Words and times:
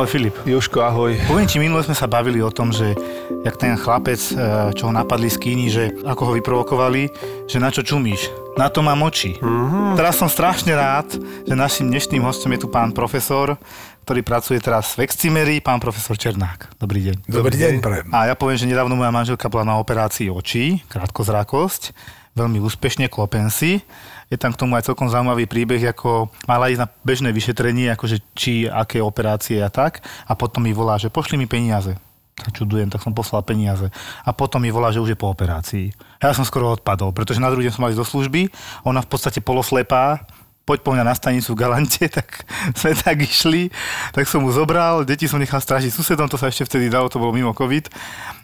Ahoj 0.00 0.16
Filip. 0.16 0.32
Joško, 0.48 0.80
ahoj. 0.80 1.12
Poviem 1.28 1.44
ti, 1.44 1.60
minule 1.60 1.84
sme 1.84 1.92
sa 1.92 2.08
bavili 2.08 2.40
o 2.40 2.48
tom, 2.48 2.72
že 2.72 2.96
jak 3.44 3.60
ten 3.60 3.76
chlapec, 3.76 4.16
e, 4.16 4.72
čo 4.72 4.88
ho 4.88 4.92
napadli 4.96 5.28
z 5.28 5.36
kíny, 5.36 5.68
že 5.68 5.92
ako 6.08 6.22
ho 6.24 6.32
vyprovokovali, 6.40 7.12
že 7.44 7.60
na 7.60 7.68
čo 7.68 7.84
čumíš. 7.84 8.32
Na 8.56 8.72
to 8.72 8.80
mám 8.80 9.04
oči. 9.04 9.36
Mm-hmm. 9.36 10.00
Teraz 10.00 10.16
som 10.16 10.32
strašne 10.32 10.72
rád, 10.72 11.20
že 11.20 11.52
našim 11.52 11.92
dnešným 11.92 12.24
hostom 12.24 12.48
je 12.56 12.64
tu 12.64 12.72
pán 12.72 12.96
profesor, 12.96 13.60
ktorý 14.08 14.24
pracuje 14.24 14.56
teraz 14.56 14.96
v 14.96 15.04
Excimeri, 15.04 15.60
pán 15.60 15.84
profesor 15.84 16.16
Černák. 16.16 16.80
Dobrý 16.80 17.04
deň. 17.04 17.16
Dobrý 17.28 17.60
deň. 17.60 18.08
A 18.08 18.32
ja 18.32 18.34
poviem, 18.40 18.56
že 18.56 18.64
nedávno 18.64 18.96
moja 18.96 19.12
manželka 19.12 19.52
bola 19.52 19.68
na 19.68 19.76
operácii 19.76 20.32
očí, 20.32 20.80
krátkozrakosť, 20.88 21.92
veľmi 22.40 22.56
úspešne, 22.56 23.12
klopen 23.12 23.52
si. 23.52 23.84
Je 24.30 24.38
tam 24.38 24.54
k 24.54 24.62
tomu 24.62 24.78
aj 24.78 24.86
celkom 24.86 25.10
zaujímavý 25.10 25.50
príbeh, 25.50 25.90
ako 25.90 26.30
mala 26.46 26.70
ísť 26.70 26.86
na 26.86 26.88
bežné 27.02 27.34
vyšetrenie, 27.34 27.90
akože 27.90 28.22
či, 28.38 28.70
aké 28.70 29.02
operácie 29.02 29.58
a 29.58 29.66
tak. 29.66 30.06
A 30.30 30.38
potom 30.38 30.62
mi 30.62 30.70
volá, 30.70 31.02
že 31.02 31.10
pošli 31.10 31.34
mi 31.34 31.50
peniaze. 31.50 31.98
Sa 32.38 32.54
čudujem, 32.54 32.88
tak 32.88 33.02
som 33.02 33.10
poslal 33.10 33.42
peniaze. 33.42 33.90
A 34.22 34.30
potom 34.30 34.62
mi 34.62 34.70
volá, 34.70 34.94
že 34.94 35.02
už 35.02 35.12
je 35.12 35.18
po 35.18 35.34
operácii. 35.34 35.90
Ja 36.22 36.30
som 36.30 36.46
skoro 36.46 36.70
odpadol, 36.78 37.10
pretože 37.10 37.42
na 37.42 37.50
druhý 37.50 37.66
deň 37.66 37.74
som 37.74 37.82
mal 37.82 37.90
ísť 37.90 38.00
do 38.00 38.06
služby. 38.06 38.54
Ona 38.86 39.02
v 39.02 39.10
podstate 39.10 39.42
poloslepá, 39.42 40.22
poď 40.62 40.78
po 40.86 40.94
mňa 40.94 41.04
na 41.10 41.18
stanicu 41.18 41.50
v 41.52 41.60
Galante, 41.66 42.06
tak 42.22 42.46
sme 42.78 42.94
tak 42.94 43.18
išli, 43.26 43.74
tak 44.14 44.30
som 44.30 44.46
mu 44.46 44.54
zobral, 44.54 45.02
deti 45.02 45.26
som 45.26 45.42
nechal 45.42 45.58
strážiť 45.58 45.90
susedom, 45.90 46.30
to 46.30 46.38
sa 46.38 46.46
ešte 46.46 46.70
vtedy 46.70 46.86
dalo, 46.86 47.10
to 47.10 47.18
bolo 47.18 47.34
mimo 47.34 47.50
COVID. 47.50 47.90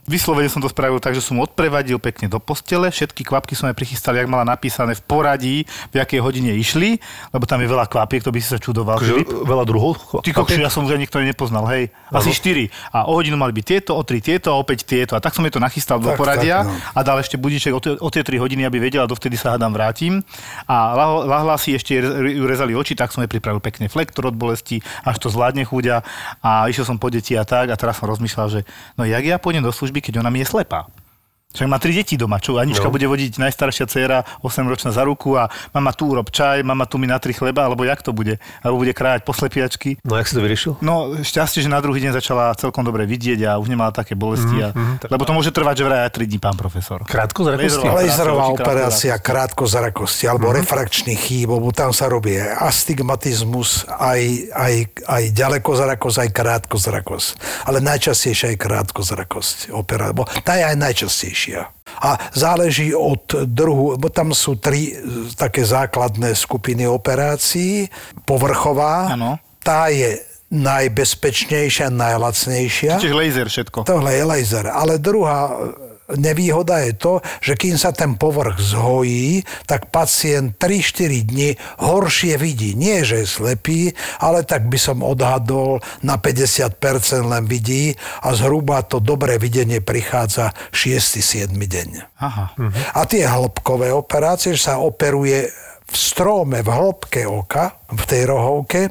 Vyslovene 0.06 0.46
som 0.46 0.62
to 0.62 0.70
spravil 0.70 1.02
tak, 1.02 1.18
že 1.18 1.22
som 1.22 1.34
mu 1.34 1.42
odprevadil 1.42 1.98
pekne 1.98 2.30
do 2.30 2.38
postele, 2.38 2.94
všetky 2.94 3.26
kvapky 3.26 3.58
som 3.58 3.66
aj 3.66 3.74
prichystal, 3.74 4.14
jak 4.14 4.30
mala 4.30 4.46
napísané 4.46 4.94
v 4.94 5.02
poradí, 5.02 5.56
v 5.90 5.94
jakej 5.98 6.22
hodine 6.22 6.54
išli, 6.54 7.02
lebo 7.34 7.42
tam 7.42 7.58
je 7.58 7.66
veľa 7.66 7.90
kvapiek, 7.90 8.22
to 8.22 8.30
by 8.30 8.38
si 8.38 8.46
sa 8.46 8.62
čudoval. 8.62 9.02
Akože 9.02 9.26
veľa 9.26 9.64
druhov? 9.66 10.22
Ty 10.22 10.30
kokšu, 10.30 10.62
ja 10.62 10.70
som 10.70 10.86
už 10.86 10.94
ani 10.94 11.10
nikto 11.10 11.18
nepoznal, 11.18 11.66
hej. 11.74 11.90
Asi 12.14 12.30
štyri. 12.30 12.70
A 12.94 13.10
o 13.10 13.18
hodinu 13.18 13.34
mali 13.34 13.50
byť 13.50 13.64
tieto, 13.66 13.98
o 13.98 14.02
tri 14.06 14.22
tieto, 14.22 14.54
a 14.54 14.62
opäť 14.62 14.86
tieto. 14.86 15.18
A 15.18 15.20
tak 15.20 15.34
som 15.34 15.42
je 15.42 15.50
to 15.50 15.58
nachystal 15.58 15.98
do 15.98 16.14
Tak, 16.14 16.18
poradia 16.22 16.62
tak, 16.62 16.70
no. 16.70 16.78
a 16.94 16.98
dal 17.02 17.18
ešte 17.18 17.34
budiček 17.34 17.74
o, 17.74 17.82
tie- 17.82 17.98
o 17.98 18.08
tie 18.14 18.22
tri 18.22 18.38
hodiny, 18.38 18.62
aby 18.62 18.78
vedela, 18.78 19.10
dovtedy 19.10 19.34
sa 19.34 19.58
hádam 19.58 19.74
vrátim. 19.74 20.22
A 20.70 20.94
lah- 20.94 21.26
lahla 21.26 21.58
si 21.58 21.74
ešte, 21.74 21.98
ju 21.98 22.46
rezali 22.46 22.78
oči, 22.78 22.94
tak 22.94 23.10
som 23.10 23.26
jej 23.26 23.30
pripravil 23.30 23.58
pekne 23.58 23.90
flektor 23.90 24.30
od 24.30 24.38
bolesti, 24.38 24.78
až 25.02 25.18
to 25.18 25.34
zvládne 25.34 25.66
chúďa. 25.66 26.06
A 26.46 26.70
išiel 26.70 26.86
som 26.86 26.94
po 26.94 27.10
deti 27.10 27.34
a 27.34 27.42
tak. 27.42 27.74
A 27.74 27.76
teraz 27.76 27.98
som 27.98 28.06
rozmýšľal, 28.06 28.46
že 28.54 28.60
no 28.94 29.02
jak 29.02 29.26
ja 29.26 29.42
pôjdem 29.42 29.66
do 29.66 29.74
služby, 29.74 29.95
keď 30.00 30.24
ona 30.24 30.30
mi 30.32 30.40
je 30.42 30.48
slepá. 30.48 30.88
Však 31.56 31.66
má 31.66 31.80
tri 31.80 31.92
deti 31.92 32.14
doma, 32.14 32.36
čo 32.36 32.60
Anička 32.60 32.86
no. 32.86 32.92
Bude 32.92 33.08
vodiť 33.08 33.40
najstaršia 33.40 33.88
dcéra, 33.88 34.18
8-ročná 34.44 34.92
za 34.92 35.02
ruku 35.02 35.34
a 35.34 35.48
mama 35.72 35.90
tu 35.90 36.06
urob 36.06 36.28
čaj, 36.28 36.60
mama 36.60 36.84
tu 36.84 36.96
mi 36.96 37.08
na 37.08 37.16
tri 37.16 37.32
chleba, 37.32 37.64
alebo 37.64 37.80
jak 37.82 38.04
to 38.04 38.12
bude? 38.12 38.36
Alebo 38.60 38.76
bude 38.78 38.92
krájať 38.92 39.24
poslepiačky. 39.24 39.96
No, 40.02 40.16
jak 40.16 40.28
si 40.28 40.36
to 40.36 40.44
vyriešil? 40.44 40.72
No, 40.80 41.16
šťastie, 41.16 41.64
že 41.64 41.72
na 41.72 41.80
druhý 41.80 42.00
deň 42.00 42.12
začala 42.14 42.52
celkom 42.54 42.84
dobre 42.84 43.08
vidieť 43.08 43.40
a 43.44 43.56
už 43.56 43.68
nemala 43.68 43.88
také 43.88 44.12
bolesti. 44.12 44.52
A, 44.60 44.76
mhm, 44.76 45.00
tak- 45.00 45.08
lebo 45.08 45.24
to 45.24 45.32
môže 45.32 45.48
trvať, 45.48 45.80
že 45.80 45.84
vraj 45.84 46.00
aj 46.04 46.12
3 46.12 46.26
dní, 46.26 46.38
pán 46.38 46.56
profesor. 46.56 47.00
Krátko 47.08 47.40
zrakosti? 47.42 47.86
Laserová 47.86 48.52
operácia, 48.52 49.14
operácia 49.14 49.14
krátkozrakosti 49.16 50.24
alebo 50.26 50.52
Mhm. 50.52 50.56
refrakčný 50.60 51.14
chýb, 51.14 51.48
lebo 51.48 51.72
tam 51.72 51.90
sa 51.90 52.06
robí 52.06 52.36
astigmatizmus, 52.36 53.84
aj, 53.88 54.20
aj, 54.50 54.74
aj 55.06 55.22
ďalekozrakosť, 55.30 56.16
aj 56.18 56.30
krátkozrakosť. 56.32 57.28
Ale 57.64 57.78
najčastejšia 57.80 58.52
je 58.52 58.58
krátkozrakosť 58.58 59.56
opera, 59.70 60.10
lebo 60.10 60.26
tá 60.42 60.56
je 60.56 60.64
aj 60.64 60.76
najčastejšia. 60.76 61.45
A 62.02 62.18
záleží 62.34 62.90
od 62.90 63.46
druhu, 63.46 63.94
bo 63.94 64.08
tam 64.10 64.34
sú 64.34 64.58
tri 64.58 64.90
e, 64.90 64.94
také 65.38 65.62
základné 65.62 66.34
skupiny 66.34 66.88
operácií. 66.90 67.86
Povrchová, 68.26 69.14
Áno. 69.14 69.38
tá 69.62 69.88
je 69.88 70.18
najbezpečnejšia, 70.50 71.90
najlacnejšia. 71.90 73.02
Čiže 73.02 73.14
laser 73.14 73.46
všetko. 73.50 73.78
Tohle 73.86 74.14
je 74.14 74.24
laser. 74.24 74.66
Ale 74.70 74.98
druhá 75.02 75.50
nevýhoda 76.14 76.86
je 76.86 76.92
to, 76.94 77.12
že 77.42 77.58
kým 77.58 77.74
sa 77.74 77.90
ten 77.90 78.14
povrch 78.14 78.62
zhojí, 78.62 79.42
tak 79.66 79.90
pacient 79.90 80.54
3-4 80.58 81.26
dní 81.26 81.50
horšie 81.82 82.38
vidí. 82.38 82.78
Nie, 82.78 83.02
že 83.02 83.22
je 83.22 83.26
slepý, 83.26 83.90
ale 84.22 84.46
tak 84.46 84.70
by 84.70 84.78
som 84.78 85.02
odhadol, 85.02 85.82
na 86.06 86.14
50% 86.20 86.78
len 87.26 87.44
vidí 87.50 87.98
a 88.22 88.30
zhruba 88.38 88.86
to 88.86 89.02
dobré 89.02 89.38
videnie 89.42 89.82
prichádza 89.82 90.54
6-7 90.70 91.50
deň. 91.50 91.88
Aha. 92.22 92.54
A 92.94 93.00
tie 93.04 93.26
hĺbkové 93.26 93.90
operácie, 93.90 94.54
že 94.54 94.70
sa 94.70 94.78
operuje 94.78 95.50
v 95.86 95.94
stróme, 95.94 96.66
v 96.66 96.70
hĺbke 96.70 97.22
oka, 97.30 97.78
v 97.86 98.02
tej 98.02 98.22
rohovke, 98.26 98.90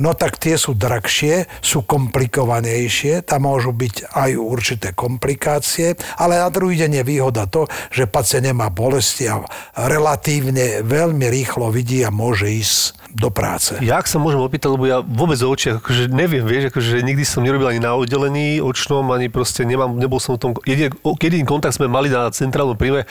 no 0.00 0.16
tak 0.16 0.40
tie 0.40 0.56
sú 0.56 0.72
drahšie, 0.72 1.44
sú 1.60 1.84
komplikovanejšie, 1.84 3.20
tam 3.28 3.44
môžu 3.44 3.76
byť 3.76 4.08
aj 4.16 4.30
určité 4.40 4.88
komplikácie, 4.96 6.00
ale 6.16 6.40
na 6.40 6.48
druhý 6.48 6.80
deň 6.80 7.00
je 7.00 7.04
výhoda 7.04 7.44
to, 7.44 7.68
že 7.92 8.08
pacient 8.08 8.48
nemá 8.48 8.72
bolesti 8.72 9.28
a 9.28 9.44
relatívne 9.76 10.80
veľmi 10.80 11.28
rýchlo 11.28 11.68
vidí 11.68 12.00
a 12.00 12.08
môže 12.08 12.48
ísť 12.48 12.96
do 13.10 13.28
práce. 13.28 13.74
Jak 13.82 14.06
sa 14.06 14.22
môžem 14.22 14.38
opýtať, 14.38 14.70
lebo 14.70 14.86
ja 14.86 15.02
vôbec 15.02 15.36
o 15.42 15.50
očiach, 15.50 15.82
akože 15.82 16.08
neviem, 16.08 16.46
vieš, 16.46 16.70
akože 16.70 17.02
nikdy 17.02 17.26
som 17.26 17.42
nerobil 17.42 17.68
ani 17.74 17.82
na 17.82 17.98
oddelení 17.98 18.62
očnom, 18.62 19.04
ani 19.10 19.26
proste 19.26 19.66
nemám, 19.66 19.98
nebol 19.98 20.22
som 20.22 20.38
v 20.38 20.40
tom, 20.40 20.50
jediný 20.64 21.44
kontakt 21.44 21.76
sme 21.76 21.90
mali 21.90 22.08
na 22.08 22.30
centrálnom 22.30 22.78
príjme 22.78 23.04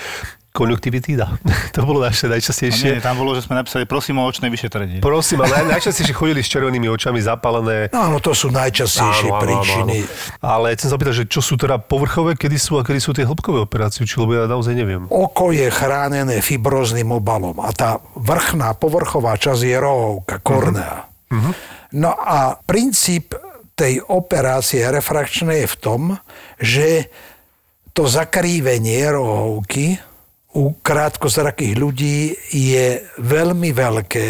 konjunktivitída. 0.49 1.37
to 1.75 1.85
bolo 1.85 2.01
naše 2.01 2.25
No 2.25 2.35
najčastejšie. 2.35 2.97
nie, 2.97 3.03
tam 3.03 3.17
bolo, 3.17 3.37
že 3.37 3.45
sme 3.45 3.55
napísali, 3.55 3.85
prosím 3.85 4.19
o 4.19 4.25
očné 4.25 4.49
vyšetrenie. 4.49 4.99
Prosím, 4.99 5.45
ale 5.45 5.61
naj, 5.61 5.65
najčastejšie 5.77 6.13
chodili 6.13 6.41
s 6.41 6.49
červenými 6.49 6.89
očami 6.89 7.21
zapálené. 7.21 7.93
No 7.93 8.09
áno, 8.09 8.17
to 8.17 8.33
sú 8.33 8.49
najčastejšie 8.49 9.29
príčiny. 9.29 9.97
Ale 10.41 10.73
chcem 10.73 10.89
sa 10.89 10.95
opýtať, 10.97 11.15
že 11.21 11.25
čo 11.29 11.39
sú 11.39 11.53
teda 11.55 11.77
povrchové, 11.77 12.33
kedy 12.33 12.57
sú 12.57 12.77
a 12.77 12.83
kedy 12.83 12.99
sú 12.99 13.13
tie 13.13 13.23
hĺbkové 13.23 13.61
operácie, 13.61 14.03
či 14.03 14.17
lebo 14.17 14.33
ja 14.33 14.49
naozaj 14.49 14.73
neviem. 14.73 15.05
Oko 15.07 15.53
je 15.53 15.69
chránené 15.69 16.41
fibrozným 16.41 17.13
obalom 17.13 17.61
a 17.61 17.69
tá 17.71 18.01
vrchná 18.17 18.73
povrchová 18.75 19.37
časť 19.37 19.61
je 19.63 19.77
rohovka, 19.77 20.41
kornea. 20.41 21.05
No 21.93 22.11
a 22.13 22.57
princíp 22.57 23.37
tej 23.77 24.01
operácie 24.03 24.83
refrakčnej 24.83 25.63
je 25.63 25.71
v 25.71 25.77
tom, 25.79 26.01
že 26.59 27.07
to 27.93 28.09
zakrývenie 28.09 29.07
rohovky 29.07 29.97
u 30.57 30.73
krátkozrakých 30.81 31.73
ľudí 31.77 32.33
je 32.49 33.05
veľmi 33.21 33.69
veľké, 33.69 34.27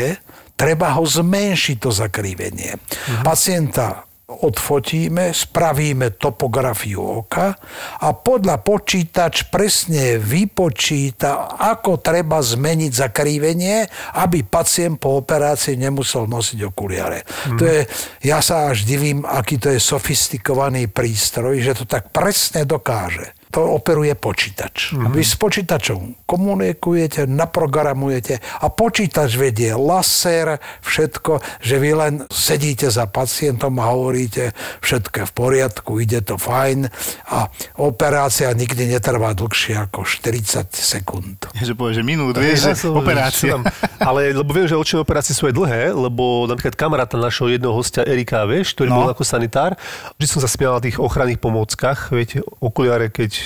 treba 0.59 0.91
ho 1.00 1.07
zmenšiť 1.07 1.78
to 1.80 1.91
zakrývenie. 1.96 2.75
Pacienta 3.24 4.03
odfotíme, 4.30 5.34
spravíme 5.34 6.13
topografiu 6.22 7.02
oka 7.02 7.57
a 7.97 8.07
podľa 8.13 8.62
počítač 8.62 9.50
presne 9.50 10.22
vypočíta, 10.22 11.57
ako 11.57 11.97
treba 11.97 12.38
zmeniť 12.38 12.91
zakrývenie, 12.94 13.90
aby 14.22 14.46
pacient 14.46 15.01
po 15.01 15.18
operácii 15.18 15.81
nemusel 15.81 16.30
nosiť 16.30 16.59
okuliare. 16.62 17.25
To 17.57 17.63
je, 17.66 17.81
ja 18.22 18.44
sa 18.46 18.69
až 18.69 18.86
divím, 18.86 19.25
aký 19.25 19.57
to 19.57 19.74
je 19.74 19.81
sofistikovaný 19.81 20.86
prístroj, 20.86 21.57
že 21.66 21.74
to 21.74 21.86
tak 21.90 22.13
presne 22.13 22.69
dokáže. 22.69 23.39
To 23.50 23.74
operuje 23.74 24.14
počítač. 24.14 24.94
A 24.94 25.10
vy 25.10 25.20
s 25.20 25.34
počítačom 25.34 26.22
komunikujete, 26.24 27.26
naprogramujete 27.26 28.38
a 28.56 28.70
počítač 28.70 29.34
vedie 29.36 29.74
laser, 29.74 30.56
všetko, 30.80 31.31
že 31.57 31.75
vy 31.75 31.92
len 31.92 32.13
sedíte 32.28 32.86
za 32.88 33.06
pacientom 33.06 33.74
a 33.75 33.90
hovoríte, 33.90 34.54
všetko 34.80 35.16
je 35.16 35.25
v 35.25 35.34
poriadku, 35.34 35.92
ide 35.98 36.22
to 36.22 36.36
fajn 36.36 36.94
a 37.28 37.50
operácia 37.75 38.51
nikdy 38.51 38.86
netrvá 38.88 39.34
dlhšie 39.34 39.81
ako 39.81 40.06
40 40.06 40.69
sekúnd. 40.69 41.50
Že 41.51 41.74
povie, 41.74 41.94
že 41.96 42.04
minút, 42.04 42.38
vieš, 42.38 42.69
že 42.69 42.86
operácia. 42.88 43.54
Tam- 43.56 43.66
Ale 44.00 44.30
lebo 44.31 44.51
viem, 44.51 44.66
že 44.66 44.75
očné 44.75 45.00
operácie 45.00 45.34
sú 45.34 45.46
aj 45.46 45.54
dlhé, 45.54 45.90
lebo 45.90 46.46
napríklad 46.46 46.78
kamaráta 46.78 47.16
našho 47.16 47.48
jedného 47.48 47.74
hostia 47.74 48.04
Erika, 48.04 48.46
vieš, 48.46 48.72
ktorý 48.74 48.90
No. 48.90 49.01
bol 49.01 49.10
ako 49.10 49.24
sanitár, 49.24 49.74
vždy 50.16 50.28
som 50.28 50.38
sa 50.38 50.48
smial 50.48 50.78
na 50.78 50.84
tých 50.84 50.98
ochranných 50.98 51.38
pomôckach, 51.38 52.10
viete, 52.10 52.40
okuliare, 52.60 53.10
keď 53.10 53.38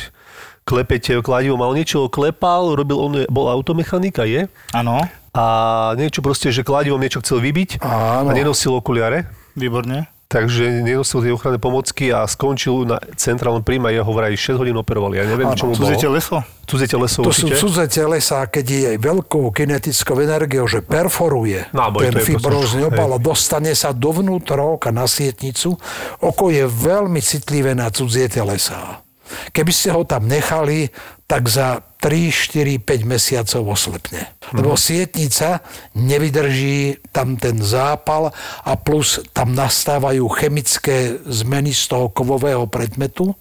klepete 0.63 1.19
kladivom, 1.19 1.59
ale 1.59 1.79
niečo 1.79 2.07
klepal, 2.07 2.71
robil 2.71 2.97
on, 2.97 3.11
bol 3.27 3.47
automechanika, 3.47 4.23
je? 4.23 4.47
Áno, 4.71 5.03
A 5.31 5.45
niečo 5.93 6.19
proste, 6.19 6.47
že 6.47 6.61
kladivom 6.61 6.97
niečo 6.97 7.19
chcel 7.19 7.39
vybiť 7.39 7.79
Áno. 7.79 8.27
a 8.27 8.31
nenosil 8.31 8.71
okuliare. 8.71 9.27
výborne. 9.53 10.07
takže 10.25 10.81
nenosil 10.81 11.21
tie 11.21 11.29
ochranné 11.29 11.57
pomocky 11.57 12.09
a 12.09 12.25
skončil 12.25 12.85
na 12.85 12.97
centrálnom 13.13 13.61
príjme 13.61 13.85
a 13.85 13.93
jeho 13.93 14.09
vraj 14.09 14.33
6 14.33 14.57
hodín 14.57 14.73
operovali. 14.73 15.15
Ja 15.15 15.25
neviem, 15.25 15.45
Áno, 15.45 15.53
čo 15.53 15.65
mu 15.65 15.73
Cudzie 15.73 15.93
bolo. 15.93 16.05
teleso? 16.09 16.35
Cudzie 16.63 16.87
teleso 16.87 17.19
To 17.19 17.29
sú 17.29 17.45
určite. 17.45 17.53
cudze 17.55 17.85
telesa, 17.87 18.39
keď 18.43 18.65
je 18.65 18.81
aj 18.87 18.97
veľkou 18.99 19.45
kinetickou 19.51 20.17
energiou, 20.17 20.65
že 20.65 20.81
perforuje 20.81 21.69
No, 21.69 21.85
boj, 21.87 22.07
ten 22.07 22.17
fibrózny 22.19 22.81
obal 22.83 23.09
a 23.11 23.19
dostane 23.19 23.73
sa 23.73 23.89
dovnútra 23.91 24.57
oka 24.59 24.89
na 24.89 25.05
sietnicu. 25.05 25.77
Oko 26.19 26.49
je 26.49 26.65
veľmi 26.65 27.19
citlivé 27.19 27.73
na 27.73 27.89
cudzie 27.89 28.25
telesa. 28.25 29.05
Keby 29.51 29.71
ste 29.71 29.89
ho 29.95 30.03
tam 30.03 30.27
nechali, 30.27 30.91
tak 31.27 31.47
za 31.47 31.81
3, 32.03 32.29
4, 32.29 32.83
5 32.83 33.07
mesiacov 33.07 33.63
oslepne. 33.73 34.35
Lebo 34.51 34.75
sietnica 34.75 35.63
nevydrží 35.95 37.09
tam 37.15 37.39
ten 37.39 37.63
zápal 37.63 38.35
a 38.67 38.71
plus 38.75 39.23
tam 39.31 39.55
nastávajú 39.55 40.27
chemické 40.35 41.17
zmeny 41.23 41.71
z 41.71 41.83
toho 41.87 42.11
kovového 42.11 42.67
predmetu, 42.67 43.31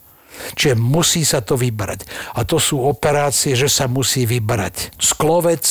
Čiže 0.55 0.75
musí 0.79 1.23
sa 1.23 1.41
to 1.41 1.57
vybrať. 1.59 2.05
A 2.37 2.45
to 2.45 2.57
sú 2.59 2.81
operácie, 2.83 3.57
že 3.57 3.69
sa 3.69 3.87
musí 3.87 4.25
vybrať 4.25 4.97
sklovec, 4.99 5.65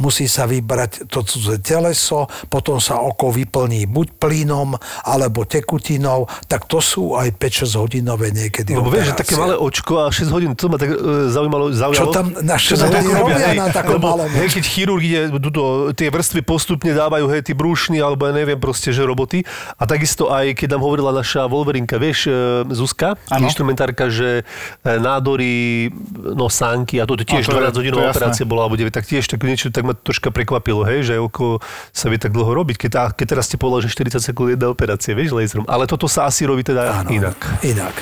musí 0.00 0.26
sa 0.26 0.44
vybrať 0.48 1.10
to 1.10 1.22
cudze 1.24 1.60
teleso, 1.60 2.26
potom 2.48 2.80
sa 2.80 3.00
oko 3.02 3.30
vyplní 3.30 3.84
buď 3.90 4.08
plynom 4.16 4.76
alebo 5.04 5.44
tekutinou, 5.44 6.26
tak 6.46 6.66
to 6.66 6.78
sú 6.80 7.14
aj 7.18 7.36
5-6 7.36 7.80
hodinové 7.80 8.32
niekedy 8.32 8.76
Lebo 8.76 8.90
vieš, 8.90 9.12
že 9.12 9.20
také 9.20 9.34
malé 9.36 9.54
očko 9.56 10.06
a 10.06 10.12
6 10.12 10.30
hodín, 10.30 10.52
to 10.54 10.70
ma 10.70 10.76
tak 10.80 10.94
e, 10.94 11.30
zaujímalo. 11.30 11.72
zaujalo. 11.74 12.12
Čo 12.12 12.14
tam 12.14 12.26
na 12.40 12.56
Čo 12.56 12.78
6 12.78 12.84
tam 12.84 12.90
tak 12.90 13.02
hodín 13.04 13.16
robia, 13.16 13.48
na 13.56 13.66
takom 13.72 13.98
lebo, 14.00 14.06
malom 14.16 14.30
hej, 14.30 14.48
keď 14.56 14.64
chirurg 14.64 15.02
ide, 15.02 15.20
tuto, 15.40 15.62
tie 15.92 16.08
vrstvy 16.08 16.40
postupne 16.44 16.92
dávajú, 16.92 17.26
hej, 17.30 17.42
tí 17.44 17.52
brúšny, 17.52 17.98
alebo 18.00 18.28
ja 18.28 18.32
neviem 18.32 18.58
proste, 18.60 18.94
že 18.94 19.02
roboty. 19.04 19.42
A 19.76 19.84
takisto 19.84 20.28
aj, 20.30 20.56
keď 20.56 20.76
nám 20.76 20.82
hovorila 20.84 21.10
naša 21.12 21.46
Wolverinka, 21.50 21.96
vieš, 22.00 22.30
e, 22.30 22.32
Zuzka, 22.72 23.16
Áno. 23.28 23.46
instrumentárka, 23.48 23.99
že 24.08 24.40
e, 24.40 24.90
nádory 24.96 25.90
nosánky, 26.16 27.02
a 27.02 27.04
to 27.04 27.18
tiež 27.20 27.44
A 27.44 27.52
to 27.52 27.60
je- 27.60 27.74
12 27.74 27.78
hodinová 27.82 28.14
operácia 28.14 28.48
bola, 28.48 28.64
alebo 28.64 28.80
9, 28.80 28.94
tak 28.94 29.04
tiež 29.04 29.26
tak 29.26 29.44
niečo 29.44 29.68
tak 29.68 29.84
ma 29.84 29.92
troška 29.92 30.32
prekvapilo, 30.32 30.86
hej, 30.86 31.12
že 31.12 31.14
oko 31.20 31.60
sa 31.92 32.08
vie 32.08 32.16
tak 32.16 32.32
dlho 32.32 32.54
robiť. 32.54 32.76
Keď, 32.80 32.90
tá, 32.90 33.04
keď 33.12 33.26
teraz 33.36 33.50
ste 33.50 33.60
povedal, 33.60 33.84
že 33.84 33.92
40 33.92 34.22
sekúnd 34.22 34.54
jedna 34.54 34.70
operácia, 34.72 35.12
vieš, 35.12 35.36
laserom. 35.36 35.66
Ale 35.68 35.84
toto 35.84 36.06
sa 36.08 36.24
asi 36.30 36.46
robí 36.46 36.64
teda 36.64 37.02
Áno, 37.04 37.10
inak. 37.10 37.38
Inak. 37.66 37.94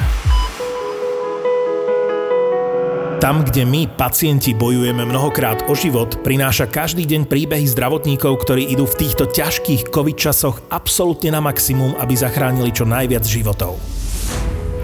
Tam, 3.18 3.42
kde 3.42 3.66
my, 3.66 3.90
pacienti, 3.98 4.54
bojujeme 4.54 5.02
mnohokrát 5.02 5.66
o 5.66 5.74
život, 5.74 6.22
prináša 6.22 6.70
každý 6.70 7.02
deň 7.02 7.26
príbehy 7.26 7.66
zdravotníkov, 7.66 8.46
ktorí 8.46 8.70
idú 8.70 8.86
v 8.86 8.94
týchto 8.94 9.26
ťažkých 9.26 9.90
covid 9.90 10.14
časoch 10.14 10.62
absolútne 10.70 11.34
na 11.34 11.42
maximum, 11.42 11.98
aby 11.98 12.14
zachránili 12.14 12.70
čo 12.70 12.86
najviac 12.86 13.26
životov. 13.26 13.74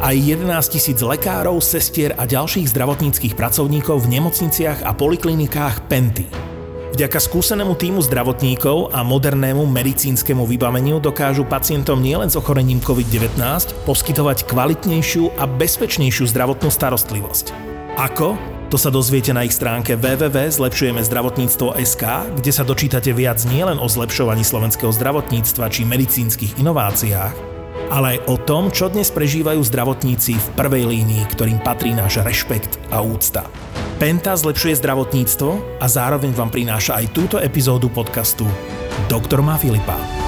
Aj 0.04 0.12
11 0.12 0.44
tisíc 0.68 1.00
lekárov, 1.00 1.64
sestier 1.64 2.12
a 2.20 2.28
ďalších 2.28 2.76
zdravotníckých 2.76 3.40
pracovníkov 3.40 4.04
v 4.04 4.20
nemocniciach 4.20 4.84
a 4.84 4.92
poliklinikách 4.92 5.88
Penty. 5.88 6.28
Vďaka 6.92 7.16
skúsenému 7.16 7.72
týmu 7.72 8.04
zdravotníkov 8.04 8.92
a 8.92 9.00
modernému 9.00 9.64
medicínskemu 9.64 10.44
vybaveniu 10.44 11.00
dokážu 11.00 11.48
pacientom 11.48 12.04
nielen 12.04 12.28
s 12.28 12.36
ochorením 12.36 12.84
COVID-19 12.84 13.40
poskytovať 13.88 14.44
kvalitnejšiu 14.44 15.40
a 15.40 15.48
bezpečnejšiu 15.48 16.28
zdravotnú 16.28 16.68
starostlivosť. 16.68 17.56
Ako? 17.96 18.36
To 18.68 18.76
sa 18.76 18.92
dozviete 18.92 19.32
na 19.32 19.48
ich 19.48 19.56
stránke 19.56 19.96
www.zlepšujemezdravotníctvo.sk, 19.96 22.04
kde 22.44 22.52
sa 22.52 22.60
dočítate 22.60 23.08
viac 23.16 23.40
nielen 23.48 23.80
o 23.80 23.88
zlepšovaní 23.88 24.44
slovenského 24.44 24.92
zdravotníctva 24.92 25.72
či 25.72 25.88
medicínskych 25.88 26.60
inováciách, 26.60 27.53
ale 27.92 28.16
aj 28.16 28.18
o 28.30 28.36
tom, 28.40 28.72
čo 28.72 28.90
dnes 28.90 29.12
prežívajú 29.12 29.60
zdravotníci 29.62 30.34
v 30.34 30.48
prvej 30.58 30.88
línii, 30.88 31.22
ktorým 31.30 31.60
patrí 31.60 31.92
náš 31.92 32.22
rešpekt 32.24 32.78
a 32.90 33.04
úcta. 33.04 33.46
Penta 34.02 34.34
zlepšuje 34.34 34.80
zdravotníctvo 34.82 35.78
a 35.78 35.86
zároveň 35.86 36.34
vám 36.34 36.50
prináša 36.50 36.98
aj 36.98 37.14
túto 37.14 37.36
epizódu 37.38 37.86
podcastu 37.86 38.44
Doktor 39.06 39.44
má 39.44 39.54
Filipa. 39.60 40.23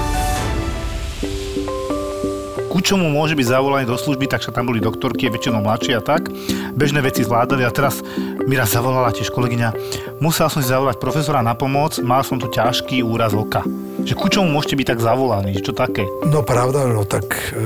Ku 2.77 2.85
čomu 2.85 3.09
môže 3.09 3.33
byť 3.33 3.57
zavolaný 3.57 3.89
do 3.89 3.97
služby, 3.97 4.29
tak 4.29 4.45
tam 4.53 4.69
boli 4.69 4.77
doktorky, 4.77 5.33
väčšinou 5.33 5.65
mladšie 5.65 5.97
a 5.97 6.01
tak. 6.05 6.29
Bežné 6.77 7.01
veci 7.01 7.25
zvládali 7.25 7.65
a 7.65 7.73
teraz 7.73 8.05
mi 8.45 8.53
raz 8.53 8.69
zavolala 8.69 9.09
tiež 9.09 9.33
kolegyňa. 9.33 9.73
Musel 10.21 10.45
som 10.45 10.61
si 10.61 10.69
zavolať 10.69 11.01
profesora 11.01 11.41
na 11.41 11.57
pomoc, 11.57 11.97
mal 12.05 12.21
som 12.21 12.37
tu 12.37 12.45
ťažký 12.45 13.01
úraz 13.01 13.33
oka. 13.33 13.65
Že 14.05 14.13
ku 14.13 14.29
čomu 14.29 14.53
môžete 14.53 14.77
byť 14.77 14.87
tak 14.93 15.01
zavolaní, 15.01 15.57
čo 15.57 15.73
také? 15.73 16.05
No 16.29 16.45
pravda, 16.45 16.85
no 16.85 17.01
tak 17.01 17.25
e, 17.49 17.57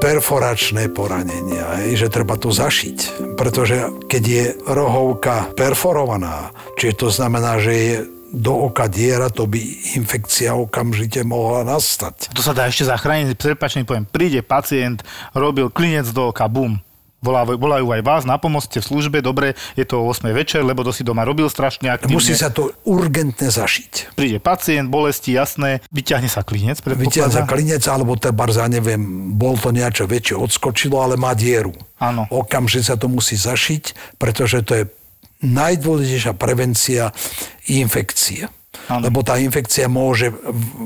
perforačné 0.00 0.96
poranenia, 0.96 1.84
hej, 1.84 2.08
že 2.08 2.08
treba 2.08 2.40
to 2.40 2.48
zašiť. 2.48 3.20
Pretože 3.36 4.08
keď 4.08 4.22
je 4.24 4.44
rohovka 4.64 5.52
perforovaná, 5.52 6.56
čiže 6.80 7.04
to 7.04 7.08
znamená, 7.12 7.60
že 7.60 7.72
je 7.76 7.96
do 8.32 8.68
oka 8.68 8.86
diera, 8.88 9.32
to 9.32 9.48
by 9.48 9.58
infekcia 9.96 10.52
okamžite 10.52 11.24
mohla 11.24 11.64
nastať. 11.64 12.32
To 12.36 12.44
sa 12.44 12.52
dá 12.52 12.68
ešte 12.68 12.88
zachrániť, 12.88 13.34
prepačne 13.36 13.88
poviem, 13.88 14.04
príde 14.04 14.44
pacient, 14.44 15.00
robil 15.32 15.72
klinec 15.72 16.08
do 16.12 16.28
oka, 16.28 16.44
bum. 16.48 16.80
Volajú, 17.18 17.58
volajú 17.58 17.90
aj 17.90 18.02
vás 18.06 18.22
na 18.22 18.38
pomoc, 18.38 18.62
ste 18.62 18.78
v 18.78 18.86
službe, 18.94 19.18
dobre, 19.18 19.58
je 19.74 19.82
to 19.82 19.98
o 19.98 20.06
8 20.06 20.30
večer, 20.30 20.62
lebo 20.62 20.86
to 20.86 20.94
si 20.94 21.02
doma 21.02 21.26
robil 21.26 21.50
strašne 21.50 21.90
aktívne. 21.90 22.14
Musí 22.14 22.30
sa 22.38 22.46
to 22.46 22.70
urgentne 22.86 23.50
zašiť. 23.50 24.14
Príde 24.14 24.38
pacient, 24.38 24.86
bolesti, 24.86 25.34
jasné, 25.34 25.82
vyťahne 25.90 26.30
sa 26.30 26.46
klinec, 26.46 26.78
za 26.78 26.86
predpokladá. 26.86 27.42
klinec, 27.50 27.82
alebo 27.90 28.14
teda 28.14 28.38
za 28.54 28.70
neviem, 28.70 29.34
bol 29.34 29.58
to 29.58 29.74
niečo 29.74 30.06
väčšie, 30.06 30.38
odskočilo, 30.38 31.02
ale 31.02 31.18
má 31.18 31.34
dieru. 31.34 31.74
Áno. 31.98 32.30
Okamžite 32.30 32.86
sa 32.86 32.94
to 32.94 33.10
musí 33.10 33.34
zašiť, 33.34 34.14
pretože 34.22 34.62
to 34.62 34.72
je 34.78 34.84
najdôležitejšia 35.40 36.32
prevencia 36.32 37.10
infekcie. 37.66 38.48
Áno. 38.86 39.04
Lebo 39.04 39.20
tá 39.20 39.36
infekcia 39.36 39.84
môže 39.86 40.30
v- 40.30 40.38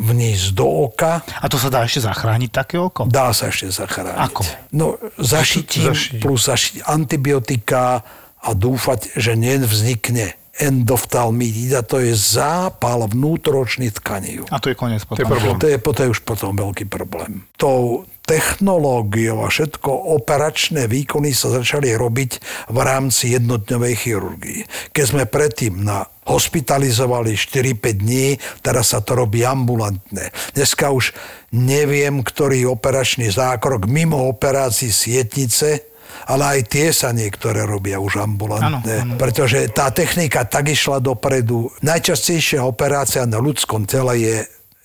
vnísť 0.08 0.46
do 0.52 0.66
oka, 0.86 1.22
A 1.22 1.46
to 1.46 1.54
sa 1.54 1.68
dá 1.68 1.82
ešte 1.82 2.02
zachrániť 2.02 2.50
také 2.50 2.76
oko? 2.76 3.04
dá 3.04 3.30
sa 3.30 3.46
ešte 3.46 3.68
zachrániť. 3.68 4.18
Ako? 4.22 4.42
No 4.72 4.86
zašitím 5.14 5.90
Zašiť. 5.90 6.18
plus 6.18 6.40
zašiť 6.42 6.74
antibiotika 6.84 8.02
a 8.38 8.50
dúfať, 8.52 9.14
že 9.14 9.34
nevznikne 9.34 10.34
endoftalmitida, 10.54 11.80
to 11.80 11.98
je 11.98 12.12
zápal 12.12 13.04
vnútoročných 13.04 13.94
tkaní. 13.94 14.44
A 14.46 14.58
to 14.58 14.68
je 14.68 14.76
koniec 14.76 15.02
potom. 15.02 15.16
To 15.16 15.22
je 15.22 15.28
problém. 15.28 15.56
To 15.58 15.66
je, 15.66 15.76
to 15.78 16.00
je 16.00 16.08
už 16.10 16.20
potom 16.22 16.50
veľký 16.54 16.84
problém. 16.86 17.46
Tou 17.54 18.04
technológiou 18.22 19.42
a 19.42 19.50
všetko 19.50 19.90
operačné 20.22 20.86
výkony 20.86 21.34
sa 21.34 21.50
začali 21.50 21.90
robiť 21.94 22.30
v 22.70 22.78
rámci 22.78 23.34
jednodňovej 23.34 23.94
chirurgii. 23.98 24.60
Keď 24.94 25.04
sme 25.04 25.24
predtým 25.26 25.82
na 25.82 26.06
hospitalizovali 26.22 27.34
4-5 27.34 28.02
dní, 28.02 28.38
teraz 28.62 28.94
sa 28.94 29.02
to 29.02 29.18
robí 29.18 29.42
ambulantné. 29.42 30.30
Dneska 30.54 30.94
už 30.94 31.10
neviem, 31.50 32.22
ktorý 32.22 32.70
operačný 32.70 33.26
zákrok 33.28 33.90
mimo 33.90 34.30
operácií 34.30 34.94
sietnice, 34.94 35.90
ale 36.30 36.58
aj 36.58 36.60
tie 36.70 36.94
sa 36.94 37.10
niektoré 37.10 37.66
robia 37.66 37.98
už 37.98 38.22
ambulantné, 38.22 39.02
Áno, 39.02 39.16
áno. 39.16 39.18
pretože 39.18 39.66
tá 39.74 39.90
technika 39.90 40.46
tak 40.46 40.70
išla 40.70 41.02
dopredu. 41.02 41.72
Najčastejšia 41.82 42.62
operácia 42.62 43.26
na 43.26 43.42
ľudskom 43.42 43.88
tele 43.90 44.14
je, 44.22 44.36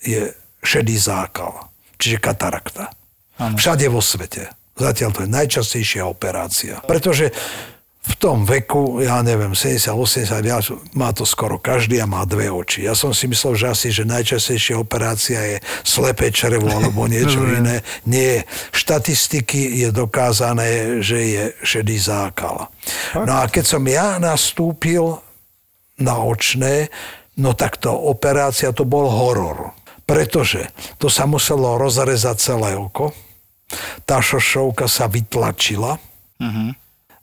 je 0.02 0.20
šedý 0.64 0.98
zákal, 0.98 1.70
čiže 2.00 2.18
katarakta. 2.18 2.90
Áno. 3.38 3.54
Všade 3.54 3.86
vo 3.86 4.02
svete. 4.02 4.50
Zatiaľ 4.78 5.10
to 5.10 5.20
je 5.26 5.30
najčastejšia 5.30 6.02
operácia. 6.06 6.78
Pretože 6.86 7.34
v 8.08 8.14
tom 8.16 8.48
veku, 8.48 9.04
ja 9.04 9.20
neviem, 9.20 9.52
70-80, 9.52 10.40
ja, 10.46 10.58
má 10.96 11.12
to 11.12 11.28
skoro 11.28 11.60
každý 11.60 12.00
a 12.00 12.08
má 12.08 12.24
dve 12.24 12.48
oči. 12.48 12.88
Ja 12.88 12.96
som 12.96 13.12
si 13.12 13.28
myslel, 13.28 13.58
že 13.58 13.66
asi, 13.68 13.88
že 13.92 14.08
najčastejšia 14.08 14.80
operácia 14.80 15.40
je 15.44 15.56
slepé 15.84 16.32
črevo 16.32 16.72
alebo 16.72 17.04
niečo 17.10 17.42
iné. 17.44 17.84
Nie. 18.08 18.48
Štatistiky 18.72 19.84
je 19.84 19.88
dokázané, 19.92 21.02
že 21.04 21.18
je 21.20 21.44
šedý 21.60 22.00
zákal. 22.00 22.72
No 23.12 23.32
a 23.44 23.50
keď 23.50 23.64
som 23.76 23.84
ja 23.84 24.16
nastúpil 24.16 25.20
na 26.00 26.16
očné, 26.22 26.88
no 27.36 27.52
tak 27.52 27.76
to 27.76 27.92
operácia 27.92 28.72
to 28.72 28.88
bol 28.88 29.10
horor. 29.10 29.76
Pretože 30.08 30.72
to 30.96 31.12
sa 31.12 31.28
muselo 31.28 31.76
rozrezať 31.76 32.36
celé 32.40 32.72
oko, 32.72 33.12
tá 34.08 34.24
šošovka 34.24 34.88
sa 34.88 35.06
vytlačila, 35.08 36.00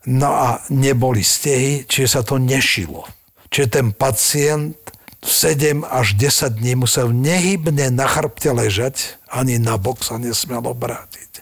no 0.05 0.29
a 0.29 0.61
neboli 0.69 1.25
stehy, 1.25 1.85
čiže 1.89 2.07
sa 2.07 2.21
to 2.21 2.37
nešilo. 2.37 3.09
Čiže 3.49 3.67
ten 3.71 3.87
pacient 3.95 4.77
7 5.25 5.81
až 5.81 6.13
10 6.13 6.61
dní 6.61 6.77
musel 6.77 7.09
nehybne 7.09 7.89
na 7.89 8.05
chrbte 8.05 8.53
ležať, 8.53 9.17
ani 9.25 9.57
na 9.57 9.81
bok 9.81 10.05
sa 10.05 10.21
nesmel 10.21 10.61
obrátiť. 10.61 11.41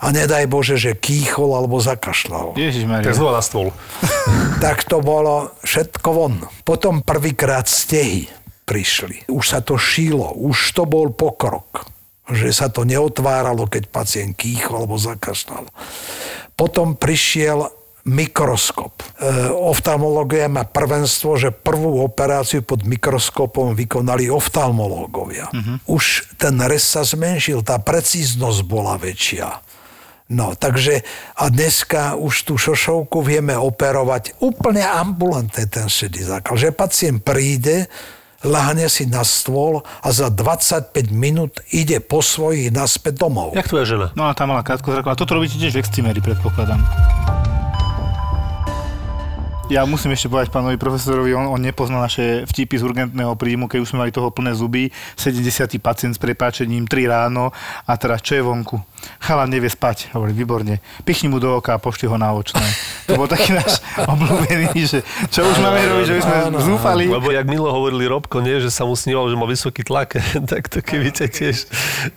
A 0.00 0.08
nedaj 0.08 0.48
Bože, 0.48 0.80
že 0.80 0.96
kýchol 0.96 1.52
alebo 1.52 1.84
zakašľal. 1.84 2.56
Tak 2.56 2.64
Ježišmaria. 2.64 3.12
na 3.12 3.44
stôl. 3.44 3.68
tak 4.64 4.88
to 4.88 5.04
bolo 5.04 5.52
všetko 5.60 6.08
von. 6.16 6.34
Potom 6.64 7.04
prvýkrát 7.04 7.68
stehy 7.68 8.32
prišli. 8.64 9.28
Už 9.28 9.44
sa 9.44 9.60
to 9.60 9.76
šílo, 9.76 10.32
už 10.40 10.72
to 10.72 10.88
bol 10.88 11.12
pokrok. 11.12 11.84
Že 12.32 12.54
sa 12.54 12.70
to 12.70 12.86
neotváralo, 12.86 13.66
keď 13.66 13.90
pacient 13.90 14.34
kýchol 14.38 14.84
alebo 14.86 14.96
zakašľal. 14.96 15.66
Potom 16.54 16.94
prišiel 16.94 17.70
mikroskop. 18.04 18.96
E, 19.00 19.04
oftalmológia 19.52 20.48
má 20.48 20.64
prvenstvo, 20.64 21.36
že 21.36 21.52
prvú 21.52 22.00
operáciu 22.00 22.64
pod 22.64 22.88
mikroskopom 22.88 23.76
vykonali 23.76 24.32
oftalmológovia. 24.32 25.52
Uh-huh. 25.52 26.00
Už 26.00 26.32
ten 26.40 26.56
rez 26.64 26.84
sa 26.84 27.04
zmenšil, 27.04 27.60
tá 27.60 27.76
precíznosť 27.76 28.60
bola 28.64 28.96
väčšia. 28.96 29.60
No, 30.30 30.54
takže 30.54 31.02
a 31.34 31.50
dneska 31.50 32.14
už 32.14 32.46
tú 32.46 32.54
šošovku 32.54 33.18
vieme 33.18 33.58
operovať 33.58 34.38
úplne 34.38 34.86
ambulantne 34.86 35.66
ten 35.66 35.90
šedý 35.90 36.22
zákal. 36.22 36.54
Že 36.54 36.70
pacient 36.70 37.18
príde, 37.26 37.90
lahne 38.44 38.88
si 38.88 39.04
na 39.04 39.20
stôl 39.20 39.84
a 40.00 40.08
za 40.12 40.32
25 40.32 41.12
minút 41.12 41.60
ide 41.72 42.00
po 42.00 42.24
svojich 42.24 42.72
naspäť 42.72 43.20
domov. 43.20 43.52
Jak 43.52 43.68
tvoja 43.68 43.84
žena? 43.84 44.06
No 44.16 44.28
a 44.28 44.32
tá 44.32 44.48
mala 44.48 44.64
krátko 44.64 44.96
zrako. 44.96 45.12
A 45.12 45.18
toto 45.18 45.36
robíte 45.36 45.60
tiež 45.60 45.76
v 45.76 45.80
excimery, 45.84 46.20
predpokladám. 46.24 46.80
Ja 49.70 49.86
musím 49.86 50.10
ešte 50.10 50.26
povedať 50.26 50.50
pánovi 50.50 50.74
profesorovi, 50.82 51.30
on, 51.30 51.46
on 51.46 51.62
nepozná 51.62 52.02
naše 52.02 52.42
vtipy 52.42 52.74
z 52.74 52.82
urgentného 52.90 53.38
príjmu, 53.38 53.70
keď 53.70 53.78
už 53.78 53.94
sme 53.94 54.02
mali 54.02 54.10
toho 54.10 54.34
plné 54.34 54.50
zuby, 54.50 54.90
70. 55.14 55.78
pacient 55.78 56.18
s 56.18 56.18
prepáčením, 56.18 56.90
3 56.90 57.06
ráno 57.06 57.54
a 57.86 57.92
teraz 57.94 58.18
čo 58.18 58.34
je 58.34 58.42
vonku? 58.42 58.82
Chalan 59.20 59.48
nevie 59.48 59.68
spať, 59.68 60.12
hovorí, 60.12 60.32
výborne. 60.32 60.78
Pichni 61.02 61.28
mu 61.28 61.38
do 61.38 61.56
oka 61.56 61.74
a 61.74 61.78
pošli 61.78 62.08
ho 62.08 62.16
na 62.16 62.32
očné. 62.32 62.62
To 63.06 63.16
bol 63.16 63.26
taký 63.26 63.52
náš 63.52 63.80
obľúbený, 63.98 64.70
že 64.80 65.00
čo 65.28 65.42
už 65.42 65.56
máme 65.58 65.80
robiť, 65.80 66.04
že 66.04 66.14
by 66.14 66.22
sme 66.22 66.36
zúfali. 66.62 67.04
Lebo 67.06 67.28
jak 67.28 67.46
Milo 67.46 67.68
hovorili 67.68 68.06
Robko, 68.06 68.40
nie, 68.40 68.58
že 68.58 68.70
sa 68.70 68.84
mu 68.84 68.94
snívalo, 68.94 69.28
že 69.28 69.36
má 69.36 69.44
vysoký 69.44 69.82
tlak, 69.82 70.16
tak 70.50 70.68
to 70.68 70.80
keby 70.80 71.10
ťa 71.10 71.26
tiež, 71.28 71.56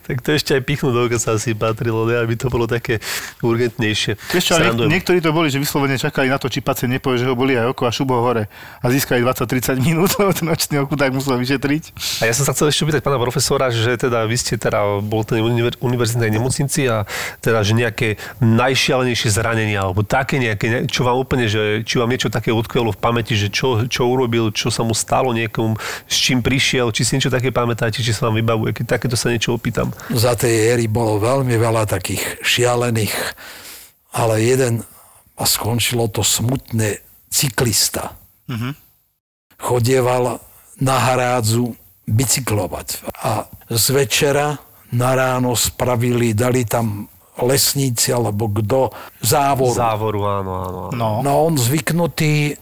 tak 0.04 0.20
to 0.20 0.32
ešte 0.32 0.54
aj 0.54 0.62
pichnúť 0.62 0.92
do 0.92 1.00
oka 1.06 1.18
sa 1.18 1.36
asi 1.36 1.52
patrilo, 1.52 2.04
ne, 2.04 2.18
aby 2.18 2.34
to 2.36 2.48
bolo 2.48 2.64
také 2.64 2.98
urgentnejšie. 3.40 4.16
Vieš 4.32 4.44
čo, 4.44 4.54
niek- 4.58 4.90
niektorí 4.90 5.18
to 5.20 5.30
boli, 5.30 5.48
že 5.50 5.58
vyslovene 5.58 5.96
čakali 5.96 6.28
na 6.28 6.38
to, 6.38 6.48
či 6.48 6.60
pacient 6.60 6.90
nepovie, 6.90 7.20
že 7.20 7.26
ho 7.28 7.34
boli 7.36 7.54
aj 7.54 7.74
oko 7.74 7.84
a 7.86 7.92
šubo 7.92 8.16
hore 8.20 8.46
a 8.80 8.86
získali 8.88 9.20
20-30 9.22 9.80
minút, 9.80 10.10
lebo 10.20 10.32
ten 10.32 10.48
očný 10.48 10.82
okudák 10.84 11.10
musel 11.12 11.36
vyšetriť. 11.36 11.82
A 12.24 12.28
ja 12.28 12.34
som 12.34 12.44
sa 12.46 12.52
chcel 12.54 12.70
ešte 12.70 12.82
opýtať 12.84 13.02
pána 13.04 13.20
profesora, 13.20 13.68
že 13.68 13.94
teda 13.96 14.24
vy 14.24 14.36
ste 14.36 14.54
teda 14.56 15.00
bol 15.02 15.22
v 15.22 15.36
tej 15.36 15.40
univer- 15.42 15.78
univerzitnej 15.78 16.30
nemocnici 16.30 16.73
a 16.90 17.06
teda, 17.38 17.62
že 17.62 17.78
nejaké 17.78 18.18
najšialenejšie 18.42 19.30
zranenia, 19.30 19.86
alebo 19.86 20.02
také 20.02 20.42
nejaké, 20.42 20.66
ne- 20.66 20.84
čo 20.90 21.06
vám 21.06 21.14
úplne, 21.14 21.46
že 21.46 21.86
či 21.86 22.02
vám 22.02 22.10
niečo 22.10 22.28
také 22.28 22.50
utkvelo 22.50 22.90
v 22.90 22.98
pamäti, 22.98 23.38
že 23.38 23.48
čo, 23.48 23.86
čo 23.86 24.10
urobil, 24.10 24.50
čo 24.50 24.74
sa 24.74 24.82
mu 24.82 24.92
stalo 24.92 25.30
niekomu, 25.30 25.78
s 26.10 26.16
čím 26.18 26.42
prišiel, 26.42 26.90
či 26.90 27.06
si 27.06 27.14
niečo 27.16 27.30
také 27.30 27.54
pamätáte, 27.54 28.02
či 28.02 28.10
sa 28.10 28.26
vám 28.26 28.42
vybavuje, 28.42 28.74
keď 28.74 28.98
takéto 28.98 29.14
sa 29.14 29.30
niečo 29.30 29.54
opýtam. 29.54 29.94
Za 30.10 30.34
tej 30.34 30.74
éry 30.74 30.90
bolo 30.90 31.22
veľmi 31.22 31.54
veľa 31.54 31.86
takých 31.86 32.42
šialených, 32.42 33.14
ale 34.18 34.42
jeden 34.42 34.82
a 35.34 35.44
skončilo 35.46 36.06
to 36.10 36.22
smutne 36.22 36.98
cyklista. 37.30 38.14
Chodieval 39.58 40.38
na 40.78 40.96
hrádzu 40.98 41.74
bicyklovať 42.04 43.02
a 43.24 43.48
z 43.72 43.84
večera 43.96 44.60
na 44.94 45.10
ráno 45.14 45.58
spravili, 45.58 46.32
dali 46.32 46.64
tam 46.64 47.10
lesníci 47.34 48.14
alebo 48.14 48.46
kto 48.46 48.94
závoru. 49.18 49.74
Závoru, 49.74 50.20
áno, 50.22 50.52
áno. 50.54 50.80
áno. 50.90 50.94
No. 50.94 51.10
No 51.26 51.32
on 51.50 51.58
zvyknutý 51.58 52.54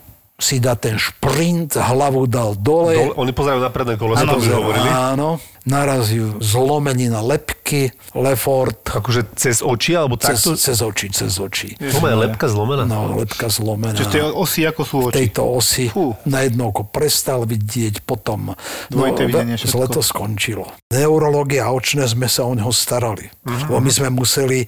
si 0.43 0.59
dá 0.59 0.75
ten 0.75 0.99
šprint, 0.99 1.75
hlavu 1.75 2.27
dal 2.27 2.53
dole. 2.53 2.93
Dole, 2.93 3.15
oni 3.15 3.31
pozerajú 3.31 3.59
na 3.59 3.71
predné 3.71 3.95
koleso, 3.95 4.23
to 4.23 4.37
mi 4.37 4.51
hovorili. 4.51 4.89
áno, 4.91 5.39
narazil 5.63 6.37
zlomenina 6.37 7.23
lepky, 7.23 7.89
Lefort, 8.13 8.83
Akože 8.93 9.31
cez 9.33 9.63
oči, 9.63 9.95
alebo 9.95 10.15
cez, 10.17 10.37
takto? 10.37 10.59
cez 10.59 10.77
oči, 10.77 11.07
cez 11.09 11.33
oči. 11.33 11.79
To 11.79 11.99
má 11.99 12.13
lepka 12.13 12.45
zlomená. 12.45 12.83
No, 12.83 13.15
lepka 13.15 13.47
zlomená. 13.47 13.95
Čiže 13.95 14.11
tie 14.11 14.23
osy 14.27 14.61
ako 14.65 14.83
sú 14.83 14.97
v 14.99 15.07
oči. 15.09 15.15
tejto 15.17 15.43
osi 15.47 15.87
Fú. 15.87 16.13
na 16.25 16.43
jedno 16.43 16.69
oko 16.69 16.83
prestal 16.85 17.45
vidieť, 17.45 18.03
potom 18.03 18.53
Dvojité 18.89 19.25
videnie, 19.25 19.55
ve- 19.55 19.59
všetko. 19.59 19.73
zle 19.73 19.87
to 19.89 20.01
skončilo. 20.03 20.67
Neurológia 20.91 21.65
a 21.65 21.73
očné 21.73 22.05
sme 22.05 22.27
sa 22.27 22.43
o 22.43 22.53
neho 22.53 22.69
starali. 22.69 23.31
Mhm. 23.43 23.71
Lebo 23.71 23.79
my 23.79 23.91
sme 23.91 24.09
museli 24.11 24.61
e, 24.61 24.67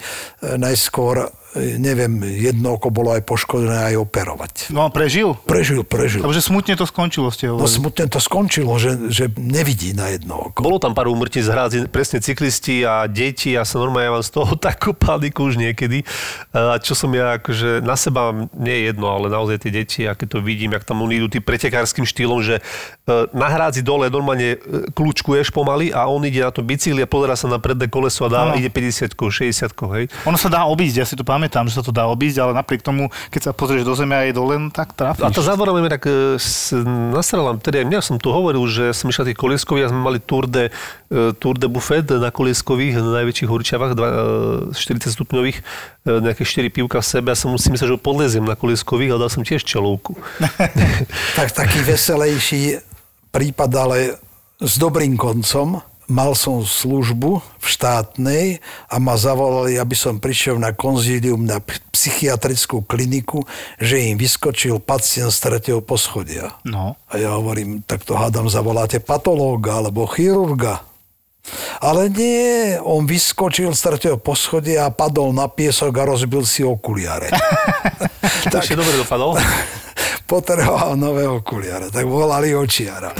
najskôr, 0.54 1.28
neviem, 1.56 2.10
jedno 2.24 2.74
oko 2.74 2.90
bolo 2.90 3.10
aj 3.10 3.22
poškodené, 3.22 3.88
aj 3.88 3.96
operovať. 3.96 4.52
No 4.68 4.82
a 4.82 4.88
prežil? 4.88 5.38
Prežil, 5.40 5.80
prežil. 5.80 6.20
Lebo 6.20 6.30
že 6.30 6.42
smutne 6.42 6.74
to 6.74 6.82
skončilo, 6.82 7.30
ste 7.30 7.46
No 7.46 7.62
hovorili. 7.62 7.78
smutne 7.78 8.04
to 8.06 8.18
skončilo, 8.18 8.74
že, 8.74 8.90
že 9.08 9.30
nevidí 9.34 9.92
na 9.92 10.10
jedno 10.10 10.50
oko. 10.50 10.58
Bolo 10.60 10.78
tam 10.78 10.92
pár 10.92 11.06
úmrtí 11.06 11.38
z 11.38 11.48
hrádzi, 11.48 11.78
presne 11.86 12.18
cyklisti 12.18 12.82
a 12.82 13.06
deti, 13.06 13.52
ja 13.52 13.62
sa 13.62 13.78
normálne 13.78 14.06
ja 14.06 14.12
mám 14.12 14.26
z 14.26 14.32
toho 14.32 14.52
takú 14.68 14.90
paniku 14.90 15.46
už 15.46 15.56
niekedy. 15.56 16.02
A 16.50 16.78
čo 16.78 16.92
som 16.92 17.10
ja 17.10 17.38
akože 17.38 17.78
na 17.80 17.94
seba 17.94 18.34
nie 18.52 18.74
je 18.74 18.82
jedno, 18.90 19.06
ale 19.08 19.28
naozaj 19.28 19.62
tie 19.62 19.70
deti, 19.70 20.02
a 20.02 20.18
keď 20.18 20.26
to 20.28 20.38
vidím, 20.40 20.74
jak 20.74 20.82
tam 20.82 21.00
oni 21.00 21.22
idú 21.22 21.30
tým 21.30 21.44
pretekárským 21.44 22.02
štýlom, 22.02 22.42
že 22.42 22.58
e, 22.58 22.62
na 23.30 23.46
hrádzi 23.46 23.86
dole 23.86 24.10
normálne 24.10 24.56
e, 24.56 24.58
kľúčkuješ 24.90 25.54
pomaly 25.54 25.92
a 25.92 26.06
on 26.06 26.24
ide 26.24 26.40
na 26.40 26.50
to 26.50 26.60
bicykli 26.60 26.98
a 26.98 27.06
pozera 27.06 27.36
sa 27.36 27.46
na 27.46 27.62
predné 27.62 27.86
koleso 27.86 28.26
a 28.26 28.32
dáva, 28.32 28.50
Áno. 28.54 28.58
ide 28.58 28.68
50 28.68 29.14
60 29.14 29.70
hej. 29.94 30.04
Ono 30.26 30.34
sa 30.34 30.48
dá 30.48 30.66
obísť, 30.66 30.96
ja 30.96 31.06
si 31.06 31.14
to 31.14 31.22
pamätám, 31.22 31.43
že 31.48 31.74
sa 31.76 31.84
to 31.84 31.90
dá 31.90 32.06
obísť, 32.06 32.38
ale 32.38 32.52
napriek 32.52 32.80
tomu, 32.80 33.08
keď 33.28 33.40
sa 33.40 33.52
pozrieš 33.52 33.82
do 33.82 33.92
zeme 33.92 34.14
a 34.14 34.22
je 34.24 34.32
dole, 34.32 34.56
no 34.56 34.68
tak 34.68 34.92
trafíš. 34.92 35.24
A 35.24 35.32
tá 35.32 35.40
závora 35.40 35.72
mi 35.72 35.88
tak 35.88 36.04
e, 36.06 36.36
s- 36.36 36.76
nasrala, 37.10 37.56
teda 37.56 37.82
aj 37.82 37.86
mňa 37.88 38.00
som 38.00 38.16
tu 38.16 38.28
hovoril, 38.28 38.64
že 38.66 38.92
som 38.92 39.08
išiel 39.08 39.28
tých 39.28 39.38
kolieskových 39.38 39.86
a 39.86 39.92
sme 39.92 40.00
mali 40.00 40.18
Tour 40.20 40.46
de, 40.46 40.70
e, 41.08 41.32
Tour 41.36 41.56
de 41.56 41.66
Buffet 41.66 42.06
na 42.06 42.30
kolieskových, 42.30 43.00
na 43.00 43.22
najväčších 43.22 43.48
horčiavách, 43.48 43.92
dva- 43.92 44.14
e, 44.70 44.76
40 44.76 45.12
stupňových, 45.12 45.58
e, 45.58 45.62
nejaké 46.20 46.44
4 46.44 46.68
pivka 46.68 47.00
v 47.00 47.06
sebe 47.06 47.28
a 47.32 47.36
som 47.36 47.50
si 47.56 47.68
myslel, 47.68 47.94
že 47.94 48.00
podleziem 48.00 48.44
na 48.44 48.54
kolieskových, 48.54 49.16
ale 49.16 49.20
dal 49.24 49.32
som 49.32 49.42
tiež 49.42 49.64
čelovku. 49.64 50.14
tak 51.38 51.48
taký 51.50 51.80
veselejší 51.82 52.78
prípad, 53.30 53.70
ale 53.74 53.98
s 54.62 54.78
dobrým 54.78 55.18
koncom. 55.18 55.82
Mal 56.04 56.36
som 56.36 56.60
službu 56.60 57.40
v 57.40 57.66
štátnej 57.66 58.46
a 58.92 59.00
ma 59.00 59.16
zavolali, 59.16 59.80
aby 59.80 59.96
som 59.96 60.20
prišiel 60.20 60.60
na 60.60 60.76
konzílium 60.76 61.48
na 61.48 61.64
psychiatrickú 61.92 62.84
kliniku, 62.84 63.42
že 63.80 64.12
im 64.12 64.20
vyskočil 64.20 64.84
pacient 64.84 65.32
z 65.32 65.38
tretieho 65.40 65.80
poschodia. 65.80 66.52
No. 66.62 67.00
A 67.08 67.16
ja 67.16 67.32
hovorím, 67.34 67.80
tak 67.82 68.04
to 68.04 68.14
hádam, 68.14 68.52
zavoláte 68.52 69.00
patológa 69.00 69.80
alebo 69.80 70.04
chirurga. 70.04 70.93
Ale 71.84 72.08
nie, 72.08 72.80
on 72.80 73.04
vyskočil 73.04 73.76
z 73.76 73.80
tretieho 73.84 74.16
poschodia 74.16 74.88
a 74.88 74.94
padol 74.94 75.36
na 75.36 75.44
piesok 75.46 75.92
a 76.00 76.04
rozbil 76.08 76.42
si 76.48 76.64
okuliare. 76.64 77.28
To 78.52 78.56
ešte 78.60 78.76
dobre 78.76 78.94
dopadol. 78.96 79.36
Potreboval 80.30 80.96
nové 80.96 81.28
okuliare, 81.28 81.92
tak 81.92 82.08
volali 82.08 82.56
očiara. 82.56 83.12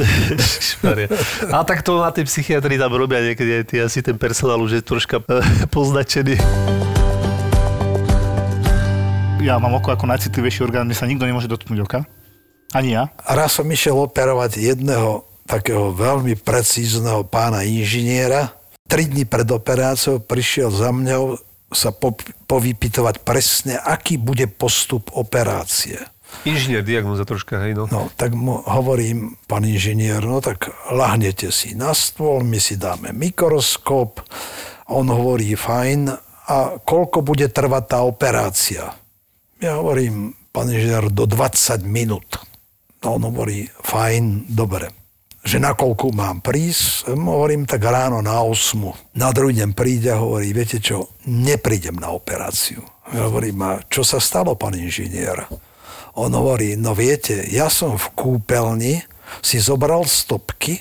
A 1.52 1.60
tak 1.68 1.84
to 1.84 2.00
na 2.00 2.08
tej 2.08 2.24
psychiatrii 2.24 2.80
tam 2.80 2.96
robia 2.96 3.20
niekedy 3.20 3.60
aj 3.60 3.64
tí, 3.68 3.76
asi 3.76 4.00
ten 4.00 4.16
personál 4.16 4.56
už 4.64 4.80
je 4.80 4.82
troška 4.82 5.20
e, 5.20 5.68
poznačený. 5.68 6.40
Ja 9.44 9.60
mám 9.60 9.76
oko 9.76 9.92
ako 9.92 10.08
najcitlivejší 10.08 10.64
orgán, 10.64 10.88
mne 10.88 10.96
sa 10.96 11.04
nikto 11.04 11.28
nemôže 11.28 11.44
dotknúť 11.44 11.78
oka. 11.84 12.08
Ani 12.72 12.96
ja. 12.96 13.12
Raz 13.28 13.60
som 13.60 13.68
išiel 13.68 14.00
operovať 14.00 14.56
jedného 14.56 15.28
takého 15.44 15.92
veľmi 15.92 16.36
precízneho 16.40 17.24
pána 17.28 17.64
inžiniera. 17.64 18.56
Tri 18.84 19.08
dni 19.08 19.24
pred 19.24 19.48
operáciou 19.48 20.20
prišiel 20.20 20.68
za 20.72 20.92
mňou 20.92 21.40
sa 21.72 21.90
po, 21.90 22.14
povypytovať 22.46 23.24
presne, 23.26 23.74
aký 23.80 24.20
bude 24.20 24.46
postup 24.46 25.10
operácie. 25.12 25.98
Inžinier 26.42 26.82
diagnoza 26.82 27.22
troška, 27.22 27.62
hej 27.62 27.78
no. 27.78 27.86
No, 27.88 28.10
tak 28.18 28.34
mu 28.34 28.58
hovorím, 28.66 29.38
pán 29.46 29.62
inžinier, 29.62 30.18
no 30.18 30.42
tak 30.42 30.70
lahnete 30.90 31.54
si 31.54 31.78
na 31.78 31.94
stôl, 31.94 32.42
my 32.42 32.58
si 32.58 32.74
dáme 32.74 33.14
mikroskop. 33.14 34.18
On 34.90 35.06
hovorí, 35.06 35.54
fajn, 35.54 36.10
a 36.44 36.76
koľko 36.76 37.24
bude 37.24 37.48
trvať 37.48 37.84
tá 37.88 37.98
operácia? 38.04 38.92
Ja 39.62 39.80
hovorím, 39.80 40.36
pán 40.52 40.68
inžinier, 40.68 41.08
do 41.08 41.24
20 41.24 41.86
minút. 41.86 42.26
No, 43.00 43.16
on 43.16 43.22
hovorí, 43.30 43.70
fajn, 43.80 44.50
dobre. 44.50 45.03
Že 45.44 45.60
na 45.60 45.76
koľku 45.76 46.08
mám 46.16 46.40
prísť? 46.40 47.12
Hovorím, 47.12 47.68
tak 47.68 47.84
ráno 47.84 48.24
na 48.24 48.40
8. 48.40 48.80
Na 49.12 49.28
druhý 49.28 49.60
deň 49.60 49.76
príde 49.76 50.08
a 50.08 50.16
hovorí, 50.24 50.56
viete 50.56 50.80
čo, 50.80 51.12
neprídem 51.28 52.00
na 52.00 52.16
operáciu. 52.16 52.80
Ja 53.12 53.28
hovorím, 53.28 53.60
a 53.60 53.70
čo 53.92 54.00
sa 54.00 54.16
stalo, 54.16 54.56
pán 54.56 54.72
inžinier? 54.72 55.44
On 56.16 56.32
hovorí, 56.32 56.80
no 56.80 56.96
viete, 56.96 57.44
ja 57.52 57.68
som 57.68 58.00
v 58.00 58.06
kúpeľni 58.16 59.04
si 59.44 59.60
zobral 59.60 60.08
stopky 60.08 60.80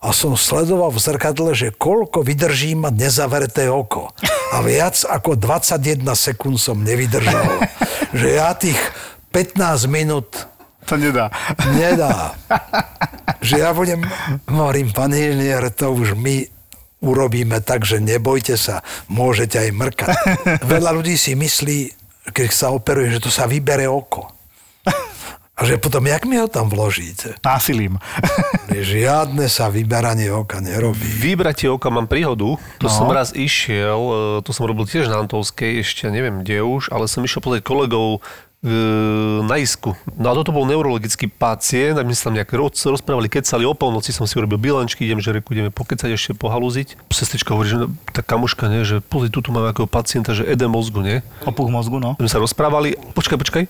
a 0.00 0.10
som 0.16 0.32
sledoval 0.32 0.88
v 0.88 0.98
zrkadle, 1.04 1.52
že 1.52 1.76
koľko 1.76 2.24
vydrží 2.24 2.72
mať 2.74 2.94
nezavreté 2.96 3.68
oko. 3.68 4.16
A 4.56 4.64
viac 4.64 4.96
ako 5.04 5.36
21 5.36 6.00
sekúnd 6.16 6.56
som 6.56 6.80
nevydržal. 6.80 7.68
že 8.18 8.28
ja 8.32 8.56
tých 8.56 8.80
15 9.30 9.60
minút 9.92 10.48
To 10.88 10.96
nedá. 10.96 11.28
nedá. 11.76 12.32
že 13.42 13.58
ja 13.58 13.70
budem, 13.70 14.06
hovorím, 14.46 14.88
pán 14.90 15.10
inžinier, 15.10 15.66
to 15.68 15.90
už 15.90 16.14
my 16.14 16.46
urobíme 16.98 17.58
tak, 17.58 17.82
že 17.82 17.98
nebojte 17.98 18.54
sa, 18.54 18.80
môžete 19.06 19.58
aj 19.58 19.70
mrkať. 19.70 20.16
Veľa 20.72 20.94
ľudí 20.94 21.14
si 21.14 21.34
myslí, 21.34 21.78
keď 22.30 22.48
sa 22.48 22.70
operuje, 22.70 23.10
že 23.10 23.20
to 23.20 23.28
sa 23.28 23.44
vybere 23.44 23.84
oko. 23.84 24.30
A 25.52 25.68
že 25.68 25.76
potom, 25.76 26.00
jak 26.02 26.24
mi 26.24 26.40
ho 26.40 26.48
tam 26.48 26.66
vložíte? 26.66 27.36
Násilím. 27.44 28.00
Žiadne 28.70 29.46
sa 29.46 29.68
vyberanie 29.68 30.32
oka 30.32 30.58
nerobí. 30.58 31.04
Vybratie 31.04 31.68
oka 31.68 31.86
mám 31.86 32.08
príhodu. 32.08 32.56
To 32.80 32.86
No. 32.86 32.90
som 32.90 33.06
raz 33.06 33.30
išiel, 33.30 34.00
e, 34.00 34.14
to 34.40 34.50
som 34.50 34.64
robil 34.64 34.88
tiež 34.88 35.06
na 35.06 35.20
Antovskej, 35.20 35.78
ešte 35.78 36.08
neviem 36.08 36.40
kde 36.40 36.64
už, 36.64 36.88
ale 36.88 37.04
som 37.04 37.20
išiel 37.20 37.44
pozrieť 37.44 37.62
kolegov 37.62 38.24
na 38.62 39.58
isku. 39.58 39.98
No 40.14 40.30
a 40.30 40.38
toto 40.38 40.54
bol 40.54 40.62
neurologický 40.70 41.26
pacient, 41.26 41.98
a 41.98 42.06
my 42.06 42.14
sa 42.14 42.30
tam 42.30 42.38
nejak 42.38 42.54
roz, 42.54 42.78
rozprávali, 42.86 43.26
kecali 43.26 43.66
o 43.66 43.74
polnoci, 43.74 44.14
som 44.14 44.22
si 44.22 44.38
urobil 44.38 44.62
bilančky, 44.62 45.02
idem, 45.02 45.18
že 45.18 45.34
reku, 45.34 45.50
ideme 45.50 45.74
pokecať 45.74 46.14
ešte 46.14 46.38
pohalúziť. 46.38 46.94
Sestrička 47.10 47.58
hovorí, 47.58 47.74
že 47.74 47.78
no, 47.82 47.86
tá 48.14 48.22
kamoška, 48.22 48.70
nie, 48.70 48.86
že 48.86 49.02
pozri, 49.02 49.34
tu 49.34 49.42
máme 49.50 49.74
akého 49.74 49.90
pacienta, 49.90 50.30
že 50.30 50.46
edem 50.46 50.70
mozgu, 50.70 51.02
nie? 51.02 51.26
Opuch 51.42 51.74
mozgu, 51.74 51.98
no. 51.98 52.14
sme 52.22 52.30
sa 52.30 52.38
rozprávali, 52.38 52.94
počkaj, 53.18 53.38
počkaj, 53.42 53.64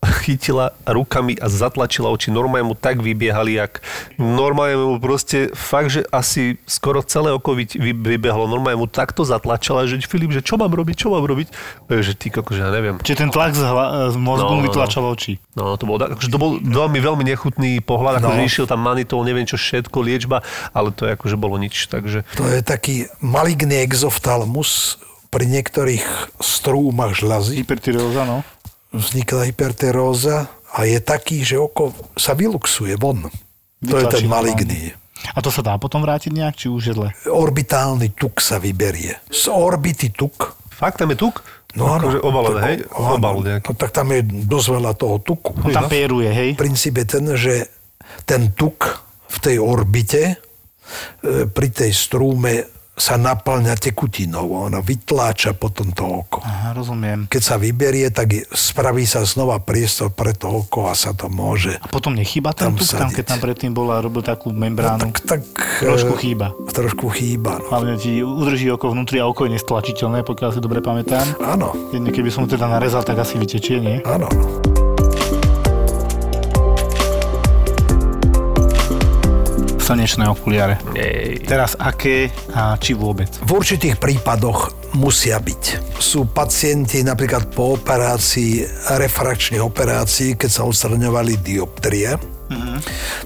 chytila 0.00 0.72
rukami 0.82 1.36
a 1.36 1.46
zatlačila 1.46 2.08
oči. 2.08 2.28
Normálne 2.28 2.64
mu 2.64 2.74
tak 2.74 2.98
vybiehali, 2.98 3.52
jak 3.54 3.84
normálne 4.16 4.76
mu 4.76 4.96
proste 4.96 5.52
fakt, 5.52 5.92
že 5.92 6.08
asi 6.08 6.56
skoro 6.64 7.04
celé 7.04 7.28
oko 7.28 7.52
vy, 7.52 7.68
vy, 7.68 7.92
vybehlo. 7.92 8.48
Normálne 8.48 8.80
mu 8.80 8.88
takto 8.88 9.22
zatlačila, 9.22 9.84
že 9.84 10.00
Filip, 10.00 10.32
že 10.32 10.40
čo 10.40 10.56
mám 10.56 10.72
robiť, 10.72 10.96
čo 10.96 11.12
mám 11.12 11.22
robiť? 11.22 11.48
E, 11.86 12.00
Že 12.00 12.12
ty 12.16 12.32
koko, 12.32 12.50
že 12.50 12.64
ja 12.64 12.72
neviem. 12.72 12.96
Čiže 12.96 13.18
ten 13.18 13.30
tlak 13.30 13.52
z, 13.52 13.60
hla, 13.60 14.08
z 14.08 14.16
mozgu 14.16 14.48
No, 14.48 14.56
no, 14.56 14.56
no, 14.56 14.62
no. 14.64 14.66
vytlačal 14.72 15.04
oči. 15.04 15.36
No, 15.52 15.76
to 15.76 15.84
bol, 15.84 16.00
akože 16.00 16.28
to 16.32 16.38
bol 16.40 16.56
veľmi, 16.56 16.96
veľmi 16.96 17.24
nechutný 17.28 17.84
pohľad, 17.84 18.24
akože 18.24 18.40
No. 18.40 18.48
išiel 18.48 18.64
tam 18.64 18.80
manitol, 18.80 19.20
neviem 19.20 19.44
čo 19.44 19.60
všetko, 19.60 20.00
liečba, 20.00 20.40
ale 20.72 20.96
to 20.96 21.04
je 21.04 21.12
akože 21.12 21.36
bolo 21.36 21.60
nič, 21.60 21.92
takže 21.92 22.24
To 22.40 22.48
je 22.48 22.64
taký 22.64 23.04
maligný 23.20 23.84
exoftalmus 23.84 24.96
pri 25.30 25.46
niektorých 25.46 26.02
strúmach 26.42 27.14
žľazy. 27.14 27.62
Hypertyreóza, 27.62 28.26
no. 28.26 28.42
Vznikla 28.90 29.46
hyperteróza 29.46 30.50
a 30.74 30.78
je 30.86 30.98
taký, 30.98 31.46
že 31.46 31.58
oko 31.58 31.94
sa 32.18 32.34
vyluxuje 32.34 32.98
von. 32.98 33.30
To 33.86 33.96
je 33.96 34.06
ten 34.10 34.26
no. 34.26 34.34
maligný. 34.34 34.92
A 35.36 35.38
to 35.44 35.52
sa 35.52 35.60
dá 35.60 35.76
potom 35.76 36.00
vrátiť 36.00 36.32
nejak, 36.32 36.56
či 36.56 36.66
už 36.72 36.82
je 36.90 36.94
zle? 36.96 37.08
Orbitálny 37.28 38.16
tuk 38.16 38.40
sa 38.40 38.56
vyberie. 38.56 39.20
Z 39.28 39.52
orbity 39.52 40.10
tuk 40.10 40.56
fakt 40.72 41.04
tam 41.04 41.12
je 41.12 41.18
tuk? 41.20 41.44
No 41.76 41.86
áno. 41.92 42.10
akože 42.18 42.18
Tak- 42.56 42.66
hej? 42.66 42.76
áno. 42.96 43.14
Obal 43.20 43.36
nejaký. 43.44 43.66
No, 43.70 43.78
tak 43.78 43.90
tam 43.94 44.06
je 44.10 44.20
dosť 44.26 44.68
veľa 44.74 44.92
toho 44.96 45.16
tuku. 45.22 45.50
On 45.60 45.70
tam 45.70 45.86
péruje, 45.86 46.30
hej? 46.32 46.50
Princíp 46.58 46.98
je 46.98 47.06
ten, 47.06 47.24
že 47.36 47.54
ten 48.26 48.50
tuk 48.56 49.06
v 49.30 49.36
tej 49.38 49.56
orbite 49.62 50.34
e, 50.34 50.36
pri 51.46 51.68
tej 51.70 51.94
strúme 51.94 52.66
sa 53.00 53.16
naplňa 53.16 53.80
tekutinou. 53.80 54.68
Ona 54.68 54.84
vytláča 54.84 55.56
potom 55.56 55.88
to 55.96 56.04
oko. 56.04 56.44
Aha, 56.44 56.76
rozumiem. 56.76 57.24
Keď 57.32 57.42
sa 57.42 57.56
vyberie, 57.56 58.12
tak 58.12 58.36
spraví 58.52 59.08
sa 59.08 59.24
znova 59.24 59.56
priestor 59.64 60.12
pre 60.12 60.36
to 60.36 60.52
oko 60.52 60.92
a 60.92 60.94
sa 60.94 61.16
to 61.16 61.32
môže. 61.32 61.80
A 61.80 61.88
potom 61.88 62.12
nechýba 62.12 62.52
ten 62.52 62.68
Tam 62.68 62.76
tuk 62.76 62.92
tam, 62.92 63.08
keď 63.08 63.24
tam 63.24 63.40
predtým 63.40 63.72
bol 63.72 63.88
a 63.88 64.04
robil 64.04 64.20
takú 64.20 64.52
membránu? 64.52 65.08
Tak, 65.08 65.16
tak, 65.24 65.40
Trošku 65.80 66.12
e, 66.12 66.18
chýba. 66.20 66.52
Trošku 66.68 67.08
chýba. 67.16 67.56
No. 67.64 67.72
Hlavne 67.72 67.96
ti 67.96 68.20
udrží 68.20 68.68
oko 68.68 68.92
vnútri 68.92 69.16
a 69.16 69.24
oko 69.24 69.48
je 69.48 69.56
nestlačiteľné, 69.56 70.20
pokiaľ 70.20 70.50
si 70.52 70.60
dobre 70.60 70.84
pamätám. 70.84 71.24
Áno, 71.40 71.72
Jedne, 71.96 72.12
keby 72.12 72.28
som 72.28 72.44
teda 72.44 72.68
narezal, 72.68 73.00
tak 73.00 73.16
asi 73.16 73.40
vytečie, 73.40 73.80
nie? 73.80 74.04
áno. 74.04 74.59
Slnečné 79.90 80.30
okuliare. 80.30 80.78
Ej. 80.94 81.42
Teraz 81.50 81.74
aké 81.74 82.30
a 82.54 82.78
či 82.78 82.94
vôbec? 82.94 83.26
V 83.42 83.58
určitých 83.58 83.98
prípadoch 83.98 84.94
musia 84.94 85.42
byť. 85.42 85.98
Sú 85.98 86.30
pacienti 86.30 87.02
napríklad 87.02 87.50
po 87.50 87.74
operácii, 87.74 88.86
refrakčných 88.86 89.58
operácií, 89.58 90.38
keď 90.38 90.46
sa 90.46 90.62
odstraňovali 90.70 91.42
dioptrie, 91.42 92.14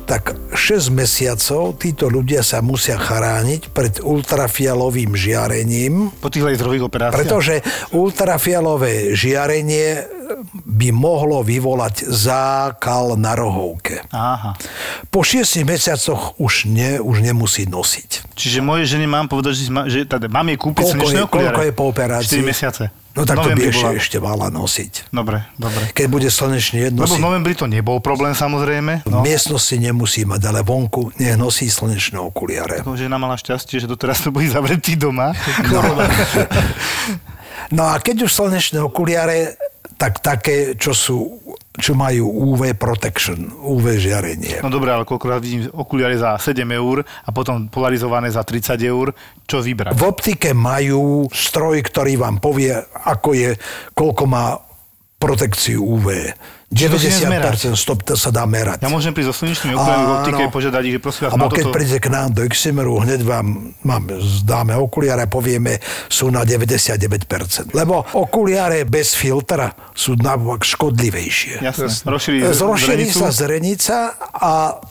tak 0.08 0.36
6 0.56 0.88
mesiacov 0.92 1.76
títo 1.76 2.08
ľudia 2.08 2.40
sa 2.40 2.64
musia 2.64 2.96
chrániť 2.96 3.72
pred 3.72 4.00
ultrafialovým 4.00 5.12
žiarením, 5.12 6.16
Po 6.16 6.32
tých 6.32 6.48
laserových 6.48 6.88
operáciách? 6.88 7.20
pretože 7.24 7.54
ultrafialové 7.92 9.12
žiarenie 9.12 10.23
by 10.64 10.88
mohlo 10.90 11.40
vyvolať 11.40 12.04
zákal 12.04 13.14
na 13.14 13.32
rohovke. 13.32 14.02
Aha. 14.08 14.54
Po 15.06 15.20
6 15.20 15.44
mesiacoch 15.62 16.34
už, 16.36 16.66
ne, 16.66 16.98
už 16.98 17.20
nemusí 17.20 17.64
nosiť. 17.64 18.32
Čiže 18.32 18.58
mojej 18.60 18.86
žene 18.88 19.06
mám 19.06 19.26
povedať, 19.26 19.54
že, 19.56 19.64
že 19.86 19.98
teda 20.04 20.26
mám 20.26 20.46
jej 20.46 20.56
kúpiť 20.56 20.84
Koľko 20.84 21.06
je- 21.06 21.28
koľko 21.28 21.60
je 21.62 21.72
po 21.72 21.84
operácii? 21.86 22.38
4 22.38 22.44
mesiace. 22.44 22.84
No 23.14 23.22
tak 23.22 23.38
to 23.38 23.48
by 23.48 23.70
bola- 23.70 23.94
ešte 23.94 24.18
mala 24.18 24.50
nosiť. 24.50 25.06
Dobre, 25.08 25.46
dobre. 25.54 25.86
Keď 25.88 26.06
bude 26.08 26.26
slnečný 26.26 26.82
Lebo 26.82 27.06
jednosi, 27.06 27.14
v 27.14 27.22
novembri 27.22 27.54
to 27.54 27.64
nebol 27.64 27.98
problém 27.98 28.34
samozrejme. 28.34 29.02
v 29.02 29.08
No. 29.08 29.22
miestnosti 29.22 29.70
nemusí 29.72 30.26
mať, 30.26 30.42
ale 30.44 30.60
vonku 30.60 31.14
nech 31.14 31.38
nosí 31.38 31.66
slnečné 31.66 32.18
okuliare. 32.18 32.82
Ako 32.82 32.98
Žena 32.98 33.14
mala 33.14 33.34
šťastie, 33.34 33.78
že 33.78 33.86
doteraz 33.86 34.18
to 34.18 34.28
boli 34.28 34.46
zavretí 34.46 34.96
doma. 34.96 35.30
No 37.70 37.86
a 37.86 37.96
keď 37.96 38.26
už 38.26 38.32
slnečné 38.32 38.78
okuliare, 38.80 39.54
tak 39.94 40.20
také, 40.20 40.74
čo 40.74 40.92
sú 40.94 41.38
čo 41.74 41.98
majú 41.98 42.54
UV 42.54 42.78
protection, 42.78 43.50
UV 43.50 43.98
žiarenie. 43.98 44.62
No 44.62 44.70
dobre, 44.70 44.94
ale 44.94 45.02
koľkokrát 45.02 45.42
vidím 45.42 45.66
okuliare 45.74 46.14
za 46.14 46.38
7 46.38 46.62
eur 46.70 47.02
a 47.02 47.30
potom 47.34 47.66
polarizované 47.66 48.30
za 48.30 48.46
30 48.46 48.78
eur. 48.86 49.10
Čo 49.42 49.58
vybrať? 49.58 49.90
V 49.98 50.06
optike 50.06 50.54
majú 50.54 51.26
stroj, 51.34 51.82
ktorý 51.82 52.14
vám 52.14 52.38
povie, 52.38 52.78
ako 53.10 53.34
je, 53.34 53.50
koľko 53.90 54.24
má 54.30 54.54
protekciu 55.18 55.82
UV. 55.82 56.30
Čiže 56.74 56.88
to 56.90 56.98
si 56.98 57.08
neviem 57.22 57.40
90% 57.40 57.78
stop, 57.78 58.02
to 58.02 58.18
sa 58.18 58.34
dá 58.34 58.44
merať. 58.44 58.82
Ja 58.82 58.90
môžem 58.90 59.14
prísť 59.14 59.30
so 59.30 59.36
slnečnými 59.40 59.78
okuliarmi 59.78 60.04
v 60.04 60.12
optike 60.18 60.44
požiadať 60.50 60.82
ich, 60.84 60.94
že 60.98 61.00
prosím 61.00 61.22
vás, 61.24 61.32
Alebo 61.38 61.54
keď 61.54 61.66
toto... 61.70 61.76
príde 61.78 61.96
k 62.02 62.08
nám 62.10 62.28
do 62.34 62.42
Eximeru, 62.42 62.92
hneď 62.98 63.20
vám 63.22 63.46
máme, 63.86 64.12
dáme 64.42 64.74
okuliare 64.74 65.24
a 65.24 65.28
povieme, 65.30 65.78
sú 66.10 66.34
na 66.34 66.42
99%. 66.42 67.72
Lebo 67.72 68.02
okuliare 68.18 68.82
bez 68.84 69.14
filtra 69.14 69.70
sú 69.94 70.18
naopak 70.18 70.66
škodlivejšie. 70.66 71.62
Jasné, 71.62 71.86
rozšíri 72.10 72.42
zrenicu. 72.52 73.18
sa 73.22 73.28
zrenica 73.30 73.96
a 74.34 74.82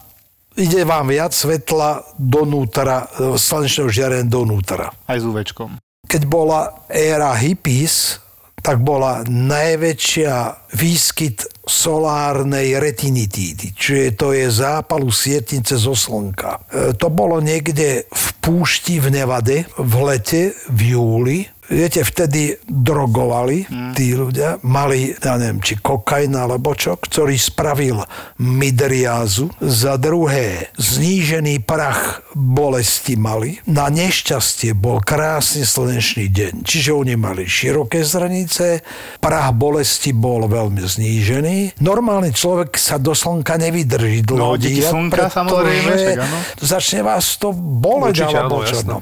ide 0.55 0.81
vám 0.87 1.09
viac 1.09 1.33
svetla 1.33 2.15
donútra, 2.15 3.09
e, 3.19 3.37
slnečného 3.37 3.89
žiarenia 3.89 4.29
donútra. 4.29 4.93
Aj 5.09 5.17
s 5.17 5.25
UVčkom. 5.25 5.77
Keď 6.07 6.21
bola 6.29 6.85
éra 6.91 7.33
hippies, 7.33 8.21
tak 8.63 8.79
bola 8.79 9.27
najväčšia 9.27 10.69
výskyt 10.71 11.52
solárnej 11.63 12.75
retinitídy, 12.75 13.71
čiže 13.71 14.19
to 14.19 14.35
je 14.35 14.51
zápalu 14.51 15.07
sietnice 15.07 15.79
zo 15.79 15.95
slnka. 15.95 16.59
E, 16.67 16.91
to 16.99 17.07
bolo 17.07 17.39
niekde 17.39 18.03
v 18.11 18.25
púšti 18.43 18.99
v 18.99 19.07
Nevade 19.15 19.63
v 19.79 19.93
lete, 20.03 20.51
v 20.67 20.79
júli. 20.95 21.39
Viete, 21.63 22.03
vtedy 22.03 22.59
drogovali 22.67 23.63
tí 23.95 24.11
ľudia, 24.11 24.59
mali, 24.67 25.15
ja 25.15 25.39
neviem, 25.39 25.63
či 25.63 25.79
kokain 25.79 26.35
alebo 26.35 26.75
čo, 26.75 26.99
ktorý 26.99 27.39
spravil 27.39 28.03
midriázu. 28.35 29.47
Za 29.63 29.95
druhé, 29.95 30.75
znížený 30.75 31.63
prach 31.63 32.19
bolesti 32.35 33.15
mali. 33.15 33.63
Na 33.63 33.87
nešťastie 33.87 34.75
bol 34.75 34.99
krásny 34.99 35.63
slnečný 35.63 36.27
deň, 36.27 36.67
čiže 36.67 36.91
oni 36.91 37.15
mali 37.15 37.47
široké 37.47 38.03
zranice, 38.03 38.83
prach 39.23 39.55
bolesti 39.55 40.11
bol 40.11 40.45
veľmi 40.51 40.83
znížený. 40.83 41.52
Normálny 41.79 42.31
človek 42.31 42.75
sa 42.75 42.95
do 42.97 43.11
slnka 43.11 43.57
nevydrží 43.57 44.23
dlho 44.23 44.53
No, 44.53 44.59
dívať, 44.59 44.91
slnka, 44.91 45.23
samozrejme, 45.29 45.89
pretože 45.89 46.03
však 46.03 46.19
áno. 46.19 46.37
začne 46.59 47.01
vás 47.01 47.25
to 47.37 47.49
boleť, 47.55 48.15
Určite 48.23 48.37
alebo 48.37 48.57
čo. 48.63 48.77
No. 48.85 48.97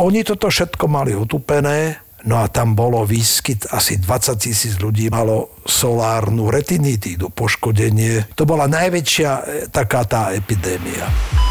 Oni 0.00 0.20
toto 0.22 0.48
všetko 0.48 0.84
mali 0.86 1.12
utupené, 1.12 2.00
no 2.24 2.40
a 2.40 2.48
tam 2.48 2.76
bolo 2.76 3.04
výskyt, 3.04 3.72
asi 3.72 3.96
20 3.96 4.36
tisíc 4.36 4.74
ľudí 4.76 5.08
malo 5.08 5.56
solárnu 5.64 6.52
retinitídu, 6.52 7.32
poškodenie. 7.32 8.32
To 8.36 8.44
bola 8.44 8.68
najväčšia 8.68 9.30
e, 9.30 9.42
taká 9.72 10.04
tá 10.04 10.30
epidémia. 10.36 11.08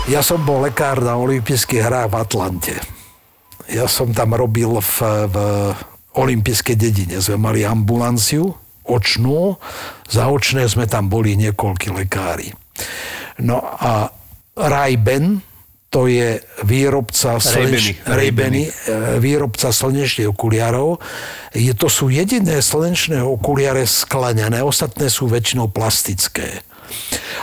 Ja 0.09 0.25
som 0.25 0.41
bol 0.41 0.65
lekár 0.65 1.01
na 1.01 1.17
olympijských 1.17 1.85
hrách 1.85 2.09
v 2.09 2.15
Atlante. 2.17 2.75
Ja 3.69 3.85
som 3.85 4.09
tam 4.17 4.33
robil 4.33 4.81
v, 4.81 4.95
v 5.29 5.35
olympijskej 6.17 6.73
dedine. 6.73 7.21
Sme 7.21 7.37
mali 7.37 7.61
ambulanciu 7.61 8.57
očnú, 8.89 9.61
za 10.09 10.27
očné 10.27 10.65
sme 10.65 10.89
tam 10.89 11.07
boli 11.07 11.37
niekoľkí 11.37 11.93
lekári. 11.93 12.49
No 13.45 13.61
a 13.61 14.09
Ray-Ban, 14.57 15.39
to 15.89 16.05
je 16.05 16.37
výrobca 16.69 17.41
slneč... 17.41 17.97
Ray-Bany, 18.05 18.69
e, 18.69 18.71
výrobca 19.17 19.73
slnečných 19.73 20.29
okuliarov. 20.29 21.01
Je, 21.53 21.73
to 21.73 21.89
sú 21.89 22.13
jediné 22.13 22.61
slnečné 22.61 23.25
okuliare 23.25 23.89
sklenené, 23.89 24.61
ostatné 24.61 25.09
sú 25.09 25.25
väčšinou 25.25 25.73
plastické. 25.73 26.61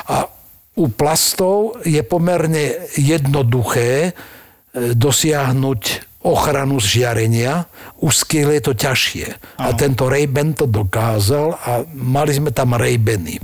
A 0.06 0.30
u 0.78 0.86
plastov 0.92 1.82
je 1.82 1.98
pomerne 2.06 2.86
jednoduché 2.94 3.90
e, 4.06 4.10
dosiahnuť 4.94 6.05
ochranu 6.24 6.82
žiarenia, 6.82 7.70
u 8.02 8.10
skiel 8.10 8.50
je 8.56 8.62
to 8.62 8.72
ťažšie. 8.74 9.26
A 9.62 9.70
tento 9.78 10.10
Ray-Ban 10.10 10.56
to 10.58 10.66
dokázal 10.66 11.54
a 11.54 11.86
mali 11.94 12.34
sme 12.34 12.50
tam 12.50 12.74
Ray-Bany. 12.74 13.38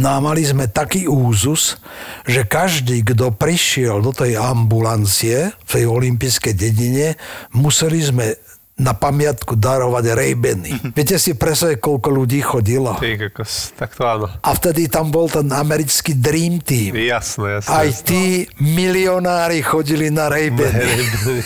No 0.00 0.16
a 0.16 0.18
mali 0.20 0.44
sme 0.44 0.68
taký 0.68 1.04
úzus, 1.08 1.80
že 2.24 2.48
každý, 2.48 3.04
kto 3.04 3.32
prišiel 3.32 4.00
do 4.00 4.12
tej 4.12 4.36
ambulancie 4.40 5.52
v 5.52 5.68
tej 5.68 5.84
olympijskej 5.88 6.52
dedine, 6.56 7.16
museli 7.52 8.00
sme 8.00 8.36
na 8.80 8.96
pamiatku 8.96 9.60
darovať 9.60 10.04
Ray-Bany. 10.16 10.96
Viete 10.96 11.20
si 11.20 11.36
predstaviť, 11.36 11.76
koľko 11.76 12.08
ľudí 12.08 12.40
chodilo? 12.40 12.96
Ty, 12.96 13.28
kokos, 13.28 13.76
tak 13.76 13.92
to 13.92 14.08
áno. 14.08 14.26
A 14.40 14.50
vtedy 14.56 14.88
tam 14.88 15.12
bol 15.12 15.28
ten 15.28 15.44
americký 15.52 16.16
Dream 16.16 16.64
Team. 16.64 16.96
Jasné, 16.96 17.60
jasné. 17.60 17.68
Aj 17.68 17.88
tí 18.00 18.48
milionári 18.56 19.60
chodili 19.60 20.08
na 20.08 20.32
Ray-Bany. 20.32 20.88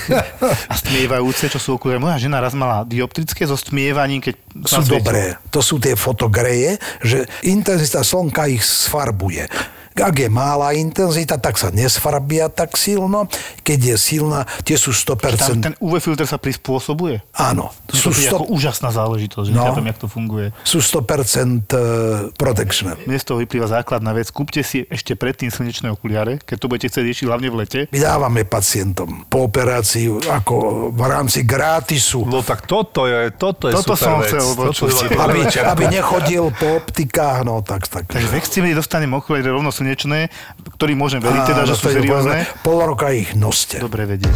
A 0.71 0.75
stmievajúce, 0.79 1.51
čo 1.51 1.59
sú 1.59 1.77
okuliare. 1.77 1.99
Moja 1.99 2.23
žena 2.23 2.39
raz 2.39 2.55
mala 2.55 2.87
dioptrické 2.87 3.43
so 3.51 3.59
stmievaním, 3.59 4.23
keď 4.23 4.35
sú 4.71 4.87
dobré. 4.87 5.35
To 5.51 5.59
sú 5.59 5.83
tie 5.83 5.99
fotogreje, 5.99 6.79
že 7.03 7.27
intenzita 7.43 8.07
slnka 8.07 8.47
ich 8.47 8.63
sfarbuje. 8.63 9.51
Ak 9.95 10.19
je 10.19 10.27
mála 10.27 10.75
intenzita, 10.75 11.39
tak 11.39 11.55
sa 11.55 11.71
nesfarbia 11.71 12.51
tak 12.51 12.75
silno. 12.75 13.31
Keď 13.63 13.95
je 13.95 13.97
silná, 13.97 14.43
tie 14.67 14.75
sú 14.75 14.91
Tam 14.91 15.15
100%. 15.15 15.63
ten 15.63 15.75
UV 15.79 16.03
filter 16.03 16.27
sa 16.27 16.35
prispôsobuje. 16.35 17.23
Áno, 17.31 17.71
to 17.87 17.95
sú, 17.95 18.11
príde 18.11 18.27
100, 18.27 18.35
ako 18.35 18.45
úžasná 18.51 18.91
záležitosť, 18.91 19.47
že 19.47 19.53
No. 19.55 19.71
nechápem, 19.71 19.87
jak 19.87 19.99
to 20.03 20.09
funguje. 20.11 20.47
sú 20.67 20.83
100% 20.83 21.71
eh, 21.71 21.79
protection. 22.35 22.99
Mne 23.07 23.19
z 23.19 23.27
toho 23.27 23.39
vyplýva 23.39 23.71
základná 23.71 24.11
vec. 24.11 24.35
Kúpte 24.35 24.67
si 24.67 24.83
ešte 24.91 25.15
predtým 25.15 25.55
slnečné 25.55 25.95
okuliare, 25.95 26.43
keď 26.43 26.57
to 26.59 26.67
budete 26.67 26.87
chcieť 26.91 27.05
riešiť 27.07 27.27
hlavne 27.31 27.49
v 27.49 27.57
lete. 27.63 27.81
My 27.95 27.99
dávame 28.03 28.43
pacientom 28.43 29.31
po 29.31 29.47
operácii 29.47 30.27
ako 30.27 30.91
v 30.91 31.03
rámci 31.07 31.47
gratisu. 31.47 32.27
No 32.27 32.43
tak 32.43 32.67
toto 32.67 33.07
je, 33.07 33.31
toto 33.31 33.71
je 33.71 33.79
Toto 33.79 33.95
super 33.95 34.03
som 34.03 34.15
vec. 34.19 34.29
chcel 34.35 34.47
Toto 34.59 34.91
je 34.91 35.15
Aby, 35.15 35.39
aby 35.47 35.85
nechodil 35.87 36.51
po 36.51 36.83
optikách, 36.83 37.47
no 37.47 37.63
tak, 37.63 37.87
tak. 37.87 38.11
Takže 38.11 38.27
v 38.27 38.75
dostanem 38.75 39.11
okuliare 39.15 39.55
rovno 39.55 39.71
slnečné, 39.71 39.84
ktorý 40.75 40.93
môžem 40.95 41.21
veriť 41.21 41.43
teda, 41.45 41.63
že 41.65 41.75
sú 41.75 41.85
to 41.85 41.91
je 41.91 41.97
seriózne. 42.01 42.49
Pol 42.65 42.81
roka 42.81 43.13
ich 43.13 43.37
noste. 43.37 43.77
Dobre 43.77 44.09
vedieť. 44.09 44.33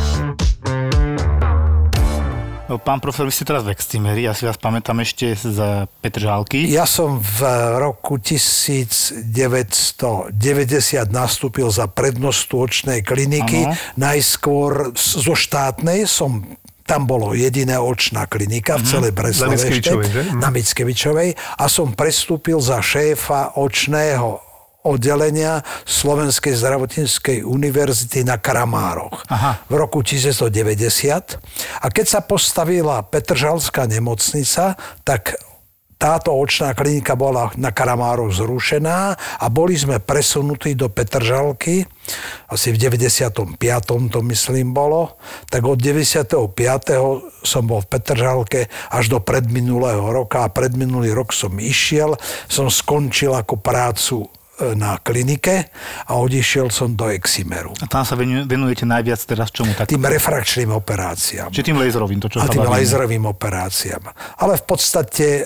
No, 2.68 2.76
Pán 2.76 3.00
profesor, 3.00 3.24
vy 3.24 3.32
ste 3.32 3.48
teraz 3.48 3.64
v 3.64 3.72
Extimeri, 3.72 4.28
ja 4.28 4.36
si 4.36 4.44
vás 4.44 4.60
pamätám 4.60 5.00
ešte 5.00 5.32
z 5.32 5.56
Petržálky. 6.04 6.68
Ja 6.68 6.84
som 6.84 7.16
v 7.16 7.40
roku 7.80 8.20
1990 8.20 9.24
nastúpil 11.08 11.72
za 11.72 11.88
prednostu 11.88 12.60
očnej 12.60 13.00
kliniky. 13.00 13.64
Áno. 13.64 13.72
Najskôr 13.96 14.92
z- 14.92 15.16
zo 15.16 15.32
štátnej 15.32 16.04
som 16.04 16.44
tam 16.84 17.04
bolo 17.04 17.32
jediná 17.32 17.80
očná 17.80 18.24
klinika 18.24 18.76
v 18.76 18.84
celej 18.84 19.12
Breslave? 19.12 19.56
Mhm. 19.56 20.36
na 20.36 20.48
Mickevičovej 20.48 21.28
a 21.56 21.64
som 21.68 21.92
prestúpil 21.92 22.60
za 22.60 22.80
šéfa 22.80 23.56
očného 23.56 24.40
oddelenia 24.86 25.66
Slovenskej 25.82 26.54
zdravotníckej 26.54 27.42
univerzity 27.42 28.22
na 28.22 28.38
Kramároch 28.38 29.26
Aha. 29.26 29.58
v 29.66 29.74
roku 29.74 30.06
1990. 30.06 31.82
A 31.82 31.86
keď 31.90 32.06
sa 32.06 32.20
postavila 32.22 33.02
Petržalská 33.02 33.90
nemocnica, 33.90 34.78
tak 35.02 35.34
táto 35.98 36.30
očná 36.30 36.78
klinika 36.78 37.18
bola 37.18 37.50
na 37.58 37.74
Karamároch 37.74 38.30
zrušená 38.30 39.18
a 39.18 39.46
boli 39.50 39.74
sme 39.74 39.98
presunutí 39.98 40.78
do 40.78 40.86
Petržalky, 40.86 41.82
asi 42.46 42.70
v 42.70 42.78
95. 42.78 43.58
to 44.06 44.18
myslím 44.30 44.70
bolo, 44.70 45.18
tak 45.50 45.66
od 45.66 45.74
95. 45.74 46.38
som 47.42 47.62
bol 47.66 47.82
v 47.82 47.90
Petržalke 47.90 48.70
až 48.94 49.10
do 49.10 49.18
predminulého 49.18 50.06
roka 50.06 50.46
a 50.46 50.54
predminulý 50.54 51.10
rok 51.10 51.34
som 51.34 51.58
išiel, 51.58 52.14
som 52.46 52.70
skončil 52.70 53.34
ako 53.34 53.58
prácu 53.58 54.30
na 54.74 54.96
klinike 54.98 55.68
a 56.08 56.16
odišiel 56.16 56.72
som 56.72 56.96
do 56.96 57.12
Eximeru. 57.12 57.76
A 57.78 57.86
tam 57.86 58.08
sa 58.08 58.16
venu- 58.16 58.48
venujete 58.48 58.88
najviac 58.88 59.20
teraz 59.22 59.52
čomu? 59.52 59.76
Tak, 59.76 59.92
Tým 59.92 60.02
refrakčným 60.02 60.72
operáciám 60.72 61.50
či 61.58 61.66
tým 61.66 61.82
laserovým, 61.82 62.22
to 62.22 62.30
čo 62.30 62.38
a 62.38 62.46
tým 62.46 62.62
laserovým 62.62 63.26
operáciám. 63.26 64.14
Ale 64.38 64.54
v 64.54 64.64
podstate 64.64 65.42
e, 65.42 65.44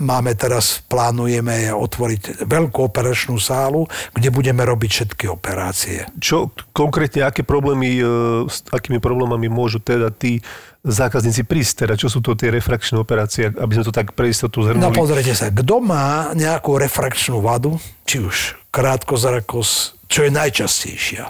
máme 0.00 0.32
teraz, 0.32 0.80
plánujeme 0.88 1.68
otvoriť 1.76 2.48
veľkú 2.48 2.78
operačnú 2.88 3.36
sálu, 3.36 3.84
kde 4.16 4.32
budeme 4.32 4.64
robiť 4.64 4.90
všetky 4.90 5.28
operácie. 5.28 6.08
Čo 6.16 6.56
konkrétne, 6.72 7.28
aké 7.28 7.44
problémy, 7.44 8.00
e, 8.00 8.04
s 8.48 8.64
akými 8.72 8.96
problémami 8.96 9.52
môžu 9.52 9.76
teda 9.76 10.08
tí 10.08 10.40
zákazníci 10.84 11.48
prísť? 11.48 11.88
Teda 11.88 11.94
čo 11.96 12.12
sú 12.12 12.20
to 12.20 12.36
tie 12.36 12.52
refrakčné 12.52 13.00
operácie, 13.00 13.48
aby 13.48 13.72
sme 13.74 13.84
to 13.88 13.94
tak 13.94 14.12
pre 14.12 14.28
istotu 14.28 14.60
No 14.60 14.68
zhrnuli? 14.68 14.92
pozrite 14.94 15.32
sa, 15.32 15.48
kto 15.48 15.80
má 15.80 16.30
nejakú 16.36 16.76
refrakčnú 16.76 17.40
vadu, 17.40 17.80
či 18.04 18.20
už 18.20 18.60
krátkozrakosť, 18.68 20.06
čo 20.06 20.20
je 20.28 20.30
najčastejšia. 20.30 21.24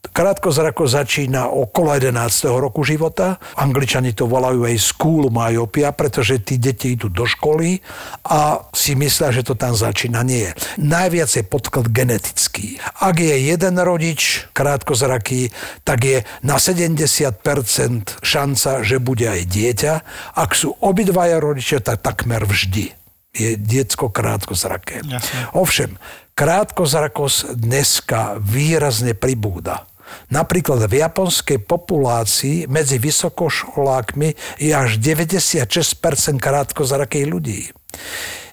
Krátkozrakosť 0.00 0.92
začína 1.04 1.52
okolo 1.52 1.92
11. 1.92 2.16
roku 2.56 2.80
života. 2.82 3.36
Angličani 3.60 4.16
to 4.16 4.24
volajú 4.24 4.64
aj 4.64 4.76
school 4.80 5.28
myopia, 5.28 5.92
pretože 5.92 6.40
tí 6.40 6.56
deti 6.56 6.96
idú 6.96 7.12
do 7.12 7.28
školy 7.28 7.84
a 8.24 8.64
si 8.72 8.96
myslia, 8.96 9.28
že 9.28 9.44
to 9.44 9.54
tam 9.54 9.76
začína. 9.76 10.24
Nie. 10.24 10.56
Najviac 10.80 11.30
je 11.30 11.44
podklad 11.44 11.92
genetický. 11.92 12.80
Ak 12.96 13.20
je 13.20 13.32
jeden 13.32 13.76
rodič 13.76 14.48
krátkozraký, 14.56 15.52
tak 15.84 16.00
je 16.02 16.18
na 16.40 16.56
70% 16.56 18.24
šanca, 18.24 18.70
že 18.80 18.96
bude 18.98 19.28
aj 19.28 19.42
dieťa. 19.46 19.94
Ak 20.32 20.56
sú 20.56 20.74
obidvaja 20.80 21.38
rodičia, 21.38 21.78
tak 21.84 22.00
takmer 22.00 22.48
vždy 22.48 22.96
je 23.30 23.54
diecko 23.54 24.10
krátkozraké. 24.10 25.06
Jasne. 25.06 25.54
Ovšem, 25.54 25.90
krátkozrakosť 26.34 27.54
dneska 27.54 28.40
výrazne 28.42 29.14
pribúda. 29.14 29.86
Napríklad 30.30 30.86
v 30.86 31.02
japonskej 31.02 31.58
populácii 31.62 32.70
medzi 32.70 32.96
vysokoškolákmi 33.02 34.60
je 34.60 34.72
až 34.72 34.96
96% 34.98 36.38
krátkozrakých 36.38 37.26
ľudí. 37.26 37.60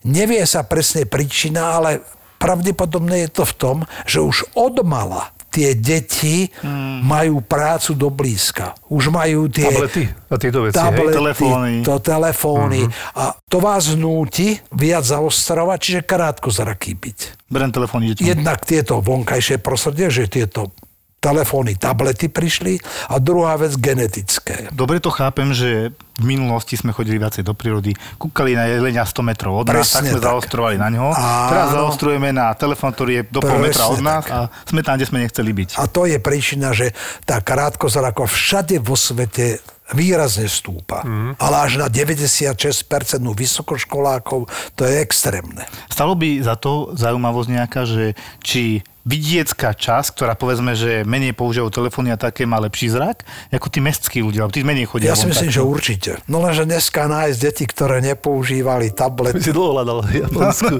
Nevie 0.07 0.43
sa 0.47 0.63
presne 0.63 1.03
príčina, 1.03 1.77
ale 1.77 2.03
pravdepodobne 2.37 3.27
je 3.27 3.29
to 3.33 3.43
v 3.43 3.53
tom, 3.57 3.77
že 4.05 4.21
už 4.21 4.53
od 4.55 4.81
mala 4.85 5.35
tie 5.57 5.73
deti 5.73 6.53
majú 7.01 7.41
prácu 7.41 7.97
do 7.97 8.13
blízka. 8.13 8.77
Už 8.93 9.09
majú 9.09 9.49
tie 9.49 9.65
Tablety 9.65 10.03
a 10.29 10.35
tieto 10.37 10.59
veci, 10.61 10.77
hej? 10.77 10.85
tablety, 10.85 11.17
Telefóny. 11.17 11.73
to 11.81 11.95
telefóny. 11.97 12.81
A 13.17 13.33
to 13.49 13.57
vás 13.57 13.89
núti 13.97 14.59
viac 14.75 15.07
zaostrovať, 15.07 15.77
čiže 15.81 16.01
krátkozraký 16.05 16.93
byť. 16.93 17.49
Berem 17.49 17.71
telefón, 17.73 18.05
idete. 18.05 18.27
Jednak 18.27 18.67
tieto 18.67 19.01
vonkajšie 19.01 19.57
prostredie, 19.57 20.13
že 20.13 20.29
tieto 20.29 20.75
telefóny, 21.17 21.75
tablety 21.75 22.29
prišli 22.29 22.77
a 23.09 23.17
druhá 23.17 23.57
vec 23.57 23.73
genetické. 23.75 24.69
Dobre 24.69 25.01
to 25.01 25.09
chápem, 25.09 25.49
že 25.49 25.89
v 26.17 26.23
minulosti 26.25 26.77
sme 26.77 26.93
chodili 26.93 27.17
viacej 27.21 27.45
do 27.45 27.53
prírody, 27.57 27.93
kúkali 28.17 28.53
na 28.57 28.69
jelenia 28.69 29.05
100 29.05 29.21
metrov 29.25 29.61
od 29.61 29.69
nás, 29.69 29.89
tak 29.89 30.09
sme 30.09 30.21
tak. 30.21 30.29
zaostrovali 30.29 30.77
na 30.77 30.89
ňo. 30.93 31.13
Áno. 31.13 31.49
Teraz 31.49 31.67
zaostrujeme 31.73 32.29
na 32.33 32.53
telefón, 32.53 32.93
ktorý 32.93 33.11
je 33.21 33.23
do 33.29 33.41
pol 33.41 33.57
metra 33.61 33.89
od 33.89 34.01
nás 34.01 34.25
tak. 34.25 34.33
a 34.33 34.39
sme 34.65 34.81
tam, 34.85 34.97
kde 34.97 35.05
sme 35.09 35.21
nechceli 35.25 35.51
byť. 35.53 35.69
A 35.77 35.83
to 35.89 36.05
je 36.05 36.17
príčina, 36.21 36.73
že 36.73 36.93
tá 37.25 37.41
krátkozrakosť 37.41 38.33
všade 38.33 38.75
vo 38.81 38.97
svete 38.97 39.61
výrazne 39.95 40.51
stúpa. 40.51 41.05
Mm. 41.05 41.39
Ale 41.39 41.55
až 41.63 41.79
na 41.79 41.87
96% 41.87 42.83
u 43.23 43.31
vysokoškolákov 43.31 44.51
to 44.75 44.81
je 44.83 44.99
extrémne. 44.99 45.63
Stalo 45.87 46.17
by 46.17 46.43
za 46.43 46.59
to 46.59 46.91
zaujímavosť 46.97 47.49
nejaká, 47.49 47.81
že 47.87 48.17
či 48.43 48.83
vidiecká 49.07 49.71
časť, 49.71 50.19
ktorá 50.19 50.35
povedzme, 50.35 50.75
že 50.75 51.07
menej 51.07 51.31
používajú 51.31 51.71
telefóny 51.71 52.11
a 52.11 52.19
také 52.19 52.43
má 52.43 52.59
lepší 52.59 52.91
zrak, 52.91 53.23
ako 53.55 53.67
tí 53.71 53.79
mestskí 53.79 54.19
ľudia, 54.19 54.43
alebo 54.43 54.53
tí 54.53 54.67
menej 54.67 54.91
chodia. 54.91 55.15
Ja 55.15 55.17
si 55.17 55.31
myslím, 55.31 55.47
takto. 55.47 55.57
že 55.57 55.61
určite. 55.63 56.11
No 56.27 56.43
lenže 56.43 56.67
dneska 56.67 57.07
nájsť 57.07 57.37
deti, 57.39 57.63
ktoré 57.63 58.03
nepoužívali 58.03 58.91
tablet, 58.91 59.39
My 59.39 59.41
si 59.41 59.55
dlho 59.55 59.71
hľadal 59.79 60.03
v 60.03 60.27
Japonsku. 60.27 60.75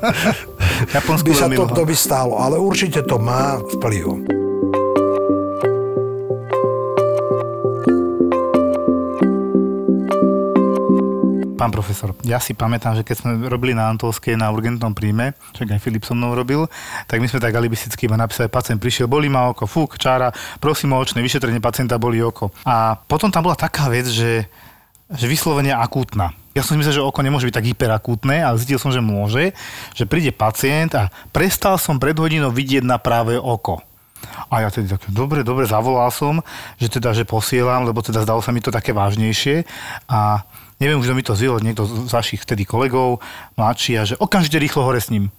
Japonsku 0.92 1.28
by 1.32 1.36
sa 1.40 1.48
to, 1.48 1.64
to 1.72 1.84
by 1.88 1.96
stálo. 1.96 2.36
Ale 2.36 2.60
určite 2.60 3.00
to 3.08 3.16
má 3.16 3.64
vplyv. 3.80 4.47
Pán 11.58 11.74
profesor, 11.74 12.14
ja 12.22 12.38
si 12.38 12.54
pamätám, 12.54 12.94
že 12.94 13.02
keď 13.02 13.16
sme 13.18 13.32
robili 13.50 13.74
na 13.74 13.90
Antolskej 13.90 14.38
na 14.38 14.54
urgentnom 14.54 14.94
príjme, 14.94 15.34
čo 15.58 15.66
aj 15.66 15.82
Filip 15.82 16.06
so 16.06 16.14
mnou 16.14 16.38
robil, 16.38 16.70
tak 17.10 17.18
my 17.18 17.26
sme 17.26 17.42
tak 17.42 17.58
alibisticky 17.58 18.06
iba 18.06 18.14
napísali, 18.14 18.46
pacient 18.46 18.78
prišiel, 18.78 19.10
bolí 19.10 19.26
ma 19.26 19.50
oko, 19.50 19.66
fúk, 19.66 19.98
čára, 19.98 20.30
prosím 20.62 20.94
o 20.94 21.02
očné 21.02 21.18
vyšetrenie 21.26 21.58
pacienta, 21.58 21.98
bolí 21.98 22.22
oko. 22.22 22.54
A 22.62 22.94
potom 22.94 23.34
tam 23.34 23.50
bola 23.50 23.58
taká 23.58 23.90
vec, 23.90 24.06
že, 24.06 24.46
že 25.10 25.26
vyslovene 25.26 25.74
akútna. 25.74 26.30
Ja 26.54 26.62
som 26.62 26.78
si 26.78 26.86
myslel, 26.86 27.02
že 27.02 27.06
oko 27.06 27.26
nemôže 27.26 27.50
byť 27.50 27.58
tak 27.58 27.70
hyperakútne, 27.74 28.38
ale 28.38 28.62
zistil 28.62 28.78
som, 28.78 28.94
že 28.94 29.02
môže, 29.02 29.58
že 29.98 30.06
príde 30.06 30.30
pacient 30.30 30.94
a 30.94 31.10
prestal 31.34 31.82
som 31.82 31.98
pred 31.98 32.14
hodinou 32.14 32.54
vidieť 32.54 32.86
na 32.86 33.02
práve 33.02 33.34
oko. 33.34 33.82
A 34.54 34.62
ja 34.62 34.70
tedy 34.70 34.86
tak, 34.94 35.10
dobre, 35.10 35.42
dobre, 35.42 35.66
zavolal 35.66 36.14
som, 36.14 36.46
že 36.78 36.86
teda, 36.86 37.18
že 37.18 37.26
posielam, 37.26 37.82
lebo 37.82 38.06
teda 38.06 38.22
zdalo 38.22 38.46
sa 38.46 38.54
mi 38.54 38.62
to 38.62 38.70
také 38.70 38.94
vážnejšie 38.94 39.66
a 40.06 40.46
neviem, 40.78 40.98
už 41.02 41.14
mi 41.14 41.26
to 41.26 41.34
zvil 41.38 41.58
niekto 41.62 41.86
z 41.86 42.12
vašich 42.12 42.42
vtedy 42.46 42.66
kolegov, 42.66 43.22
mladší 43.58 43.94
a 43.98 44.04
že 44.06 44.16
okamžite 44.18 44.58
rýchlo 44.62 44.86
hore 44.86 45.02
s 45.02 45.10
ním. 45.10 45.30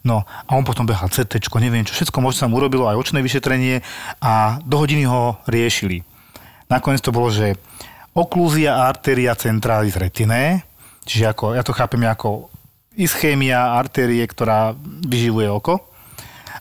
No 0.00 0.24
a 0.24 0.50
on 0.56 0.64
potom 0.64 0.88
behal 0.88 1.12
CT, 1.12 1.52
neviem 1.60 1.84
čo, 1.84 1.92
všetko 1.92 2.24
možno 2.24 2.44
sa 2.44 2.48
mu 2.48 2.56
urobilo, 2.56 2.88
aj 2.88 2.96
očné 2.96 3.20
vyšetrenie 3.20 3.84
a 4.24 4.56
do 4.64 4.80
hodiny 4.80 5.04
ho 5.04 5.36
riešili. 5.44 6.00
Nakoniec 6.72 7.04
to 7.04 7.12
bolo, 7.12 7.28
že 7.28 7.60
oklúzia 8.16 8.80
artéria 8.80 9.36
centrális 9.36 10.00
retine, 10.00 10.64
čiže 11.04 11.28
ako, 11.28 11.52
ja 11.52 11.60
to 11.60 11.76
chápem 11.76 12.00
ako 12.08 12.48
ischémia 12.96 13.76
artérie, 13.76 14.24
ktorá 14.24 14.72
vyživuje 15.04 15.52
oko 15.52 15.84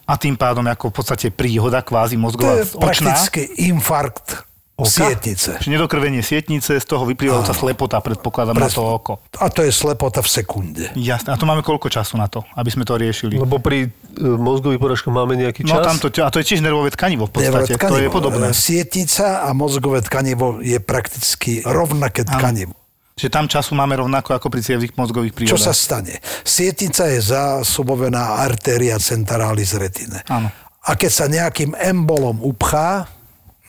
a 0.10 0.18
tým 0.18 0.36
pádom 0.36 0.66
ako 0.66 0.90
v 0.90 0.96
podstate 1.00 1.28
príhoda 1.32 1.80
kvázi 1.86 2.18
To 2.18 2.24
mozgová 2.28 2.60
je 2.60 2.66
očná. 2.76 3.16
prakticky 3.16 3.42
infarkt 3.70 4.49
sietnice. 4.84 5.58
Čiže 5.58 5.72
nedokrvenie 5.72 6.20
sietnice, 6.20 6.76
z 6.76 6.86
toho 6.86 7.04
vyplývajúca 7.06 7.52
slepota, 7.52 7.98
predpokladám, 8.00 8.54
na 8.54 8.65
Presne. 8.65 8.76
to 8.76 8.84
oko. 8.86 9.13
A 9.36 9.48
to 9.48 9.63
je 9.63 9.72
slepota 9.72 10.20
v 10.20 10.30
sekunde. 10.30 10.86
Jasné. 10.94 11.32
A 11.32 11.36
to 11.36 11.44
máme 11.44 11.60
koľko 11.60 11.88
času 11.88 12.15
na 12.15 12.26
to, 12.26 12.44
aby 12.54 12.68
sme 12.68 12.84
to 12.84 12.94
riešili? 12.94 13.36
Lebo 13.36 13.58
pri 13.58 13.86
e, 13.86 13.89
mozgových 14.20 14.78
porážkach 14.78 15.12
máme 15.12 15.36
nejaký 15.36 15.63
No 15.63 15.80
čas. 15.80 15.84
tam 15.84 15.96
to, 15.98 16.08
a 16.18 16.30
to 16.30 16.38
je 16.38 16.46
tiež 16.46 16.60
nervové 16.60 16.89
tkanivo 16.89 17.26
v 17.26 17.32
podstate. 17.34 17.50
Nervové 17.50 17.68
To 17.68 17.74
je 17.74 17.80
tkanivo. 17.82 18.13
podobné. 18.13 18.48
E, 18.50 18.54
Sietnica 18.54 19.44
a 19.44 19.50
mozgové 19.52 20.00
tkanivo 20.00 20.60
je 20.60 20.78
prakticky 20.78 21.60
rovnaké 21.62 22.24
tkanivo. 22.24 22.76
Že 23.13 23.28
tam 23.28 23.46
času 23.46 23.76
máme 23.76 24.00
rovnako 24.00 24.32
ako 24.34 24.48
pri 24.48 24.63
cievých 24.63 24.96
mozgových 24.96 25.36
Čo 25.44 25.60
sa 25.60 25.70
príhodách. 25.70 25.76
stane? 25.76 26.13
Sietnica 26.42 27.04
je 27.06 27.20
zásobovená 27.20 28.39
artéria 28.39 28.96
centralis 28.96 29.76
retine. 29.76 30.24
Áno. 30.26 30.48
A 30.80 30.96
keď 30.96 31.12
sa 31.12 31.26
nejakým 31.28 31.76
embolom 31.76 32.39
upchá, 32.39 33.12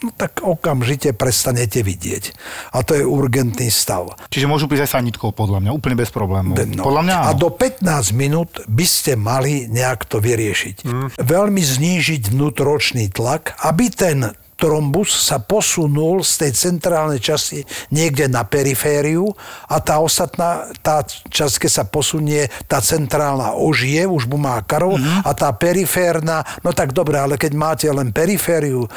no 0.03 0.11
tak 0.17 0.41
okamžite 0.41 1.13
prestanete 1.13 1.85
vidieť. 1.85 2.33
A 2.73 2.81
to 2.81 2.97
je 2.97 3.05
urgentný 3.05 3.69
stav. 3.69 4.17
Čiže 4.33 4.49
môžu 4.49 4.67
prísť 4.67 4.89
aj 4.89 4.93
sanitkou, 5.01 5.31
podľa 5.33 5.61
mňa, 5.65 5.71
úplne 5.77 5.97
bez 6.01 6.09
problémov. 6.09 6.57
No. 6.57 6.85
Podľa 6.85 7.03
mňa 7.05 7.17
A 7.17 7.33
áno. 7.33 7.41
do 7.41 7.49
15 7.53 8.17
minút 8.17 8.65
by 8.65 8.87
ste 8.89 9.15
mali 9.17 9.69
nejak 9.69 10.09
to 10.09 10.19
vyriešiť. 10.19 10.77
Mm. 10.85 11.09
Veľmi 11.21 11.63
znížiť 11.63 12.33
vnútročný 12.33 13.13
tlak, 13.13 13.57
aby 13.61 13.93
ten 13.93 14.33
trombus 14.61 15.09
sa 15.09 15.41
posunul 15.41 16.21
z 16.21 16.45
tej 16.45 16.53
centrálnej 16.53 17.17
časti 17.17 17.65
niekde 17.89 18.29
na 18.29 18.45
perifériu 18.45 19.33
a 19.67 19.81
tá 19.81 19.97
ostatná, 19.99 20.69
tá 20.85 21.01
časť, 21.09 21.65
keď 21.65 21.71
sa 21.73 21.85
posunie, 21.89 22.45
tá 22.69 22.85
centrálna 22.85 23.57
ožije, 23.57 24.05
už 24.05 24.29
mu 24.29 24.37
má 24.37 24.61
krv 24.61 25.01
Mhm. 25.01 25.25
a 25.25 25.31
tá 25.33 25.49
periférna, 25.57 26.45
no 26.61 26.77
tak 26.77 26.93
dobre, 26.93 27.17
ale 27.17 27.41
keď 27.41 27.53
máte 27.57 27.87
len 27.89 28.13
perifériu 28.13 28.85
e, 28.85 28.89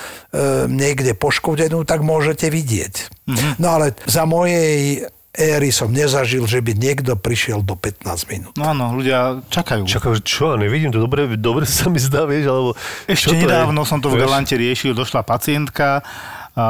niekde 0.67 1.15
poškodenú, 1.15 1.87
tak 1.87 2.03
môžete 2.03 2.51
vidieť. 2.51 2.93
Mhm. 3.31 3.49
No 3.63 3.79
ale 3.79 3.95
za 4.03 4.27
mojej 4.27 5.05
éry 5.33 5.73
som 5.73 5.89
nezažil, 5.89 6.45
že 6.45 6.61
by 6.61 6.77
niekto 6.77 7.17
prišiel 7.17 7.65
do 7.65 7.73
15 7.73 8.05
minút. 8.29 8.53
No 8.53 8.69
áno, 8.69 8.93
ľudia 8.93 9.41
čakajú. 9.49 9.89
Že 9.89 10.21
čo, 10.21 10.53
nevidím 10.61 10.93
to 10.93 11.01
dobre, 11.01 11.25
dobre 11.41 11.65
sa 11.65 11.89
mi 11.89 11.97
zdá, 11.97 12.29
vieš, 12.29 12.53
alebo... 12.53 12.69
Ešte 13.09 13.41
nedávno 13.41 13.81
je? 13.81 13.89
som 13.89 13.97
to 13.97 14.13
v? 14.13 14.21
Galante 14.21 14.53
riešil, 14.53 14.93
došla 14.93 15.25
pacientka, 15.25 16.05
a 16.53 16.65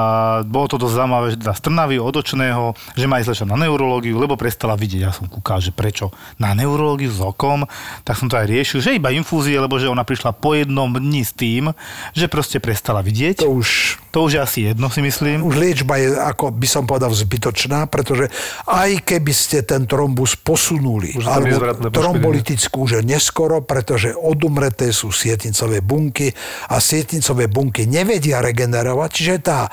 bolo 0.47 0.71
to 0.71 0.79
dosť 0.79 0.95
zaujímavé, 0.95 1.27
že 1.35 1.37
teda 1.43 1.53
z 1.53 1.61
Trnavy 1.67 1.95
odočného, 1.99 2.63
že 2.95 3.03
ma 3.03 3.19
ísť 3.19 3.43
na 3.43 3.59
neurológiu, 3.59 4.15
lebo 4.15 4.39
prestala 4.39 4.79
vidieť. 4.79 5.01
Ja 5.03 5.11
som 5.11 5.27
kúkal, 5.27 5.59
že 5.59 5.75
prečo 5.75 6.07
na 6.39 6.55
neurológiu 6.55 7.11
s 7.11 7.19
okom, 7.19 7.67
tak 8.07 8.15
som 8.15 8.31
to 8.31 8.39
aj 8.39 8.47
riešil, 8.47 8.79
že 8.79 8.95
iba 8.95 9.11
infúzie, 9.11 9.59
lebo 9.59 9.75
že 9.75 9.91
ona 9.91 10.07
prišla 10.07 10.31
po 10.39 10.55
jednom 10.55 10.87
dni 10.87 11.27
s 11.27 11.35
tým, 11.35 11.75
že 12.15 12.31
proste 12.31 12.63
prestala 12.63 13.03
vidieť. 13.03 13.43
To 13.43 13.59
už, 13.59 13.99
To 14.15 14.23
už 14.23 14.31
je 14.37 14.39
asi 14.39 14.59
jedno, 14.71 14.87
si 14.87 15.03
myslím. 15.03 15.43
už 15.43 15.55
liečba 15.59 15.99
je, 15.99 16.15
ako 16.15 16.55
by 16.55 16.67
som 16.69 16.87
povedal, 16.87 17.11
zbytočná, 17.11 17.83
pretože 17.91 18.31
aj 18.63 19.03
keby 19.03 19.33
ste 19.35 19.67
ten 19.67 19.83
trombus 19.83 20.39
posunuli, 20.39 21.11
Už 21.19 21.27
poškodenie. 21.27 21.91
trombolitickú 21.91 22.87
už 22.87 23.01
je 23.01 23.03
neskoro, 23.03 23.59
pretože 23.59 24.15
odumreté 24.15 24.95
sú 24.95 25.11
sietnicové 25.11 25.83
bunky 25.83 26.31
a 26.71 26.79
sietnicové 26.79 27.51
bunky 27.51 27.83
nevedia 27.83 28.39
regenerovať, 28.39 29.09
čiže 29.11 29.35
tá 29.43 29.72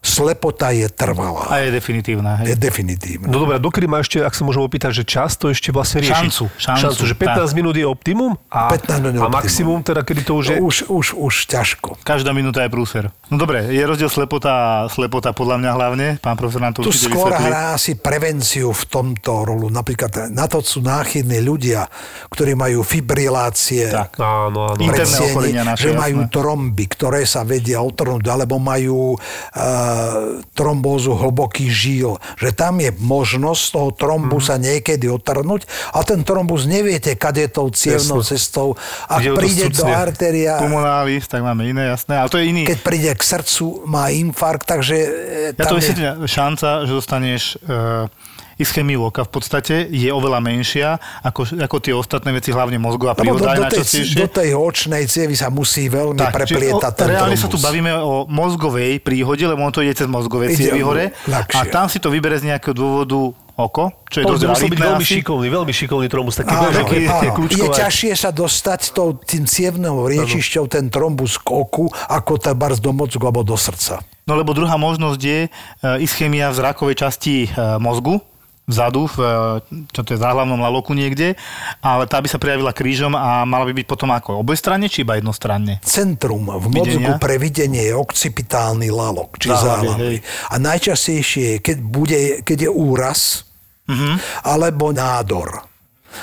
slepota 0.00 0.72
je 0.72 0.88
trvalá. 0.88 1.44
A 1.52 1.60
je 1.60 1.76
definitívna. 1.76 2.40
Je 2.40 2.56
Hej. 2.56 2.58
definitívna. 2.58 3.28
No 3.28 3.44
dobré, 3.44 3.60
dokedy 3.60 3.84
má 3.84 4.00
ešte, 4.00 4.24
ak 4.24 4.32
sa 4.32 4.48
môžem 4.48 4.64
opýtať, 4.64 4.96
že 4.96 5.04
čas 5.04 5.36
to 5.36 5.52
ešte 5.52 5.68
vlastne 5.70 6.00
rieši? 6.00 6.32
Šancu, 6.32 6.44
šancu, 6.56 6.82
šancu 6.88 7.02
že 7.04 7.14
15 7.20 7.36
tak. 7.36 7.52
minút 7.52 7.74
je 7.76 7.84
optimum? 7.84 8.32
A, 8.48 8.72
15 8.72 8.96
minút 9.04 9.12
je 9.12 9.20
a 9.20 9.28
optimum. 9.28 9.36
maximum 9.36 9.78
teda, 9.84 10.00
kedy 10.00 10.20
to 10.24 10.32
už 10.40 10.44
je? 10.48 10.56
To 10.56 10.64
už, 10.64 10.76
už, 10.88 11.06
už 11.20 11.34
ťažko. 11.52 11.88
Každá 12.00 12.32
minúta 12.32 12.64
je 12.64 12.72
prúser. 12.72 13.12
No 13.28 13.36
dobre, 13.36 13.68
je 13.68 13.82
rozdiel 13.84 14.08
slepota 14.08 14.50
a 14.50 14.66
slepota 14.88 15.36
podľa 15.36 15.56
mňa 15.60 15.70
hlavne. 15.76 16.06
Pán 16.24 16.40
profesor 16.40 16.64
nám 16.64 16.72
to 16.74 16.80
Tu 16.80 16.96
určite 16.96 17.12
skôr 17.12 17.28
vysvetlí. 17.28 17.46
hrá 17.52 17.62
asi 17.76 17.92
prevenciu 18.00 18.72
v 18.72 18.84
tomto 18.88 19.44
rolu. 19.44 19.68
Napríklad 19.68 20.32
na 20.32 20.48
to 20.48 20.64
sú 20.64 20.80
náchylní 20.80 21.44
ľudia, 21.44 21.84
ktorí 22.32 22.56
majú 22.56 22.80
fibrilácie, 22.80 23.92
Tak. 23.92 24.16
Áno, 24.16 24.72
áno. 24.72 24.80
Interné 24.80 25.60
naše, 25.60 25.90
že 25.90 25.90
majú 25.92 26.24
jasné. 26.24 26.32
tromby, 26.32 26.84
ktoré 26.88 27.20
sa 27.28 27.44
vedia 27.44 27.84
otrhnúť, 27.84 28.24
alebo 28.26 28.56
majú 28.56 29.14
uh, 29.14 29.89
trombózu 30.52 31.14
hlbokých 31.14 31.70
žíl, 31.70 32.10
že 32.36 32.50
tam 32.52 32.78
je 32.78 32.90
možnosť 32.96 33.62
toho 33.70 33.90
trombusa 33.92 34.56
Mhm. 34.56 34.60
mm. 34.60 34.66
niekedy 34.66 35.06
otrhnúť 35.08 35.62
a 35.94 36.02
ten 36.02 36.20
trombus 36.22 36.66
neviete, 36.66 37.14
kade 37.14 37.46
tou 37.48 37.70
cievnou 37.70 38.20
cestou. 38.22 38.74
Ak 39.06 39.20
Kde 39.22 39.30
príde 39.36 39.66
do 39.70 39.86
artéria, 39.86 40.58
Pulmonális, 40.58 41.24
tak 41.26 41.40
máme 41.40 41.66
iné, 41.66 41.88
jasné. 41.88 42.18
Ale 42.18 42.28
to 42.28 42.38
je 42.38 42.46
iný. 42.50 42.62
keď 42.66 42.78
príde 42.80 43.10
k 43.14 43.22
srdcu, 43.22 43.84
má 43.86 44.10
infarkt, 44.10 44.66
takže 44.66 44.96
e, 44.96 45.58
Ja 45.58 45.66
to 45.66 45.76
je... 45.78 45.92
šanca, 46.26 46.84
že 46.84 46.92
dostaneš 46.92 47.42
uh, 47.62 48.06
ischémiu 48.60 49.08
oka 49.08 49.24
v 49.24 49.30
podstate 49.32 49.88
je 49.88 50.12
oveľa 50.12 50.38
menšia 50.38 50.88
ako, 51.24 51.56
ako 51.56 51.76
tie 51.80 51.94
ostatné 51.96 52.30
veci, 52.30 52.52
hlavne 52.52 52.76
mozgová 52.76 53.16
Lebo 53.16 53.40
do, 53.40 53.48
do, 53.48 53.64
tej, 53.72 54.12
do 54.14 54.28
tej 54.28 54.50
očnej 54.52 55.08
cievy 55.08 55.32
sa 55.32 55.48
musí 55.48 55.88
veľmi 55.88 56.20
Tak, 56.20 56.36
preplietať 56.36 56.92
o, 56.92 56.96
ten 56.96 57.06
reálne 57.08 57.34
trombus. 57.34 57.42
sa 57.42 57.48
tu 57.48 57.58
bavíme 57.58 57.90
o 57.96 58.28
mozgovej 58.28 59.00
príhode, 59.00 59.42
lebo 59.42 59.64
on 59.64 59.72
to 59.72 59.80
ide 59.80 59.96
cez 59.96 60.04
mozgové 60.04 60.52
cievy 60.52 60.84
hore. 60.84 61.16
ľahšie. 61.24 61.56
A 61.56 61.64
tam 61.66 61.88
si 61.88 61.96
to 61.96 62.12
vybere 62.12 62.36
z 62.36 62.52
nejakého 62.52 62.76
dôvodu 62.76 63.32
oko, 63.56 63.92
čo 64.08 64.20
je 64.20 64.24
To 64.24 64.32
dosť 64.36 64.44
musel 64.48 64.68
byť 64.72 64.80
veľmi 64.80 65.04
asi. 65.04 65.14
šikovný, 65.20 65.46
veľmi 65.52 65.72
šikovný 65.72 66.08
trombus, 66.08 66.40
taký 66.40 66.48
Áno, 66.48 66.72
veľký, 66.72 66.98
áno. 67.04 67.32
Je 67.44 67.68
ťažšie 67.68 68.12
sa 68.16 68.32
dostať 68.32 68.96
tou, 68.96 69.12
tým 69.12 69.44
cievnou 69.44 70.08
riečišťou 70.08 70.64
ten 70.64 70.88
trombus 70.88 71.36
k 71.36 71.48
oku, 71.52 71.88
ako 72.08 72.40
tabars 72.40 72.80
do 72.80 72.92
mozgu 72.92 73.20
alebo 73.20 73.44
do 73.44 73.60
srdca. 73.60 74.00
No 74.24 74.32
lebo 74.32 74.56
druhá 74.56 74.80
možnosť 74.80 75.20
je 75.20 75.40
e, 75.44 75.48
ischémia 76.00 76.48
v 76.48 76.56
zrakovej 76.56 76.96
časti 76.96 77.34
e, 77.44 77.48
mozgu, 77.76 78.22
vzadu, 78.70 79.10
v, 79.10 79.16
čo 79.90 80.00
to 80.00 80.14
je 80.14 80.22
za 80.22 80.30
hlavnom 80.30 80.56
laloku 80.56 80.94
niekde, 80.94 81.34
ale 81.82 82.06
tá 82.06 82.22
by 82.22 82.30
sa 82.30 82.38
prejavila 82.38 82.70
krížom 82.70 83.12
a 83.12 83.42
mala 83.42 83.66
by 83.66 83.74
byť 83.74 83.86
potom 83.90 84.14
ako 84.14 84.40
obojstranne, 84.40 84.86
či 84.86 85.02
iba 85.02 85.18
jednostranne? 85.18 85.82
Centrum 85.82 86.46
v 86.46 86.66
mozgu 86.70 87.18
pre 87.18 87.36
videnie 87.36 87.90
je 87.90 87.94
occipitálny 87.94 88.88
lalok, 88.88 89.36
či 89.36 89.50
záhlavy. 89.50 90.22
A 90.48 90.54
najčastejšie 90.56 91.44
je, 91.44 91.56
keď, 91.58 91.76
bude, 91.82 92.18
keď 92.46 92.58
je 92.66 92.70
úraz, 92.70 93.20
Mhm. 93.90 94.22
alebo 94.46 94.94
nádor. 94.94 95.66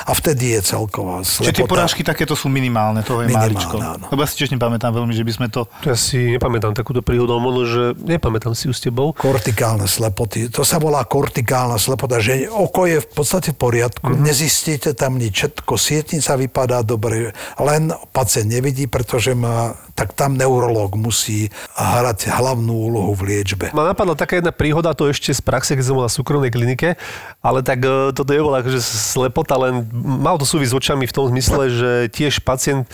A 0.04 0.12
vtedy 0.12 0.52
je 0.52 0.62
celková 0.68 1.22
Čiže 1.22 1.50
tie 1.50 1.64
slepota. 1.64 1.72
porážky 1.72 2.02
takéto 2.02 2.34
sú 2.34 2.48
minimálne, 2.48 3.02
toho 3.02 3.24
je 3.24 3.28
Minimálne, 3.28 3.56
máličko. 3.56 3.76
áno. 3.78 4.06
Lebo 4.08 4.20
ja 4.20 4.28
si 4.28 4.36
tiež 4.36 4.52
nepamätám 4.52 4.92
veľmi, 4.92 5.12
že 5.12 5.24
by 5.24 5.32
sme 5.32 5.48
to... 5.48 5.66
Ja 5.82 5.94
si 5.94 6.34
nepamätám 6.34 6.74
takúto 6.74 7.00
príhodu, 7.00 7.36
možno, 7.36 7.64
že 7.64 7.84
nepamätám 7.98 8.52
si 8.52 8.68
ju 8.68 8.74
s 8.74 8.80
tebou. 8.80 9.12
Kortikálne 9.12 9.86
slepoty. 9.86 10.50
To 10.50 10.62
sa 10.62 10.78
volá 10.78 11.02
kortikálna 11.02 11.76
slepota, 11.76 12.18
že 12.18 12.46
oko 12.46 12.84
je 12.84 13.00
v 13.00 13.10
podstate 13.10 13.52
v 13.52 13.58
poriadku, 13.58 14.04
Mhm. 14.04 14.14
mm-hmm. 14.14 14.26
nezistíte 14.26 14.90
tam 14.92 15.16
nič, 15.16 15.34
všetko, 15.34 15.74
sietnica 15.74 16.36
vypadá 16.36 16.82
dobre, 16.82 17.32
len 17.58 17.84
pacient 18.10 18.48
nevidí, 18.48 18.86
pretože 18.86 19.32
má, 19.32 19.72
tak 19.98 20.14
tam 20.14 20.38
neurológ 20.38 20.94
musí 20.94 21.50
hrať 21.74 22.30
hlavnú 22.30 22.70
úlohu 22.70 23.18
v 23.18 23.34
liečbe. 23.34 23.74
Ma 23.74 23.90
napadla 23.90 24.14
taká 24.14 24.38
jedna 24.38 24.54
príhoda, 24.54 24.94
to 24.94 25.10
ešte 25.10 25.34
z 25.34 25.42
praxe, 25.42 25.74
keď 25.74 25.90
som 25.90 25.98
bol 25.98 26.06
na 26.06 26.14
súkromnej 26.14 26.54
klinike, 26.54 27.02
ale 27.42 27.66
tak 27.66 27.82
e, 27.82 28.14
toto 28.14 28.30
je 28.30 28.46
bola 28.46 28.62
akože 28.62 28.78
slepota, 28.78 29.58
len 29.58 29.90
mal 29.98 30.38
to 30.38 30.46
súvisť 30.46 30.70
s 30.70 30.78
očami 30.78 31.10
v 31.10 31.16
tom 31.18 31.26
zmysle, 31.34 31.64
že 31.74 31.92
tiež 32.14 32.46
pacient 32.46 32.86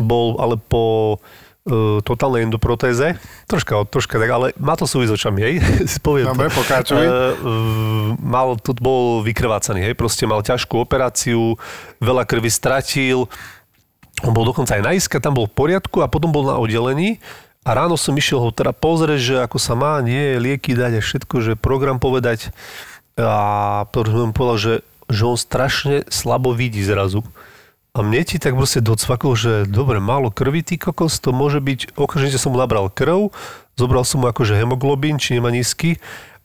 bol 0.00 0.40
ale 0.40 0.56
po 0.56 1.20
e, 1.68 2.00
totálnej 2.00 2.48
endoprotéze, 2.48 3.20
troška, 3.44 3.84
troška 3.92 4.16
tak, 4.16 4.30
ale 4.32 4.46
má 4.56 4.80
to 4.80 4.88
súvisť 4.88 5.12
s 5.12 5.16
očami, 5.20 5.40
hej, 5.44 5.54
poviem. 6.08 6.32
Dobre, 6.32 6.48
pokračuj. 6.56 7.04
E, 7.04 7.12
mal, 8.16 8.56
tu 8.64 8.72
bol 8.80 9.20
vykrvácaný, 9.20 9.92
hej, 9.92 9.94
proste 9.94 10.24
mal 10.24 10.40
ťažkú 10.40 10.80
operáciu, 10.80 11.60
veľa 12.00 12.24
krvi 12.24 12.48
stratil, 12.48 13.28
on 14.24 14.32
bol 14.32 14.48
dokonca 14.48 14.78
aj 14.78 14.82
na 14.84 14.92
iska, 14.96 15.20
tam 15.20 15.36
bol 15.36 15.44
v 15.50 15.56
poriadku 15.56 16.00
a 16.00 16.08
potom 16.08 16.32
bol 16.32 16.48
na 16.48 16.56
oddelení 16.56 17.20
a 17.66 17.74
ráno 17.74 17.98
som 17.98 18.14
išiel 18.14 18.38
ho 18.40 18.54
teda 18.54 18.70
pozrieť, 18.70 19.20
že 19.20 19.34
ako 19.42 19.58
sa 19.58 19.74
má, 19.74 19.98
nie, 19.98 20.38
lieky 20.38 20.72
dať 20.78 21.02
a 21.02 21.04
všetko, 21.04 21.34
že 21.42 21.52
program 21.58 21.98
povedať 21.98 22.54
a 23.18 23.84
potom 23.90 24.30
som 24.30 24.32
povedal, 24.32 24.58
že, 24.60 24.74
že 25.10 25.22
on 25.26 25.36
strašne 25.36 26.06
slabo 26.06 26.52
vidí 26.52 26.84
zrazu. 26.84 27.26
A 27.96 28.04
mne 28.04 28.28
ti 28.28 28.36
tak 28.36 28.52
proste 28.52 28.84
docvakol, 28.84 29.32
že 29.34 29.52
dobre, 29.64 30.04
málo 30.04 30.28
krvi, 30.28 30.60
ty 30.60 30.76
kokos, 30.76 31.16
to 31.16 31.32
môže 31.32 31.64
byť, 31.64 31.96
okamžite 31.96 32.36
som 32.36 32.52
mu 32.52 32.60
nabral 32.60 32.92
krv, 32.92 33.32
zobral 33.72 34.04
som 34.04 34.20
mu 34.20 34.28
akože 34.28 34.52
hemoglobín, 34.52 35.16
či 35.16 35.40
nemá 35.40 35.48
nízky, 35.48 35.96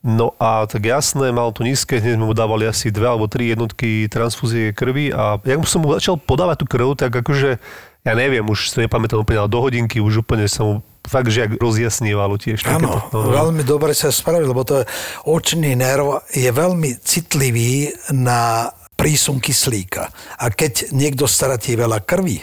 No 0.01 0.33
a 0.41 0.65
tak 0.65 0.89
jasné, 0.89 1.29
mal 1.29 1.53
to 1.53 1.61
nízke, 1.61 2.01
hneď 2.01 2.17
sme 2.17 2.25
mu 2.25 2.33
dávali 2.33 2.65
asi 2.65 2.89
dve 2.89 3.05
alebo 3.05 3.29
tri 3.29 3.53
jednotky 3.53 4.09
transfúzie 4.09 4.73
krvi 4.73 5.13
a 5.13 5.37
jak 5.45 5.61
som 5.69 5.85
mu 5.85 5.93
začal 5.93 6.17
podávať 6.17 6.65
tú 6.65 6.65
krv, 6.65 6.97
tak 6.97 7.13
akože, 7.13 7.61
ja 8.01 8.13
neviem, 8.17 8.41
už 8.41 8.73
si 8.73 8.81
nepamätám 8.81 9.21
úplne, 9.21 9.45
ale 9.45 9.53
do 9.53 9.61
hodinky 9.61 10.01
už 10.01 10.25
úplne 10.25 10.49
sa 10.49 10.65
mu 10.65 10.81
fakt, 11.05 11.29
že 11.29 11.45
jak 11.45 11.53
rozjasnievalo 11.61 12.41
tiež. 12.41 12.65
Áno, 12.65 12.97
no, 13.13 13.17
no. 13.21 13.29
veľmi 13.29 13.61
dobre 13.61 13.93
sa 13.93 14.09
spravil, 14.09 14.49
lebo 14.49 14.65
to 14.65 14.81
očný 15.29 15.77
nerv 15.77 16.25
je 16.33 16.49
veľmi 16.49 16.97
citlivý 16.97 17.93
na 18.17 18.73
prísun 18.97 19.37
kyslíka. 19.37 20.09
A 20.41 20.49
keď 20.49 20.93
niekto 20.97 21.29
stratí 21.29 21.77
veľa 21.77 22.01
krvi, 22.01 22.41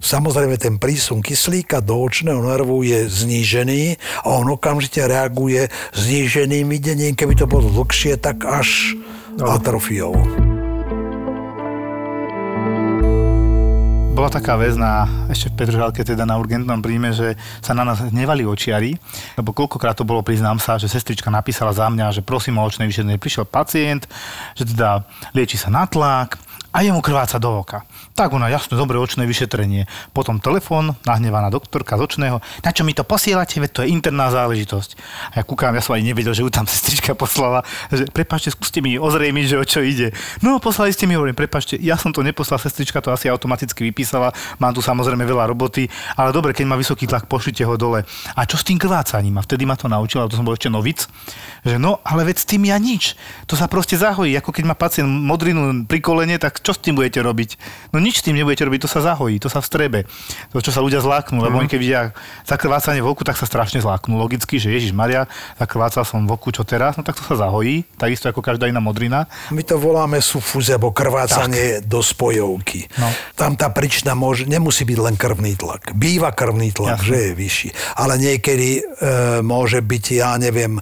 Samozrejme, 0.00 0.56
ten 0.56 0.80
prísun 0.80 1.20
kyslíka 1.20 1.84
do 1.84 2.00
očného 2.00 2.40
nervu 2.40 2.80
je 2.88 3.04
znížený 3.04 4.00
a 4.24 4.40
on 4.40 4.48
okamžite 4.48 5.04
reaguje 5.04 5.68
zníženým 5.92 6.72
videním, 6.72 7.12
keby 7.12 7.36
to 7.36 7.44
bolo 7.44 7.68
dlhšie, 7.68 8.16
tak 8.16 8.48
až 8.48 8.96
atrofiou. 9.36 10.16
Bola 14.16 14.32
taká 14.32 14.56
vec 14.56 14.76
na, 14.76 15.04
ešte 15.32 15.52
v 15.52 15.64
Petržalke, 15.64 16.00
teda 16.04 16.24
na 16.24 16.36
urgentnom 16.36 16.80
príjme, 16.80 17.12
že 17.12 17.36
sa 17.60 17.76
na 17.76 17.84
nás 17.84 18.00
hnevali 18.00 18.44
očiari, 18.44 18.96
lebo 19.36 19.52
koľkokrát 19.52 19.96
to 19.96 20.04
bolo, 20.04 20.24
priznám 20.24 20.60
sa, 20.60 20.80
že 20.80 20.92
sestrička 20.92 21.28
napísala 21.28 21.72
za 21.76 21.88
mňa, 21.88 22.20
že 22.20 22.24
prosím 22.24 22.60
o 22.60 22.64
očné 22.64 22.88
vyšetrenie. 22.88 23.20
Prišiel 23.20 23.48
pacient, 23.48 24.04
že 24.56 24.64
teda 24.64 25.04
lieči 25.36 25.60
sa 25.60 25.68
na 25.68 25.84
tlak 25.84 26.40
a 26.70 26.86
jemu 26.86 27.02
krváca 27.02 27.42
do 27.42 27.50
oka. 27.50 27.82
Tak 28.14 28.30
ona, 28.30 28.46
jasne, 28.46 28.78
dobre 28.78 28.94
očné 28.94 29.26
vyšetrenie. 29.26 29.90
Potom 30.14 30.38
telefón, 30.38 30.94
nahnevaná 31.02 31.50
doktorka 31.50 31.98
z 31.98 32.06
očného. 32.06 32.38
Na 32.62 32.70
čo 32.70 32.86
mi 32.86 32.94
to 32.94 33.02
posielate, 33.02 33.58
veď 33.58 33.70
to 33.74 33.80
je 33.82 33.90
interná 33.90 34.30
záležitosť. 34.30 34.90
A 35.34 35.40
ja 35.40 35.42
kúkam, 35.42 35.74
ja 35.74 35.82
som 35.82 35.98
ani 35.98 36.14
nevedel, 36.14 36.30
že 36.30 36.46
ju 36.46 36.50
tam 36.50 36.70
sestrička 36.70 37.18
poslala. 37.18 37.66
Že, 37.90 38.06
prepačte, 38.14 38.54
skúste 38.54 38.78
mi 38.78 38.94
ozrejmiť, 39.02 39.44
že 39.50 39.56
o 39.58 39.64
čo 39.66 39.82
ide. 39.82 40.14
No, 40.46 40.62
poslali 40.62 40.94
ste 40.94 41.10
mi, 41.10 41.18
hovorím, 41.18 41.34
prepačte, 41.34 41.74
ja 41.74 41.98
som 41.98 42.14
to 42.14 42.22
neposlal, 42.22 42.62
sestrička 42.62 43.02
to 43.02 43.10
asi 43.10 43.26
automaticky 43.26 43.82
vypísala. 43.90 44.30
Mám 44.62 44.78
tu 44.78 44.80
samozrejme 44.84 45.26
veľa 45.26 45.50
roboty, 45.50 45.90
ale 46.14 46.30
dobre, 46.30 46.54
keď 46.54 46.70
má 46.70 46.78
vysoký 46.78 47.10
tlak, 47.10 47.26
pošlite 47.26 47.66
ho 47.66 47.74
dole. 47.74 48.06
A 48.38 48.46
čo 48.46 48.54
s 48.54 48.62
tým 48.62 48.78
krvácaním? 48.78 49.40
A 49.40 49.42
vtedy 49.42 49.66
ma 49.66 49.74
to 49.74 49.90
naučila, 49.90 50.30
to 50.30 50.38
som 50.38 50.46
bol 50.46 50.54
ešte 50.54 50.70
novic, 50.70 51.10
že 51.66 51.82
no, 51.82 51.98
ale 52.06 52.30
veď 52.30 52.36
s 52.38 52.46
tým 52.46 52.62
ja 52.70 52.78
nič. 52.78 53.18
To 53.50 53.58
sa 53.58 53.66
proste 53.66 53.98
zahojí. 53.98 54.38
Ako 54.38 54.54
keď 54.54 54.64
má 54.70 54.76
pacient 54.78 55.08
modrinu 55.08 55.82
pri 55.88 55.98
kolene, 55.98 56.38
tak 56.38 56.59
čo 56.60 56.72
s 56.72 56.78
tým 56.78 56.94
budete 56.94 57.18
robiť? 57.18 57.56
No 57.90 57.98
nič 57.98 58.20
s 58.20 58.24
tým 58.24 58.34
nebudete 58.34 58.62
robiť, 58.62 58.84
to 58.84 58.90
sa 58.90 59.00
zahojí, 59.02 59.36
to 59.36 59.46
sa 59.46 59.58
vstrebe. 59.58 60.04
To, 60.48 60.58
čo 60.58 60.70
sa 60.70 60.78
ľudia 60.78 60.98
zláknú, 60.98 61.40
lebo 61.40 61.56
Mhm. 61.56 61.60
oni 61.60 61.68
keď 61.68 61.78
vidia 61.78 62.00
zakrvácanie 62.44 63.00
v 63.00 63.08
oku, 63.08 63.22
tak 63.22 63.34
sa 63.34 63.44
strašne 63.44 63.78
zláknú. 63.78 64.14
Logicky, 64.14 64.56
že 64.56 64.70
Ježiš 64.70 64.92
Maria, 64.92 65.24
zakrvácal 65.56 66.02
som 66.02 66.22
v 66.22 66.30
oku, 66.30 66.50
čo 66.50 66.62
teraz? 66.62 66.94
No 66.94 67.02
tak 67.02 67.14
to 67.14 67.24
sa 67.24 67.40
zahojí, 67.40 67.84
takisto 67.94 68.26
ako 68.26 68.40
každá 68.40 68.66
iná 68.66 68.78
modrina. 68.78 69.24
My 69.48 69.62
to 69.62 69.76
voláme 69.76 70.20
sufúze, 70.20 70.70
alebo 70.70 70.92
krvácanie 70.92 71.80
do 71.80 72.00
spojovky. 72.00 72.86
No. 72.96 73.08
Tam 73.34 73.54
tá 73.54 73.68
príčina 73.68 74.12
môže, 74.12 74.44
nemusí 74.44 74.82
byť 74.82 74.98
len 75.00 75.14
krvný 75.14 75.54
tlak. 75.54 75.92
Býva 75.92 76.30
krvný 76.30 76.70
tlak, 76.70 77.00
Jasne. 77.00 77.06
že 77.06 77.16
je 77.16 77.32
vyšší. 77.32 77.68
Ale 77.96 78.14
niekedy 78.16 78.68
e, 78.76 78.82
môže 79.40 79.80
byť, 79.80 80.04
ja 80.12 80.36
neviem, 80.36 80.76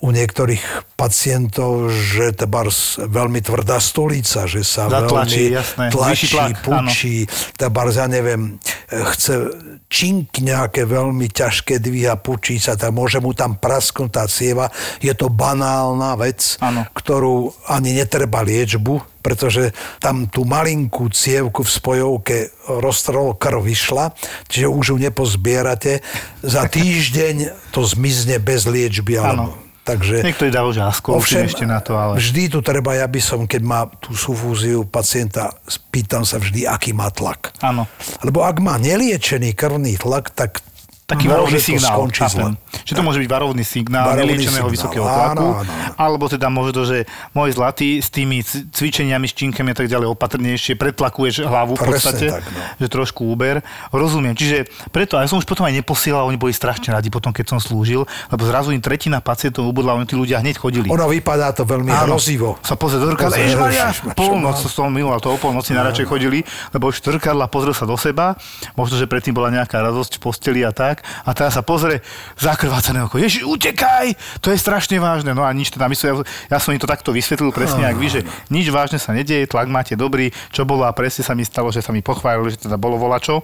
u 0.00 0.08
niektorých 0.08 0.96
pacientov, 0.96 1.92
že 1.92 2.32
tebars 2.32 2.96
veľmi 2.96 3.44
tvrdá 3.44 3.76
stolica, 3.76 4.48
že 4.48 4.64
sa 4.64 4.88
Zatlačí, 4.88 5.52
veľmi 5.52 5.58
jasné, 5.60 5.84
tlačí, 5.92 6.26
tlak, 6.32 6.56
pučí, 6.64 7.16
tebars, 7.60 8.00
ja 8.00 8.08
neviem, 8.08 8.56
chce 8.88 9.52
čink 9.92 10.40
nejaké 10.40 10.88
veľmi 10.88 11.28
ťažké 11.28 11.82
dvíha, 11.84 12.16
pučí 12.16 12.56
sa, 12.56 12.80
tak 12.80 12.96
môže 12.96 13.20
mu 13.20 13.36
tam 13.36 13.60
prasknúť 13.60 14.10
tá 14.10 14.24
cieva. 14.24 14.72
Je 15.04 15.12
to 15.12 15.28
banálna 15.28 16.16
vec, 16.16 16.56
Áno. 16.64 16.88
ktorú 16.96 17.52
ani 17.68 17.98
netreba 17.98 18.40
liečbu, 18.40 19.20
pretože 19.20 19.76
tam 20.00 20.32
tú 20.32 20.48
malinkú 20.48 21.12
cievku 21.12 21.60
v 21.60 21.70
spojovke 21.76 22.36
roztrhol 22.70 23.36
krv 23.36 23.60
vyšla, 23.60 24.16
čiže 24.48 24.70
už 24.70 24.84
ju 24.94 24.96
nepozbierate. 24.96 26.00
Za 26.40 26.64
týždeň 26.70 27.68
to 27.74 27.84
zmizne 27.84 28.40
bez 28.40 28.64
liečby. 28.64 29.20
Áno. 29.20 29.69
Takže, 29.90 30.22
Niektorí 30.22 30.50
dávajú, 30.54 30.72
že 30.78 30.82
askolčím 30.86 31.50
ešte 31.50 31.66
na 31.66 31.82
to, 31.82 31.98
ale... 31.98 32.14
vždy 32.22 32.42
tu 32.46 32.62
treba, 32.62 32.94
ja 32.94 33.10
by 33.10 33.18
som, 33.18 33.42
keď 33.50 33.62
má 33.66 33.90
tú 33.98 34.14
sufúziu 34.14 34.86
pacienta, 34.86 35.50
pýtam 35.90 36.22
sa 36.22 36.38
vždy, 36.38 36.62
aký 36.70 36.94
má 36.94 37.10
tlak. 37.10 37.50
Áno. 37.58 37.90
Lebo 38.22 38.46
ak 38.46 38.62
má 38.62 38.78
neliečený 38.78 39.50
krvný 39.58 39.98
tlak, 39.98 40.30
tak 40.30 40.62
taký 41.10 41.26
môže 41.26 41.34
varovný 41.34 41.60
signál. 41.60 41.96
skončiť 41.98 42.22
zle. 42.30 42.50
Čiže 42.86 42.94
to 42.94 43.02
môže 43.02 43.18
byť 43.18 43.28
varovný 43.30 43.64
signál 43.66 44.06
Varovný 44.14 44.22
neliečeného 44.22 44.68
signál, 44.70 44.74
vysokého 44.74 45.04
áno, 45.04 45.14
tlaku, 45.14 45.46
áno, 45.50 45.60
áno. 45.60 45.94
alebo 45.98 46.24
teda 46.30 46.46
môže 46.46 46.70
to, 46.70 46.82
že 46.86 46.98
môj 47.34 47.48
zlatý 47.54 47.98
s 47.98 48.08
tými 48.14 48.42
cvičeniami, 48.46 49.26
s 49.26 49.34
činkami 49.34 49.74
a 49.74 49.76
tak 49.76 49.86
ďalej 49.90 50.06
opatrnejšie, 50.14 50.78
pretlakuješ 50.78 51.44
hlavu 51.44 51.74
v 51.74 51.82
podstate, 51.82 52.26
tak, 52.30 52.46
no. 52.46 52.60
že 52.78 52.86
trošku 52.86 53.26
úber. 53.26 53.60
Rozumiem. 53.90 54.38
Čiže 54.38 54.70
preto, 54.94 55.18
a 55.18 55.26
ja 55.26 55.28
som 55.28 55.42
už 55.42 55.46
potom 55.46 55.66
aj 55.66 55.74
neposielal, 55.74 56.30
oni 56.30 56.38
boli 56.38 56.54
strašne 56.54 56.94
radi 56.94 57.10
potom, 57.10 57.34
keď 57.34 57.56
som 57.56 57.58
slúžil, 57.58 58.06
lebo 58.30 58.42
zrazu 58.46 58.70
im 58.70 58.80
tretina 58.80 59.18
pacientov 59.18 59.66
ubudla, 59.66 59.98
oni 59.98 60.06
tí 60.06 60.14
ľudia 60.14 60.38
hneď 60.40 60.56
chodili. 60.56 60.86
Ono 60.88 61.06
vypadá 61.10 61.50
to 61.52 61.66
veľmi 61.66 61.90
hrozivo. 61.90 62.56
Sa 62.62 62.78
pozrieť 62.78 63.02
do 63.02 63.08
zrkadla, 63.12 64.14
polnoc 64.14 64.56
som 64.62 64.88
miloval, 64.92 65.18
to 65.18 65.34
o 65.34 65.38
polnoci 65.38 65.74
najradšej 65.74 66.06
chodili, 66.06 66.38
lebo 66.70 66.88
už 66.88 67.02
zrkadla 67.02 67.50
pozrel 67.50 67.74
sa 67.74 67.84
do 67.84 67.98
seba, 67.98 68.38
možno, 68.78 68.96
že 68.96 69.10
predtým 69.10 69.34
bola 69.34 69.50
nejaká 69.50 69.82
radosť 69.82 70.16
v 70.16 70.20
posteli 70.22 70.60
a 70.62 70.70
tak, 70.70 70.99
a 71.24 71.30
teraz 71.32 71.56
sa 71.56 71.62
pozrie, 71.64 72.04
zakrvácané 72.36 73.04
oko, 73.04 73.18
Ježiš, 73.20 73.46
utekaj, 73.46 74.14
to 74.40 74.52
je 74.52 74.58
strašne 74.58 74.96
vážne, 75.02 75.32
no 75.32 75.44
a 75.44 75.50
nič 75.50 75.72
teda, 75.72 75.90
myslím, 75.90 76.24
ja, 76.24 76.56
ja 76.56 76.58
som 76.58 76.72
im 76.72 76.80
to 76.80 76.88
takto 76.88 77.10
vysvetlil 77.10 77.52
presne, 77.52 77.84
ak 77.84 77.96
vy, 77.96 78.08
že 78.08 78.20
nič 78.52 78.68
vážne 78.68 79.00
sa 79.00 79.12
nedieje, 79.12 79.50
tlak 79.50 79.66
máte 79.66 79.96
dobrý, 79.98 80.30
čo 80.50 80.68
bolo 80.68 80.84
a 80.84 80.92
presne 80.92 81.24
sa 81.24 81.32
mi 81.36 81.42
stalo, 81.42 81.72
že 81.72 81.82
sa 81.82 81.90
mi 81.90 82.04
pochválili, 82.04 82.54
že 82.54 82.68
teda 82.68 82.76
bolo 82.80 83.00
volačo, 83.00 83.42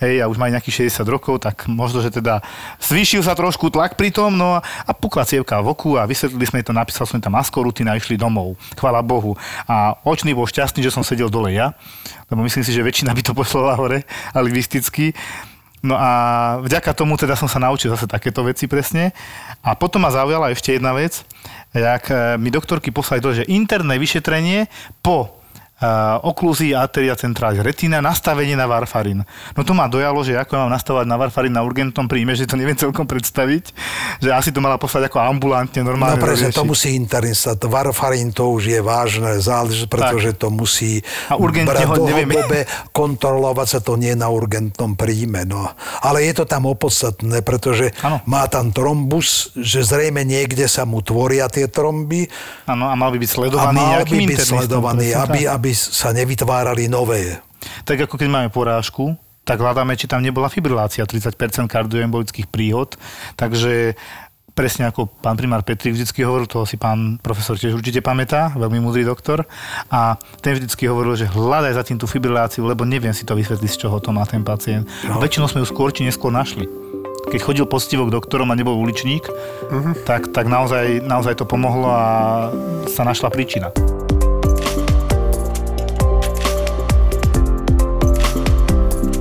hej, 0.00 0.20
a 0.20 0.28
už 0.28 0.36
majú 0.40 0.54
nejakých 0.56 0.90
60 0.90 1.04
rokov, 1.08 1.44
tak 1.44 1.66
možno, 1.70 2.00
že 2.00 2.14
teda 2.14 2.40
zvýšil 2.80 3.22
sa 3.24 3.36
trošku 3.36 3.70
tlak 3.70 3.96
pri 3.98 4.10
tom, 4.14 4.36
no 4.36 4.58
a, 4.60 4.92
pukla 4.94 5.26
cievka 5.26 5.60
v 5.60 5.74
oku 5.74 5.96
a 5.98 6.08
vysvetlili 6.08 6.46
sme 6.46 6.60
to, 6.64 6.72
napísal 6.72 7.04
som 7.04 7.20
tam 7.20 7.36
askorutina 7.36 7.94
a 7.94 7.98
išli 7.98 8.16
domov, 8.16 8.56
chvála 8.78 9.04
Bohu. 9.04 9.36
A 9.68 9.98
očný 10.06 10.32
bol 10.32 10.48
šťastný, 10.48 10.80
že 10.80 10.94
som 10.94 11.04
sedel 11.04 11.28
dole 11.28 11.52
ja, 11.52 11.76
lebo 12.30 12.42
myslím 12.46 12.64
si, 12.64 12.72
že 12.72 12.82
väčšina 12.82 13.12
by 13.12 13.22
to 13.22 13.32
poslala 13.36 13.76
hore, 13.76 14.06
alibisticky. 14.32 15.12
No 15.84 16.00
a 16.00 16.10
vďaka 16.64 16.96
tomu 16.96 17.20
teda 17.20 17.36
som 17.36 17.44
sa 17.44 17.60
naučil 17.60 17.92
zase 17.92 18.08
takéto 18.08 18.40
veci 18.40 18.64
presne. 18.64 19.12
A 19.60 19.76
potom 19.76 20.00
ma 20.00 20.08
zaujala 20.08 20.48
ešte 20.48 20.72
jedna 20.72 20.96
vec, 20.96 21.20
jak 21.76 22.08
eh, 22.08 22.40
mi 22.40 22.48
doktorky 22.48 22.88
poslali 22.88 23.20
to, 23.20 23.36
že 23.36 23.48
interné 23.52 24.00
vyšetrenie 24.00 24.72
po 25.04 25.43
oklúzii 26.24 26.72
arteria 26.72 27.12
centrális 27.12 27.60
retina, 27.60 27.98
nastavenie 27.98 28.54
na 28.54 28.64
varfarín. 28.64 29.26
No 29.52 29.66
to 29.66 29.74
ma 29.74 29.90
dojalo, 29.90 30.22
že 30.22 30.38
ako 30.38 30.64
mám 30.64 30.72
nastavovať 30.72 31.04
na 31.04 31.18
varfarín 31.18 31.52
na 31.52 31.60
urgentnom 31.60 32.06
príjme, 32.06 32.32
že 32.32 32.46
to 32.46 32.54
neviem 32.54 32.78
celkom 32.78 33.04
predstaviť, 33.04 33.64
že 34.22 34.30
asi 34.30 34.48
to 34.48 34.62
mala 34.62 34.78
poslať 34.78 35.10
ako 35.10 35.18
ambulantne 35.20 35.82
No 35.82 35.92
normálne. 35.92 36.22
presne, 36.22 36.54
to 36.54 36.64
musí 36.64 36.94
internista. 36.94 37.58
To 37.58 37.66
Varfarín 37.68 38.30
to 38.30 38.54
už 38.54 38.70
je 38.70 38.80
vážne 38.80 39.36
záležitosť, 39.42 39.90
pretože 39.90 40.30
to 40.38 40.48
musí 40.48 41.02
A 41.28 41.36
urgentne 41.36 41.84
ho 41.84 41.94
nevieme. 42.00 42.32
dlhodobé, 42.32 42.60
kontrolovať 42.94 43.68
sa 43.68 43.80
to 43.82 43.98
nie 43.98 44.14
na 44.14 44.30
urgentnom 44.30 44.94
príjme. 44.94 45.44
No. 45.44 45.68
Ale 46.00 46.24
je 46.24 46.32
to 46.32 46.44
tam 46.46 46.64
opodstatné, 46.64 47.42
pretože 47.42 47.92
Áno. 48.00 48.22
má 48.24 48.46
tam 48.48 48.70
trombus, 48.72 49.52
že 49.58 49.82
zrejme 49.84 50.22
niekde 50.24 50.64
sa 50.70 50.86
mu 50.86 51.02
tvoria 51.02 51.50
tie 51.50 51.66
tromby 51.68 52.30
Áno, 52.64 52.88
a 52.88 52.94
mal 52.94 53.10
by 53.10 53.18
byť 53.20 53.30
a 53.30 53.34
sledovaný 53.36 53.76
mal 53.76 53.90
nejakým 54.00 54.16
by 54.16 54.26
byť 54.32 54.38
sledovaný, 54.40 55.06
aby, 55.12 55.40
tak. 55.44 55.52
Aby 55.64 55.72
sa 55.72 56.12
nevytvárali 56.12 56.92
nové. 56.92 57.40
Tak 57.88 58.04
ako 58.04 58.20
keď 58.20 58.28
máme 58.28 58.48
porážku, 58.52 59.16
tak 59.48 59.64
hľadáme, 59.64 59.96
či 59.96 60.04
tam 60.04 60.20
nebola 60.20 60.52
fibrilácia, 60.52 61.08
30% 61.08 61.40
kardioembolických 61.64 62.52
príhod. 62.52 62.92
Takže 63.32 63.96
presne 64.52 64.92
ako 64.92 65.08
pán 65.08 65.40
primár 65.40 65.64
Petrik 65.64 65.96
vždycky 65.96 66.20
hovoril, 66.20 66.44
toho 66.44 66.68
si 66.68 66.76
pán 66.76 67.16
profesor 67.16 67.56
tiež 67.56 67.72
určite 67.72 68.04
pamätá, 68.04 68.52
veľmi 68.52 68.76
múdry 68.76 69.08
doktor. 69.08 69.48
A 69.88 70.20
ten 70.44 70.52
vždycky 70.60 70.84
hovoril, 70.84 71.16
že 71.16 71.32
hľadaj 71.32 71.80
za 71.80 71.82
tým 71.88 71.96
tú 71.96 72.04
fibriláciu, 72.04 72.68
lebo 72.68 72.84
neviem 72.84 73.16
si 73.16 73.24
to 73.24 73.32
vysvetliť, 73.32 73.70
z 73.72 73.88
čoho 73.88 73.96
to 74.04 74.12
má 74.12 74.28
ten 74.28 74.44
pacient. 74.44 74.84
No. 75.08 75.16
Väčšinou 75.16 75.48
sme 75.48 75.64
ju 75.64 75.66
skôr 75.72 75.96
či 75.96 76.04
neskôr 76.04 76.28
našli. 76.28 76.68
Keď 77.24 77.40
chodil 77.40 77.64
poctivo 77.64 78.04
k 78.04 78.12
doktorom 78.20 78.52
a 78.52 78.58
nebol 78.58 78.76
uličník, 78.76 79.24
uh-huh. 79.24 79.96
tak, 80.04 80.28
tak 80.28 80.44
naozaj, 80.44 81.00
naozaj 81.00 81.40
to 81.40 81.48
pomohlo 81.48 81.88
a 81.88 82.04
sa 82.84 83.00
našla 83.00 83.32
príčina. 83.32 83.72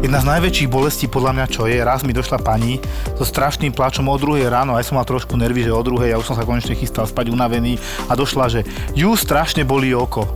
Jedna 0.04 0.20
z 0.20 0.36
najväčších 0.36 0.68
bolestí 0.68 1.08
podľa 1.08 1.32
mňa 1.32 1.46
čo 1.48 1.64
je, 1.64 1.80
raz 1.80 2.04
mi 2.04 2.12
došla 2.12 2.44
pani 2.44 2.76
so 3.16 3.24
strašným 3.24 3.72
plačom 3.72 4.04
o 4.12 4.20
druhej 4.20 4.52
ráno, 4.52 4.76
aj 4.76 4.92
som 4.92 5.00
mal 5.00 5.08
trošku 5.08 5.40
nervy, 5.40 5.64
že 5.64 5.72
o 5.72 5.80
druhej, 5.80 6.12
ja 6.12 6.20
už 6.20 6.28
som 6.28 6.36
sa 6.36 6.44
konečne 6.44 6.76
chystal 6.76 7.08
spať 7.08 7.32
unavený 7.32 7.80
a 8.12 8.14
došla, 8.14 8.52
že 8.52 8.68
ju 9.00 9.16
strašne 9.16 9.64
bolí 9.64 9.96
oko. 9.96 10.28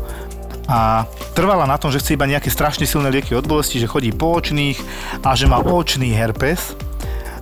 a 0.71 1.03
trvala 1.35 1.67
na 1.67 1.75
tom, 1.75 1.91
že 1.91 1.99
chce 1.99 2.15
iba 2.15 2.23
nejaké 2.23 2.47
strašne 2.47 2.87
silné 2.87 3.11
lieky 3.11 3.35
od 3.35 3.43
bolesti, 3.43 3.75
že 3.75 3.91
chodí 3.91 4.15
po 4.15 4.39
očných 4.39 4.79
a 5.19 5.35
že 5.35 5.51
má 5.51 5.59
očný 5.59 6.15
herpes 6.15 6.86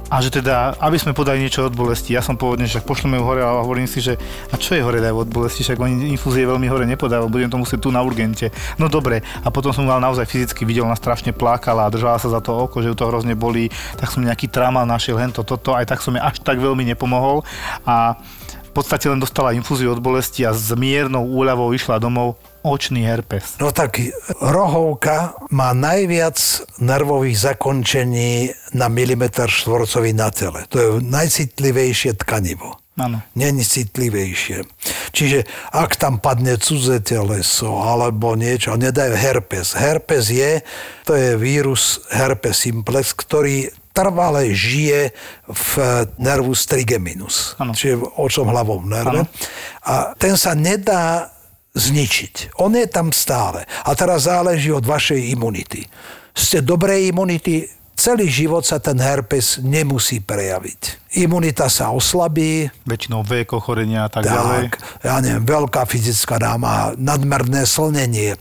a 0.06 0.22
že 0.22 0.30
teda, 0.30 0.78
aby 0.86 1.02
sme 1.02 1.18
podali 1.18 1.42
niečo 1.42 1.66
od 1.66 1.74
bolesti, 1.74 2.14
ja 2.14 2.22
som 2.22 2.38
pôvodne, 2.38 2.70
že 2.70 2.78
pošleme 2.78 3.18
ju 3.18 3.24
hore 3.26 3.42
a 3.42 3.58
hovorím 3.66 3.90
si, 3.90 4.06
že 4.06 4.22
a 4.54 4.56
čo 4.56 4.78
je 4.78 4.86
hore 4.86 5.02
dajú 5.02 5.26
od 5.26 5.30
bolesti, 5.34 5.66
však 5.66 5.82
oni 5.82 6.14
infúzie 6.14 6.46
veľmi 6.46 6.70
hore 6.70 6.86
nepodávajú, 6.86 7.26
budem 7.34 7.50
to 7.50 7.58
musieť 7.58 7.80
tu 7.82 7.90
na 7.90 8.06
urgente. 8.06 8.54
No 8.78 8.86
dobre, 8.86 9.26
a 9.42 9.50
potom 9.50 9.74
som 9.74 9.82
mal 9.90 9.98
naozaj 9.98 10.30
fyzicky 10.30 10.62
videl, 10.62 10.86
ona 10.86 10.94
strašne 10.94 11.34
plakala 11.34 11.90
a 11.90 11.94
držala 11.94 12.22
sa 12.22 12.30
za 12.30 12.38
to 12.38 12.54
oko, 12.54 12.86
že 12.86 12.94
ju 12.94 12.96
to 12.96 13.10
hrozne 13.10 13.34
bolí, 13.34 13.74
tak 13.98 14.14
som 14.14 14.22
nejaký 14.22 14.46
tramal 14.46 14.86
našiel, 14.86 15.18
hento, 15.18 15.42
toto, 15.42 15.74
aj 15.74 15.90
tak 15.90 16.06
som 16.06 16.14
jej 16.14 16.22
až 16.22 16.38
tak 16.38 16.62
veľmi 16.62 16.86
nepomohol. 16.86 17.42
A 17.90 18.14
v 18.62 18.72
podstate 18.72 19.10
len 19.10 19.18
dostala 19.18 19.58
infúziu 19.58 19.90
od 19.90 20.04
bolesti 20.04 20.46
a 20.46 20.54
s 20.54 20.70
miernou 20.78 21.26
úľavou 21.26 21.74
išla 21.74 21.98
domov 21.98 22.38
očný 22.66 23.06
herpes. 23.06 23.62
No 23.62 23.70
tak 23.70 24.02
rohovka 24.42 25.38
má 25.54 25.78
najviac 25.78 26.36
nervových 26.82 27.54
zakončení 27.54 28.50
na 28.74 28.90
milimeter 28.90 29.46
štvorcový 29.46 30.18
na 30.18 30.34
tele. 30.34 30.66
To 30.74 30.78
je 30.82 30.90
najcitlivejšie 31.06 32.18
tkanivo. 32.18 32.82
Áno. 32.96 33.20
Není 33.36 33.68
citlivejšie. 33.68 34.64
Čiže 35.12 35.44
ak 35.76 36.00
tam 36.00 36.24
padne 36.24 36.56
cudze 36.56 37.04
teleso 37.04 37.84
alebo 37.84 38.40
niečo, 38.40 38.80
nedajú 38.80 39.20
herpes. 39.20 39.76
Herpes 39.76 40.32
je, 40.32 40.64
to 41.04 41.12
je 41.12 41.36
vírus 41.36 42.00
herpes 42.08 42.64
simplex, 42.64 43.12
ktorý 43.12 43.68
trvale 43.96 44.52
žije 44.52 45.12
v 45.48 45.72
nervus 46.20 46.68
trigeminus, 46.68 47.56
Áno. 47.56 47.72
čiže 47.72 48.00
v 48.00 48.06
očom 48.20 48.48
hlavom 48.52 48.88
nerve. 48.88 49.24
Áno. 49.24 49.32
A 49.88 50.16
ten 50.20 50.36
sa 50.36 50.52
nedá 50.52 51.35
zničiť. 51.76 52.56
On 52.64 52.72
je 52.72 52.88
tam 52.88 53.12
stále. 53.12 53.68
A 53.84 53.92
teraz 53.94 54.26
záleží 54.26 54.72
od 54.72 54.88
vašej 54.88 55.36
imunity. 55.36 55.84
Ste 56.32 56.64
dobrej 56.64 57.12
imunity, 57.12 57.68
celý 57.96 58.28
život 58.28 58.64
sa 58.68 58.80
ten 58.80 59.00
herpes 59.00 59.60
nemusí 59.64 60.20
prejaviť. 60.20 61.12
Imunita 61.16 61.72
sa 61.72 61.96
oslabí, 61.96 62.68
Väčšinou 62.84 63.24
vek, 63.24 63.56
ochorenia 63.56 64.08
a 64.08 64.10
tak, 64.12 64.28
ďalej. 64.28 64.64
tak, 64.68 64.72
ja 65.04 65.16
neviem, 65.24 65.48
veľká 65.48 65.88
fyzická 65.88 66.36
náma, 66.40 66.92
nadmerné 67.00 67.64
slnenie. 67.64 68.36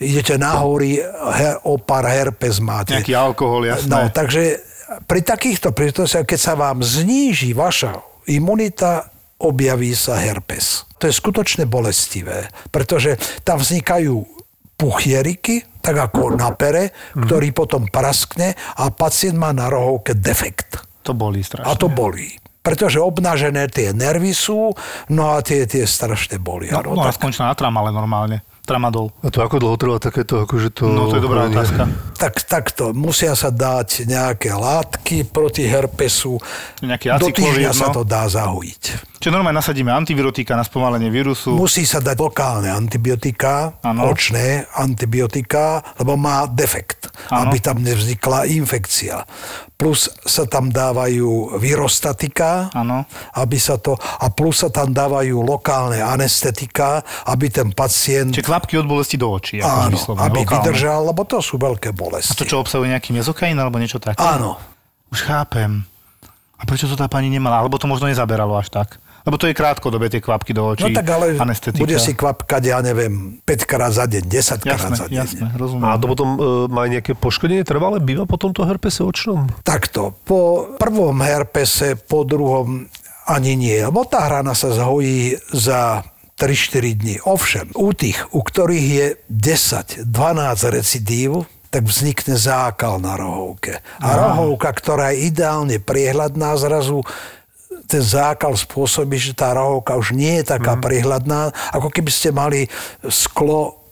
Idete 0.00 0.40
na 0.40 0.56
hory, 0.64 1.04
her, 1.36 1.60
opar 1.68 2.08
herpes 2.08 2.64
máte. 2.64 2.96
Nejaký 2.96 3.12
alkohol, 3.12 3.68
jasné. 3.68 3.92
No, 3.92 4.08
takže 4.08 4.60
pri 5.04 5.20
takýchto 5.20 5.76
príležitostiach, 5.76 6.24
keď 6.24 6.40
sa 6.40 6.54
vám 6.56 6.80
zníži 6.80 7.52
vaša 7.52 8.00
imunita, 8.24 9.12
objaví 9.36 9.92
sa 9.92 10.16
herpes. 10.16 10.88
To 11.04 11.12
je 11.12 11.20
skutočne 11.20 11.68
bolestivé, 11.68 12.48
pretože 12.72 13.20
tam 13.44 13.60
vznikajú 13.60 14.24
puchieriky, 14.80 15.84
tak 15.84 16.00
ako 16.00 16.32
na 16.32 16.48
pere, 16.56 16.96
ktorý 17.12 17.52
potom 17.52 17.92
praskne 17.92 18.56
a 18.56 18.88
pacient 18.88 19.36
má 19.36 19.52
na 19.52 19.68
rohovke 19.68 20.16
defekt. 20.16 20.80
To 21.04 21.12
bolí 21.12 21.44
strašne. 21.44 21.68
A 21.68 21.76
to 21.76 21.92
bolí. 21.92 22.32
Pretože 22.64 23.04
obnažené 23.04 23.68
tie 23.68 23.92
nervy 23.92 24.32
sú, 24.32 24.72
no 25.12 25.36
a 25.36 25.44
tie, 25.44 25.68
tie 25.68 25.84
strašne 25.84 26.40
bolia. 26.40 26.80
No, 26.80 26.96
no, 26.96 27.12
skončila 27.12 27.52
na 27.52 27.56
tramale 27.60 27.92
normálne. 27.92 28.40
Tramadol. 28.64 29.12
A 29.20 29.28
to 29.28 29.44
ako 29.44 29.60
dlho 29.60 29.76
trvá 29.76 29.96
takéto, 30.00 30.40
akože 30.40 30.72
to... 30.72 30.88
No 30.88 31.12
to 31.12 31.20
je 31.20 31.22
dobrá 31.24 31.44
ochorenie? 31.44 31.60
otázka. 31.60 31.82
tak 32.24 32.34
takto, 32.48 32.96
musia 32.96 33.36
sa 33.36 33.52
dať 33.52 34.08
nejaké 34.08 34.56
látky 34.56 35.28
proti 35.28 35.68
herpesu. 35.68 36.40
Nejaký 36.80 37.12
Do 37.20 37.28
týždňa 37.28 37.76
sa 37.76 37.92
no. 37.92 38.00
to 38.00 38.02
dá 38.08 38.24
zahojiť. 38.24 38.82
Čiže 39.20 39.32
normálne 39.32 39.60
nasadíme 39.60 39.92
antivirotika 39.92 40.56
na 40.56 40.64
spomalenie 40.64 41.12
vírusu. 41.12 41.52
Musí 41.52 41.84
sa 41.84 42.00
dať 42.00 42.16
lokálne 42.16 42.72
antibiotika, 42.72 43.76
Áno. 43.84 44.08
očné 44.08 44.64
antibiotika, 44.76 45.84
lebo 46.00 46.16
má 46.16 46.48
defekt, 46.48 47.03
Áno. 47.28 47.48
aby 47.48 47.58
tam 47.58 47.80
nevznikla 47.80 48.44
infekcia. 48.46 49.24
Plus 49.74 50.06
sa 50.22 50.44
tam 50.44 50.68
dávajú 50.68 51.56
virostatika, 51.58 52.70
Áno. 52.70 53.04
aby 53.34 53.56
sa 53.56 53.76
to, 53.76 53.94
a 53.96 54.28
plus 54.28 54.60
sa 54.60 54.68
tam 54.68 54.90
dávajú 54.90 55.40
lokálne 55.40 55.98
anestetika, 55.98 57.00
aby 57.26 57.48
ten 57.48 57.70
pacient 57.70 58.32
Čiže 58.32 58.44
kvapky 58.44 58.76
od 58.76 58.86
bolesti 58.86 59.16
do 59.16 59.28
očí. 59.28 59.58
áno, 59.58 59.92
vyslovene, 59.92 60.24
aby 60.24 60.38
lokálne. 60.40 60.54
vydržal, 60.62 61.00
lebo 61.06 61.22
to 61.24 61.38
sú 61.38 61.56
veľké 61.56 61.90
A 61.90 61.96
bolesti. 61.96 62.34
to 62.34 62.44
čo 62.44 62.60
obsahuje 62.60 62.90
nejaký 62.90 63.10
mezokain 63.10 63.54
alebo 63.54 63.76
niečo 63.76 63.98
také? 63.98 64.20
Áno. 64.20 64.56
Už 65.08 65.22
chápem. 65.22 65.84
A 66.54 66.62
prečo 66.64 66.86
to 66.86 66.94
tá 66.94 67.06
pani 67.06 67.28
nemala? 67.28 67.58
Alebo 67.58 67.76
to 67.76 67.84
možno 67.84 68.06
nezaberalo 68.06 68.54
až 68.54 68.70
tak? 68.70 68.96
Lebo 69.24 69.40
to 69.40 69.48
je 69.48 69.56
krátkodobé 69.56 70.12
tie 70.12 70.20
kvapky 70.20 70.52
do 70.52 70.68
očí. 70.76 70.84
No 70.84 70.92
tak 70.92 71.08
ale 71.08 71.40
anestetika. 71.40 71.80
bude 71.80 71.96
si 71.96 72.12
kvapkať, 72.12 72.62
ja 72.68 72.84
neviem, 72.84 73.40
5 73.40 73.64
krát 73.64 73.88
za 73.88 74.04
deň, 74.04 74.24
10 74.28 74.60
krát 74.60 74.76
Jasné, 74.76 74.96
za 75.00 75.06
deň. 75.08 75.16
jasné, 75.16 75.46
rozumiem. 75.56 75.88
A 75.88 75.96
to 75.96 76.06
potom 76.12 76.28
e, 76.36 76.38
má 76.68 76.84
nejaké 76.84 77.16
poškodenie 77.16 77.64
trvalé? 77.64 78.04
Býva 78.04 78.28
po 78.28 78.36
tomto 78.36 78.68
herpese 78.68 79.00
očnom? 79.00 79.48
Takto, 79.64 80.12
po 80.28 80.76
prvom 80.76 81.16
herpese, 81.24 81.96
po 81.96 82.28
druhom 82.28 82.84
ani 83.24 83.56
nie, 83.56 83.80
lebo 83.80 84.04
tá 84.04 84.28
hrana 84.28 84.52
sa 84.52 84.68
zhojí 84.76 85.40
za 85.56 86.04
3-4 86.36 87.00
dní. 87.00 87.16
Ovšem, 87.24 87.72
u 87.72 87.96
tých, 87.96 88.20
u 88.36 88.44
ktorých 88.44 88.86
je 88.92 89.06
10-12 89.32 90.04
recidív, 90.68 91.48
tak 91.72 91.88
vznikne 91.88 92.38
zákal 92.38 93.02
na 93.02 93.18
rohovke. 93.18 93.82
A 93.98 94.08
rohovka, 94.14 94.70
ktorá 94.70 95.10
je 95.10 95.32
ideálne 95.32 95.82
priehľadná, 95.82 96.54
zrazu 96.54 97.02
ten 97.84 98.02
zákal 98.02 98.56
spôsobí, 98.56 99.16
že 99.20 99.36
tá 99.36 99.52
rohovka 99.52 99.96
už 99.96 100.16
nie 100.16 100.40
je 100.40 100.56
taká 100.56 100.76
prihľadná, 100.80 101.52
ako 101.72 101.88
keby 101.92 102.10
ste 102.10 102.32
mali 102.32 102.66
sklo 103.06 103.84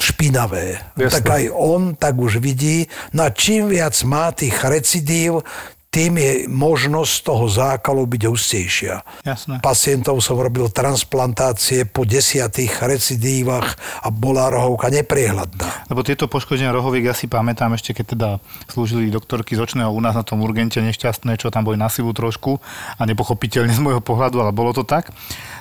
špinavé. 0.00 0.80
Jasné. 0.96 1.14
Tak 1.20 1.24
aj 1.28 1.44
on 1.52 1.82
tak 1.94 2.16
už 2.16 2.40
vidí. 2.40 2.88
No 3.12 3.28
a 3.28 3.30
čím 3.30 3.68
viac 3.68 3.94
má 4.08 4.32
tých 4.32 4.56
recidív, 4.64 5.44
tým 5.90 6.22
je 6.22 6.32
možnosť 6.46 7.14
toho 7.26 7.50
zákalu 7.50 8.06
byť 8.06 8.22
hustejšia. 8.30 9.26
Jasné. 9.26 9.58
Pacientov 9.58 10.22
som 10.22 10.38
robil 10.38 10.70
transplantácie 10.70 11.82
po 11.82 12.06
desiatých 12.06 12.78
recidívach 12.86 13.74
a 14.06 14.14
bola 14.14 14.54
rohovka 14.54 14.86
nepriehľadná. 14.86 15.90
Lebo 15.90 16.06
tieto 16.06 16.30
poškodenia 16.30 16.70
rohoviek 16.70 17.10
ja 17.10 17.14
si 17.14 17.26
pamätám 17.26 17.74
ešte, 17.74 17.90
keď 17.90 18.06
teda 18.06 18.28
slúžili 18.70 19.10
doktorky 19.10 19.58
z 19.58 19.66
očného 19.66 19.90
u 19.90 19.98
nás 19.98 20.14
na 20.14 20.22
tom 20.22 20.38
urgente 20.46 20.78
nešťastné, 20.78 21.34
čo 21.42 21.50
tam 21.50 21.66
boli 21.66 21.74
na 21.74 21.90
silu 21.90 22.14
trošku 22.14 22.62
a 22.94 23.02
nepochopiteľne 23.02 23.74
z 23.74 23.82
môjho 23.82 23.98
pohľadu, 23.98 24.46
ale 24.46 24.54
bolo 24.54 24.70
to 24.70 24.86
tak 24.86 25.10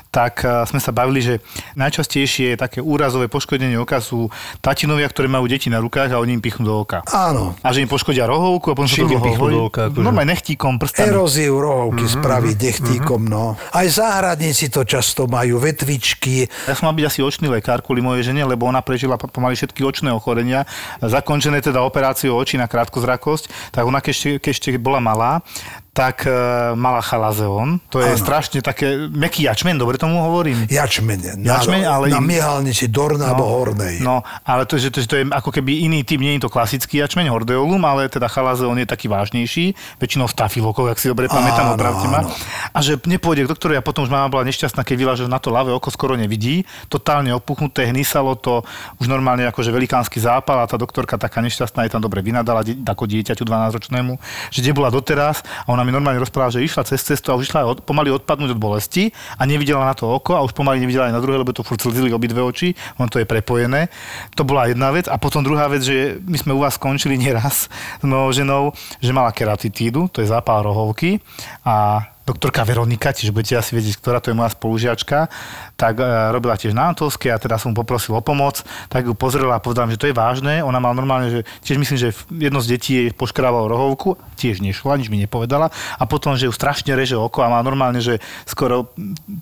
tak 0.09 0.41
eh, 0.45 0.65
sme 0.65 0.81
sa 0.81 0.89
bavili, 0.89 1.21
že 1.21 1.33
najčastejšie 1.77 2.57
také 2.57 2.81
úrazové 2.81 3.29
poškodenie 3.29 3.77
oka 3.77 4.01
sú 4.01 4.27
tatinovia, 4.59 5.05
ktorí 5.05 5.29
majú 5.29 5.45
deti 5.45 5.69
na 5.69 5.77
rukách 5.79 6.13
a 6.13 6.21
oni 6.21 6.37
im 6.37 6.43
pichnú 6.43 6.65
do 6.65 6.75
oka. 6.81 7.05
Áno. 7.09 7.53
A 7.61 7.69
že 7.69 7.85
im 7.85 7.89
poškodia 7.89 8.25
rohovku 8.25 8.73
a 8.73 8.75
potom 8.75 8.89
Čím 8.89 9.05
sa 9.05 9.21
to 9.21 9.25
pichnú 9.25 9.47
do 9.49 9.61
oka, 9.69 9.81
akože? 9.93 10.01
Normálne 10.01 10.33
nechtíkom, 10.33 10.81
prstami. 10.81 11.13
Eróziu 11.13 11.55
rohovky 11.61 12.05
mm-hmm, 12.05 12.19
spraviť 12.21 12.55
nechtíkom, 12.57 13.21
no. 13.29 13.55
Aj 13.73 13.87
záhradníci 13.87 14.73
to 14.73 14.81
často 14.83 15.29
majú, 15.29 15.61
vetvičky. 15.61 16.49
Ja 16.65 16.73
som 16.73 16.89
mal 16.89 16.97
byť 16.97 17.05
asi 17.05 17.19
očný 17.21 17.47
lekár 17.53 17.85
kvôli 17.85 18.01
mojej 18.01 18.33
žene, 18.33 18.41
lebo 18.43 18.65
ona 18.65 18.81
prežila 18.81 19.15
po- 19.15 19.29
pomaly 19.29 19.53
všetky 19.53 19.85
očné 19.85 20.09
ochorenia, 20.09 20.65
zakončené 20.99 21.61
teda 21.61 21.85
operáciou 21.85 22.33
očí 22.33 22.57
na 22.57 22.65
krátkozrakosť, 22.65 23.73
tak 23.73 23.85
ona 23.85 24.01
keď 24.01 24.41
ešte 24.41 24.73
bola 24.81 24.97
malá, 24.97 25.45
tak 25.93 26.29
e, 26.29 26.31
mala 26.77 27.01
chalazeón. 27.01 27.81
To 27.89 27.99
je 27.99 28.13
Áno. 28.13 28.21
strašne 28.21 28.61
také, 28.61 29.09
meký 29.09 29.49
jačmen, 29.49 29.75
dobre 29.75 29.97
tomu 29.97 30.21
hovorím? 30.21 30.69
Jačmene. 30.69 31.35
Na, 31.41 31.59
ale 31.59 32.13
na 32.13 32.21
myhalnici 32.21 32.87
Dorna 32.87 33.27
no, 33.27 33.29
alebo 33.33 33.45
Hornej. 33.49 33.99
No, 33.99 34.21
ale 34.45 34.63
to, 34.69 34.77
že 34.77 34.93
to, 34.93 35.01
že 35.03 35.07
to 35.09 35.15
je 35.19 35.25
ako 35.27 35.49
keby 35.49 35.83
iný 35.83 36.05
typ, 36.07 36.21
nie 36.21 36.37
je 36.37 36.47
to 36.47 36.49
klasický 36.49 37.01
jačmeň, 37.03 37.27
hordeolum, 37.33 37.81
ale 37.83 38.07
teda 38.07 38.29
chalazeón 38.31 38.77
je 38.79 38.87
taký 38.87 39.11
vážnejší, 39.11 39.75
väčšinou 39.99 40.29
stafilokok, 40.29 40.93
ak 40.93 41.01
si 41.01 41.11
dobre 41.11 41.27
pamätám, 41.27 41.75
opravte 41.75 42.07
ma. 42.07 42.23
A 42.71 42.79
že 42.79 42.95
nepôjde 43.03 43.49
k 43.49 43.51
doktorovi 43.51 43.77
a 43.81 43.83
potom 43.83 44.05
už 44.05 44.11
mama 44.13 44.31
bola 44.31 44.47
nešťastná, 44.47 44.85
keď 44.85 44.95
videla, 44.95 45.15
že 45.17 45.25
na 45.27 45.41
to 45.41 45.51
ľavé 45.51 45.73
oko 45.75 45.91
skoro 45.91 46.15
nevidí, 46.15 46.63
totálne 46.87 47.33
opuchnuté, 47.35 47.89
hnysalo 47.89 48.37
to, 48.37 48.63
už 49.01 49.11
normálne 49.11 49.43
akože 49.49 49.73
velikánsky 49.73 50.21
zápal 50.21 50.63
a 50.63 50.69
tá 50.69 50.79
doktorka 50.79 51.19
taká 51.19 51.43
nešťastná 51.43 51.89
je 51.89 51.91
tam 51.91 52.01
dobre 52.01 52.23
vynadala 52.23 52.63
ako 52.63 53.03
dieťaťu 53.09 53.43
12-ročnému, 53.43 54.15
že 54.53 54.59
kde 54.63 54.71
bola 54.71 54.93
doteraz 54.93 55.41
a 55.65 55.67
ona 55.71 55.78
mi 55.83 55.93
normálne 55.93 56.19
rozprávala, 56.19 56.55
že 56.55 56.65
išla 56.65 56.87
cez 56.87 57.01
cestu 57.03 57.31
a 57.31 57.37
už 57.37 57.51
išla 57.51 57.65
od, 57.65 57.79
pomaly 57.83 58.11
odpadnúť 58.13 58.55
od 58.55 58.59
bolesti 58.59 59.11
a 59.37 59.45
nevidela 59.45 59.85
na 59.85 59.95
to 59.95 60.09
oko 60.09 60.35
a 60.35 60.43
už 60.43 60.53
pomaly 60.53 60.79
nevidela 60.79 61.07
aj 61.07 61.15
na 61.15 61.21
druhé, 61.23 61.39
lebo 61.39 61.55
to 61.55 61.65
furt 61.65 61.81
slzili 61.81 62.13
obidve 62.13 62.41
oči, 62.41 62.75
on 62.99 63.07
to 63.07 63.19
je 63.19 63.27
prepojené. 63.27 63.87
To 64.35 64.43
bola 64.43 64.69
jedna 64.69 64.91
vec 64.91 65.07
a 65.07 65.15
potom 65.15 65.43
druhá 65.43 65.67
vec, 65.67 65.83
že 65.83 66.19
my 66.23 66.37
sme 66.37 66.51
u 66.55 66.61
vás 66.63 66.75
skončili 66.75 67.15
nieraz 67.23 67.71
s 67.99 68.03
mojou 68.03 68.31
ženou, 68.31 68.63
že 68.99 69.15
mala 69.15 69.33
keratitídu, 69.35 70.07
to 70.11 70.21
je 70.21 70.31
zápal 70.31 70.63
rohovky 70.63 71.19
a 71.63 72.05
doktorka 72.29 72.61
Veronika, 72.61 73.09
tiež 73.09 73.33
budete 73.33 73.57
asi 73.57 73.73
vedieť, 73.73 73.97
ktorá 73.97 74.21
to 74.21 74.29
je 74.29 74.37
moja 74.37 74.53
spolužiačka, 74.53 75.25
tak 75.73 75.97
e, 75.97 76.05
robila 76.29 76.53
tiež 76.53 76.77
na 76.77 76.93
Antolskej 76.93 77.33
a 77.33 77.41
teda 77.41 77.57
som 77.57 77.73
poprosil 77.73 78.13
o 78.13 78.21
pomoc, 78.21 78.61
tak 78.85 79.09
ju 79.09 79.17
pozrela 79.17 79.57
a 79.57 79.63
povedala 79.63 79.89
že 79.89 79.97
to 79.97 80.09
je 80.09 80.13
vážne. 80.13 80.61
Ona 80.61 80.77
mala 80.77 80.93
normálne, 80.93 81.33
že 81.33 81.39
tiež 81.65 81.81
myslím, 81.81 81.97
že 81.97 82.13
jedno 82.29 82.61
z 82.61 82.77
detí 82.77 82.91
jej 82.93 83.09
poškrávalo 83.09 83.65
rohovku, 83.65 84.21
tiež 84.37 84.61
nešla, 84.61 85.01
nič 85.01 85.09
mi 85.09 85.17
nepovedala 85.17 85.73
a 85.73 86.03
potom, 86.05 86.37
že 86.37 86.45
ju 86.45 86.53
strašne 86.53 86.93
reže 86.93 87.17
oko 87.17 87.41
a 87.41 87.49
má 87.49 87.59
normálne, 87.65 87.97
že 88.03 88.21
skoro 88.45 88.93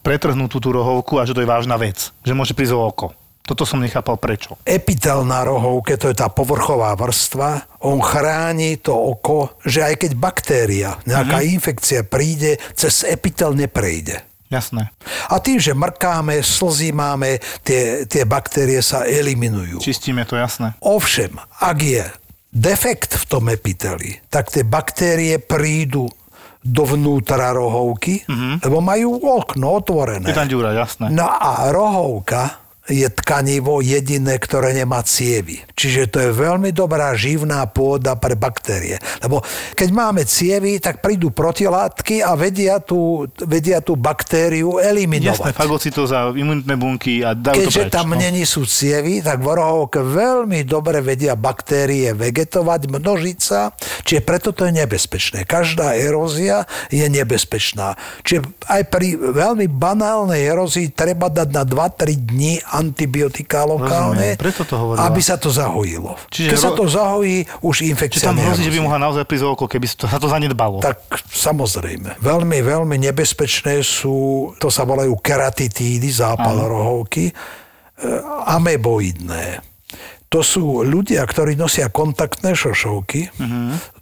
pretrhnutú 0.02 0.64
tú 0.64 0.72
rohovku 0.72 1.20
a 1.20 1.28
že 1.28 1.36
to 1.36 1.44
je 1.44 1.50
vážna 1.50 1.76
vec, 1.76 2.16
že 2.24 2.32
môže 2.32 2.56
prísť 2.56 2.74
o 2.78 2.88
oko. 2.88 3.27
Toto 3.48 3.64
som 3.64 3.80
nechápal 3.80 4.20
prečo. 4.20 4.60
Epitel 4.62 5.24
na 5.24 5.42
rohovke, 5.42 5.96
to 5.96 6.12
je 6.12 6.20
tá 6.20 6.28
povrchová 6.28 6.92
vrstva, 6.94 7.80
on 7.80 8.04
chráni 8.04 8.76
to 8.76 8.92
oko, 8.92 9.56
že 9.64 9.82
aj 9.82 9.96
keď 10.04 10.12
baktéria, 10.14 10.90
nejaká 11.08 11.40
Mhm. 11.40 11.48
infekcia 11.56 12.02
príde, 12.04 12.60
cez 12.76 13.08
epitel 13.08 13.56
neprejde. 13.56 14.20
Jasné. 14.48 14.92
A 15.28 15.40
tým, 15.40 15.60
že 15.60 15.72
mrkáme, 15.72 16.40
slzy 16.40 16.92
máme, 16.92 17.36
tie, 17.64 18.04
tie 18.04 18.24
baktérie 18.24 18.80
sa 18.80 19.04
eliminujú. 19.04 19.80
Čistíme 19.80 20.24
to, 20.24 20.36
jasné. 20.36 20.72
Ovšem, 20.80 21.36
ak 21.60 21.78
je 21.80 22.04
defekt 22.48 23.16
v 23.16 23.26
tom 23.28 23.48
epiteli, 23.48 24.20
tak 24.28 24.48
tie 24.48 24.64
baktérie 24.64 25.40
prídu 25.40 26.08
dovnútra 26.64 27.52
rohovky, 27.52 28.28
lebo 28.60 28.80
majú 28.80 29.20
okno 29.20 29.80
otvorené. 29.80 30.28
Je 30.28 30.36
tam 30.36 30.48
ďura, 30.48 30.76
jasné. 30.76 31.08
No 31.08 31.28
a 31.28 31.72
rohovka 31.72 32.67
je 32.88 33.08
tkanivo 33.12 33.84
jediné, 33.84 34.40
ktoré 34.40 34.72
nemá 34.72 35.04
cievy. 35.04 35.60
Čiže 35.76 36.02
to 36.08 36.18
je 36.24 36.32
veľmi 36.32 36.72
dobrá 36.72 37.12
živná 37.14 37.68
pôda 37.68 38.16
pre 38.16 38.40
baktérie. 38.40 38.96
Lebo 39.20 39.44
keď 39.76 39.90
máme 39.92 40.24
cievy, 40.24 40.80
tak 40.80 41.04
prídu 41.04 41.30
protilátky 41.36 42.24
a 42.24 42.34
vedia 42.40 42.80
tú, 42.80 43.28
vedia 43.44 43.84
tú 43.84 44.00
baktériu 44.00 44.80
Jasné, 44.80 44.90
eliminovať. 44.96 45.54
fagocitoza, 45.54 46.32
imunitné 46.32 46.76
bunky 46.80 47.22
a 47.22 47.36
dajú 47.36 47.68
to 47.68 47.70
Keďže 47.70 47.84
preč. 47.88 47.94
tam 47.94 48.08
no. 48.16 48.18
není 48.18 48.44
sú 48.48 48.64
cievy, 48.64 49.20
tak 49.20 49.44
v 49.44 49.48
rohovke 49.52 50.00
veľmi 50.00 50.64
dobre 50.64 51.04
vedia 51.04 51.36
baktérie 51.36 52.16
vegetovať, 52.16 52.88
množiť 52.88 53.38
sa, 53.38 53.76
čiže 54.08 54.24
preto 54.24 54.56
to 54.56 54.64
je 54.64 54.74
nebezpečné. 54.80 55.44
Každá 55.44 56.00
erózia 56.00 56.64
je 56.88 57.04
nebezpečná. 57.06 58.00
Čiže 58.24 58.48
aj 58.72 58.82
pri 58.88 59.20
veľmi 59.20 59.68
banálnej 59.68 60.48
erózii 60.48 60.96
treba 60.96 61.28
dať 61.28 61.50
na 61.52 61.68
2-3 61.68 62.16
dní 62.16 62.64
antibiotika 62.78 63.66
lokálne, 63.66 64.38
Rozumiem, 64.38 64.40
preto 64.40 64.62
to 64.64 64.76
hovorila. 64.78 65.10
aby 65.10 65.22
sa 65.22 65.36
to 65.36 65.50
zahojilo. 65.50 66.14
Čiže 66.30 66.50
Keď 66.54 66.60
sa 66.62 66.70
ro- 66.70 66.78
to 66.78 66.86
zahojí, 66.86 67.38
už 67.66 67.76
Čiže 67.82 67.90
infekcia 67.90 68.30
tam 68.30 68.38
hrozí, 68.38 68.62
že 68.62 68.74
by 68.74 68.80
mohla 68.80 69.02
naozaj 69.02 69.26
prísť 69.26 69.46
oko, 69.50 69.66
keby 69.66 69.86
sa 69.90 69.96
to, 69.98 70.06
sa 70.06 70.18
zanedbalo. 70.22 70.78
Tak 70.80 70.98
samozrejme. 71.26 72.22
Veľmi, 72.22 72.60
veľmi 72.62 72.96
nebezpečné 73.02 73.82
sú, 73.82 74.52
to 74.62 74.70
sa 74.70 74.86
volajú 74.86 75.18
keratitídy, 75.18 76.08
zápal 76.08 76.62
rohovky, 76.62 77.28
e, 77.28 77.34
ameboidné. 78.46 79.66
To 80.28 80.44
sú 80.44 80.84
ľudia, 80.84 81.24
ktorí 81.24 81.56
nosia 81.56 81.88
kontaktné 81.88 82.52
šošovky. 82.52 83.32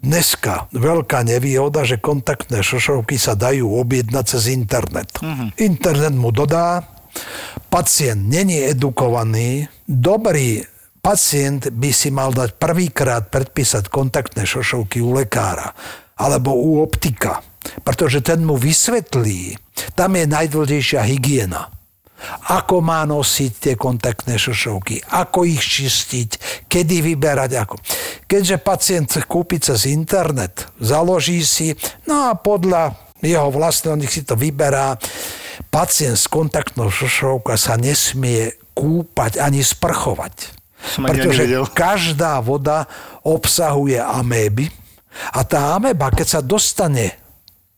Dneska 0.02 0.74
veľká 0.74 1.22
nevýhoda, 1.22 1.86
že 1.86 2.02
kontaktné 2.02 2.66
šošovky 2.66 3.14
sa 3.22 3.38
dajú 3.38 3.70
objednať 3.70 4.26
cez 4.26 4.50
internet. 4.50 5.22
Internet 5.62 6.18
mu 6.18 6.34
dodá, 6.34 6.82
pacient 7.70 8.22
není 8.32 8.64
edukovaný, 8.64 9.68
dobrý 9.88 10.64
pacient 11.06 11.70
by 11.70 11.92
si 11.94 12.10
mal 12.10 12.34
dať 12.34 12.58
prvýkrát 12.58 13.30
predpísať 13.30 13.94
kontaktné 13.94 14.42
šošovky 14.50 15.06
u 15.06 15.14
lekára 15.14 15.70
alebo 16.18 16.56
u 16.56 16.82
optika, 16.82 17.44
pretože 17.84 18.24
ten 18.24 18.42
mu 18.42 18.56
vysvetlí, 18.56 19.60
tam 19.94 20.16
je 20.16 20.26
najdôležitejšia 20.26 21.02
hygiena. 21.06 21.70
Ako 22.48 22.80
má 22.80 23.04
nosiť 23.06 23.52
tie 23.54 23.74
kontaktné 23.76 24.40
šošovky, 24.40 25.04
ako 25.14 25.46
ich 25.46 25.62
čistiť, 25.62 26.64
kedy 26.66 27.04
vyberať, 27.14 27.52
ako. 27.60 27.76
Keďže 28.26 28.64
pacient 28.64 29.12
kúpiť 29.28 29.76
cez 29.76 29.92
internet, 29.92 30.72
založí 30.80 31.44
si, 31.44 31.76
no 32.08 32.32
a 32.32 32.40
podľa 32.40 33.05
jeho 33.24 33.50
vlastného, 33.52 33.96
nech 33.96 34.12
si 34.12 34.28
to 34.28 34.36
vyberá, 34.36 35.00
pacient 35.72 36.20
s 36.20 36.28
kontaktnou 36.28 36.92
šošovkou 36.92 37.56
sa 37.56 37.80
nesmie 37.80 38.52
kúpať 38.76 39.40
ani 39.40 39.64
sprchovať. 39.64 40.36
Som 40.86 41.08
Pretože 41.08 41.48
každá 41.74 42.44
voda 42.44 42.86
obsahuje 43.26 43.98
améby 43.98 44.70
a 45.34 45.42
tá 45.48 45.80
améba, 45.80 46.12
keď 46.12 46.28
sa 46.28 46.42
dostane 46.44 47.16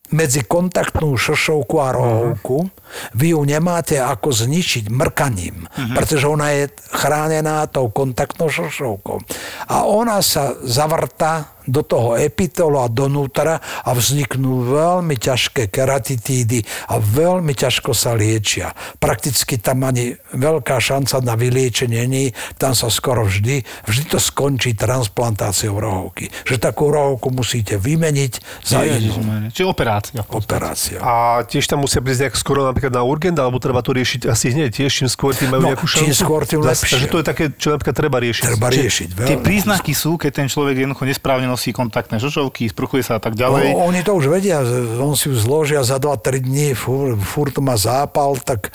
medzi 0.08 0.48
kontaktnú 0.48 1.20
šošovku 1.20 1.76
a 1.84 1.92
rohovku, 1.92 2.72
vy 3.20 3.36
ju 3.36 3.42
nemáte 3.44 4.00
ako 4.00 4.32
zničiť 4.32 4.88
mrkaním, 4.88 5.68
pretože 5.92 6.24
ona 6.32 6.56
je 6.56 6.72
chránená 6.96 7.68
tou 7.68 7.92
kontaktnou 7.92 8.48
šošovkou. 8.48 9.20
A 9.68 9.84
ona 9.84 10.24
sa 10.24 10.56
zavrta 10.64 11.57
do 11.68 11.84
toho 11.84 12.16
epitelu 12.16 12.80
a 12.80 12.88
donútra 12.88 13.60
a 13.60 13.92
vzniknú 13.92 14.66
veľmi 14.66 15.20
ťažké 15.20 15.68
keratitídy 15.68 16.64
a 16.90 16.98
veľmi 16.98 17.52
ťažko 17.52 17.92
sa 17.92 18.16
liečia. 18.16 18.72
Prakticky 18.98 19.60
tam 19.60 19.84
ani 19.84 20.16
veľká 20.34 20.80
šanca 20.80 21.20
na 21.22 21.36
vyliečenie 21.36 22.04
nie, 22.08 22.32
tam 22.56 22.72
sa 22.72 22.88
skoro 22.88 23.28
vždy, 23.28 23.62
vždy 23.84 24.04
to 24.08 24.18
skončí 24.18 24.74
transplantáciou 24.74 25.76
rohovky. 25.76 26.32
Že 26.44 26.56
takú 26.58 26.88
rohovku 26.90 27.30
musíte 27.30 27.76
vymeniť 27.76 28.34
za 28.64 28.88
inú. 28.88 29.20
Čiže 29.52 29.68
operácia. 29.68 30.24
operáciu. 30.24 30.98
A 31.04 31.44
tiež 31.44 31.68
tam 31.68 31.84
musia 31.84 32.00
prísť 32.00 32.28
nejak 32.28 32.36
skoro 32.36 32.64
napríklad 32.64 32.94
na 32.94 33.04
urgent, 33.04 33.36
alebo 33.36 33.60
treba 33.60 33.84
to 33.84 33.92
riešiť 33.92 34.28
asi 34.28 34.56
hneď 34.56 34.72
tiež, 34.72 34.92
čím 35.04 35.10
skôr 35.12 35.36
tým 35.36 35.52
majú 35.52 35.62
No, 35.68 35.70
nejakú 35.74 35.88
šancu. 35.90 36.06
čím 36.06 36.14
skôr, 36.14 36.42
tým 36.46 36.62
lepšie. 36.64 36.94
Takže 36.96 37.08
to 37.10 37.18
je 37.20 37.26
také, 37.26 37.44
čo 37.52 37.68
napríklad 37.76 37.96
treba 37.98 38.18
riešiť. 38.22 38.44
Treba 38.46 38.68
riešiť. 38.70 39.08
Tie 39.10 39.18
veľmi. 39.36 39.44
príznaky 39.44 39.92
sú, 39.92 40.16
keď 40.16 40.32
ten 40.32 40.48
človek 40.48 40.76
jednoducho 40.80 41.04
nesprávne 41.04 41.50
nosí 41.58 41.74
kontaktné 41.74 42.22
šošovky, 42.22 42.70
sprchuje 42.70 43.02
sa 43.02 43.18
a 43.18 43.22
tak 43.22 43.34
ďalej. 43.34 43.74
No, 43.74 43.90
oni 43.90 44.06
to 44.06 44.14
už 44.14 44.30
vedia, 44.30 44.62
on 45.02 45.18
si 45.18 45.26
ju 45.26 45.34
zložia 45.34 45.82
za 45.82 45.98
2-3 45.98 46.46
dní, 46.46 46.78
furt, 46.78 47.18
furt 47.18 47.58
má 47.58 47.74
zápal, 47.74 48.38
tak 48.38 48.70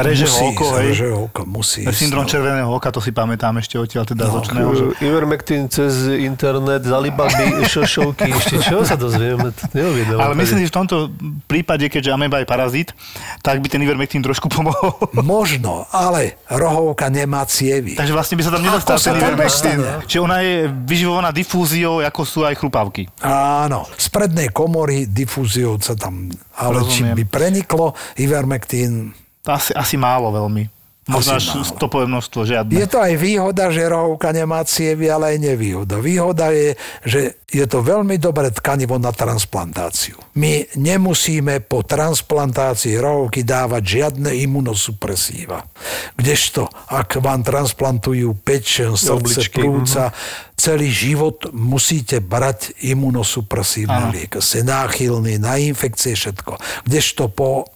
Reže 0.00 0.24
musí, 0.24 0.44
oko, 0.48 0.64
hej. 0.80 0.86
reže 0.88 1.06
oko, 1.12 1.40
musí 1.44 1.84
Syndrom 1.92 2.24
no. 2.24 2.30
červeného 2.32 2.70
oka, 2.72 2.88
to 2.88 3.04
si 3.04 3.12
pamätám 3.12 3.60
ešte 3.60 3.76
odtiaľ 3.76 4.08
teda 4.08 4.24
z 4.24 4.32
No, 4.32 4.40
očného. 4.40 4.70
že... 4.72 4.84
Ivermectin 5.04 5.68
cez 5.68 6.08
internet, 6.08 6.88
zalibaby, 6.88 7.60
šošovky, 7.76 8.32
ešte 8.32 8.56
čo 8.64 8.80
sa 8.80 8.96
dozvieme? 8.96 9.52
To 9.52 9.64
neuviedol. 9.76 10.16
Ale 10.16 10.32
myslím, 10.40 10.64
že 10.64 10.72
v 10.72 10.76
tomto 10.80 10.96
prípade, 11.44 11.84
keďže 11.84 12.16
ameba 12.16 12.40
je 12.40 12.48
parazit, 12.48 12.96
tak 13.44 13.60
by 13.60 13.68
ten 13.68 13.84
Ivermectin 13.84 14.24
trošku 14.24 14.48
pomohol. 14.48 14.96
Možno, 15.20 15.84
ale 15.92 16.40
rohovka 16.48 17.12
nemá 17.12 17.44
cievy. 17.44 17.92
Takže 17.92 18.14
vlastne 18.16 18.40
by 18.40 18.42
sa 18.46 18.50
tam 18.56 18.62
nedostal 18.64 18.96
ten 18.96 19.20
Ivermectin. 19.20 19.78
Čiže 20.08 20.20
ona 20.22 20.40
je 20.40 20.54
vyživovaná 20.70 21.28
difúziou, 21.28 21.98
ako 22.00 22.21
sú 22.22 22.42
aj 22.42 22.58
chrupavky. 22.58 23.06
Áno, 23.22 23.86
z 23.94 24.06
prednej 24.08 24.50
komory 24.50 25.06
difúziou 25.06 25.78
sa 25.78 25.94
tam, 25.94 26.28
ale 26.56 26.82
Rozumiem. 26.82 27.16
by 27.18 27.24
preniklo 27.26 27.92
Ivermectin, 28.16 29.14
Asi, 29.42 29.74
asi 29.74 29.98
málo 29.98 30.30
veľmi. 30.30 30.81
Možno 31.02 31.34
Asi 31.34 31.50
až 31.50 31.66
málo. 31.66 31.66
stopové 31.66 32.04
množstvo, 32.06 32.40
žiadne. 32.46 32.78
Je 32.78 32.86
to 32.86 33.02
aj 33.02 33.14
výhoda, 33.18 33.74
že 33.74 33.90
rohovka 33.90 34.30
nemá 34.30 34.62
cievy, 34.62 35.10
ale 35.10 35.34
aj 35.34 35.38
nevýhoda. 35.42 35.98
Výhoda 35.98 36.54
je, 36.54 36.78
že 37.02 37.42
je 37.50 37.66
to 37.66 37.82
veľmi 37.82 38.22
dobré 38.22 38.54
tkanivo 38.54 39.02
na 39.02 39.10
transplantáciu. 39.10 40.14
My 40.38 40.62
nemusíme 40.78 41.58
po 41.66 41.82
transplantácii 41.82 43.02
rohovky 43.02 43.42
dávať 43.42 43.82
žiadne 43.82 44.30
imunosupresíva. 44.46 45.66
Kdežto, 46.14 46.70
ak 46.70 47.18
vám 47.18 47.42
transplantujú 47.42 48.38
pečen, 48.38 48.94
srdce, 48.94 49.10
Obličky, 49.50 49.58
prúca, 49.58 50.14
celý 50.54 50.86
život 50.86 51.50
musíte 51.50 52.22
brať 52.22 52.78
imunosupresívne 52.78 54.06
Áno. 54.06 54.14
liek. 54.14 54.38
Ste 54.38 54.62
náchylní 54.62 55.42
na 55.42 55.58
infekcie, 55.58 56.14
všetko. 56.14 56.62
Kdežto 56.86 57.26
po 57.26 57.71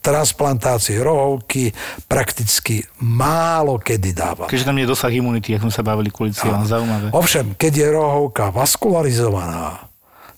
transplantácii 0.00 0.96
rohovky 0.96 1.70
prakticky 2.08 2.80
málo 3.04 3.76
kedy 3.76 4.10
dáva. 4.16 4.48
Keďže 4.48 4.66
tam 4.66 4.78
je 4.80 4.88
dosah 4.88 5.12
imunity, 5.12 5.54
ako 5.56 5.68
sme 5.68 5.74
sa 5.76 5.84
bavili 5.84 6.08
kvôli 6.08 6.32
cieľom, 6.32 6.64
zaujímavé. 6.64 7.12
Ovšem, 7.12 7.52
keď 7.54 7.72
je 7.76 7.86
rohovka 7.92 8.48
vaskularizovaná, 8.48 9.90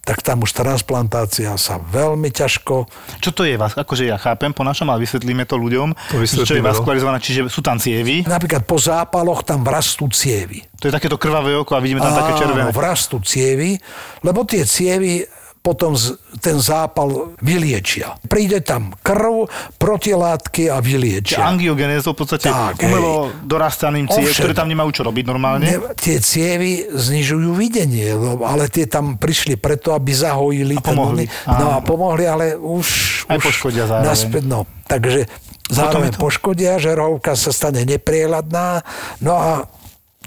tak 0.03 0.19
tam 0.19 0.43
už 0.43 0.51
transplantácia 0.51 1.55
sa 1.55 1.79
veľmi 1.79 2.35
ťažko... 2.35 2.91
Čo 3.23 3.31
to 3.31 3.47
je 3.47 3.55
vás? 3.55 3.79
Akože 3.79 4.11
ja 4.11 4.19
chápem 4.19 4.51
po 4.51 4.67
našom, 4.67 4.91
ale 4.91 5.07
vysvetlíme 5.07 5.47
to 5.47 5.55
ľuďom. 5.55 5.95
To 5.95 6.19
čo 6.19 6.19
je 6.19 6.23
vysvetlíme, 6.27 6.67
no. 6.67 6.71
vaskularizovaná, 6.75 7.23
čiže 7.23 7.47
sú 7.47 7.63
tam 7.63 7.79
cievy. 7.79 8.27
Napríklad 8.27 8.67
po 8.67 8.83
zápaloch 8.83 9.47
tam 9.47 9.63
vrastú 9.63 10.11
cievy. 10.11 10.67
To 10.83 10.91
je 10.91 10.93
takéto 10.93 11.15
krvavé 11.15 11.55
oko 11.55 11.79
a 11.79 11.81
vidíme 11.81 12.03
tam 12.03 12.19
také 12.19 12.35
červené. 12.35 12.75
Áno, 12.75 12.75
vrastú 12.75 13.23
cievy, 13.23 13.79
lebo 14.27 14.43
tie 14.43 14.67
cievy 14.67 15.23
potom 15.63 15.95
ten 16.43 16.59
zápal 16.59 17.39
vyliečia. 17.39 18.19
Príde 18.27 18.59
tam 18.61 18.91
krv, 18.99 19.47
protilátky 19.79 20.67
a 20.67 20.83
vyliečia. 20.83 21.39
angiogenézou 21.47 22.13
v 22.13 22.19
podstate 22.19 22.51
Tak, 22.51 22.83
umelo 22.83 23.31
dorastaným 23.47 24.11
ciev, 24.11 24.35
ktoré 24.35 24.59
tam 24.59 24.67
nemajú 24.67 24.91
čo 24.91 25.03
robiť 25.07 25.23
normálne. 25.23 25.63
Ne, 25.63 25.79
tie 25.95 26.19
cievy 26.19 26.91
znižujú 26.91 27.55
videnie, 27.55 28.11
lebo- 28.11 28.43
ale 28.43 28.67
tie 28.67 28.91
tam 28.91 29.15
prišli 29.15 29.55
preto, 29.55 29.95
aby 29.95 30.11
zahojili 30.11 30.75
A 30.75 30.83
pomohli. 30.83 31.31
ten... 31.31 31.55
No 31.55 31.67
a 31.71 31.79
pomohli, 31.79 32.27
ale 32.27 32.59
už... 32.59 32.87
Aj 33.31 33.39
už 33.39 33.47
poškodia 33.47 33.87
zároveň. 33.87 34.11
Naspäť, 34.11 34.43
no. 34.43 34.67
Takže 34.91 35.31
zároveň 35.71 36.11
je 36.11 36.17
to- 36.19 36.23
poškodia, 36.27 36.73
že 36.83 36.91
rohovka 36.91 37.39
sa 37.39 37.55
stane 37.55 37.87
nepriehľadná. 37.87 38.83
No 39.23 39.33
a 39.39 39.51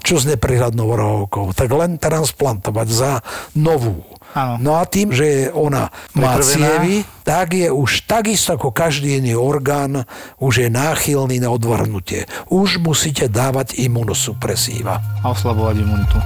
čo 0.00 0.16
s 0.16 0.24
neprihľadnou 0.24 0.88
rohovkou? 0.96 1.52
Tak 1.52 1.68
len 1.76 2.00
transplantovať 2.00 2.88
za 2.88 3.12
novú. 3.52 4.00
Áno. 4.36 4.60
No 4.60 4.76
a 4.76 4.84
tým, 4.84 5.16
že 5.16 5.48
ona 5.48 5.88
má 6.12 6.36
cievy, 6.44 7.08
tak 7.24 7.56
je 7.56 7.72
už 7.72 8.04
takisto 8.04 8.52
ako 8.52 8.68
každý 8.68 9.16
iný 9.16 9.32
orgán, 9.32 10.04
už 10.36 10.60
je 10.60 10.68
náchylný 10.68 11.40
na 11.40 11.48
odvrhnutie. 11.48 12.28
Už 12.52 12.76
musíte 12.84 13.32
dávať 13.32 13.80
imunosupresíva. 13.80 15.00
A 15.24 15.32
oslabovať 15.32 15.80
imunitu. 15.80 16.20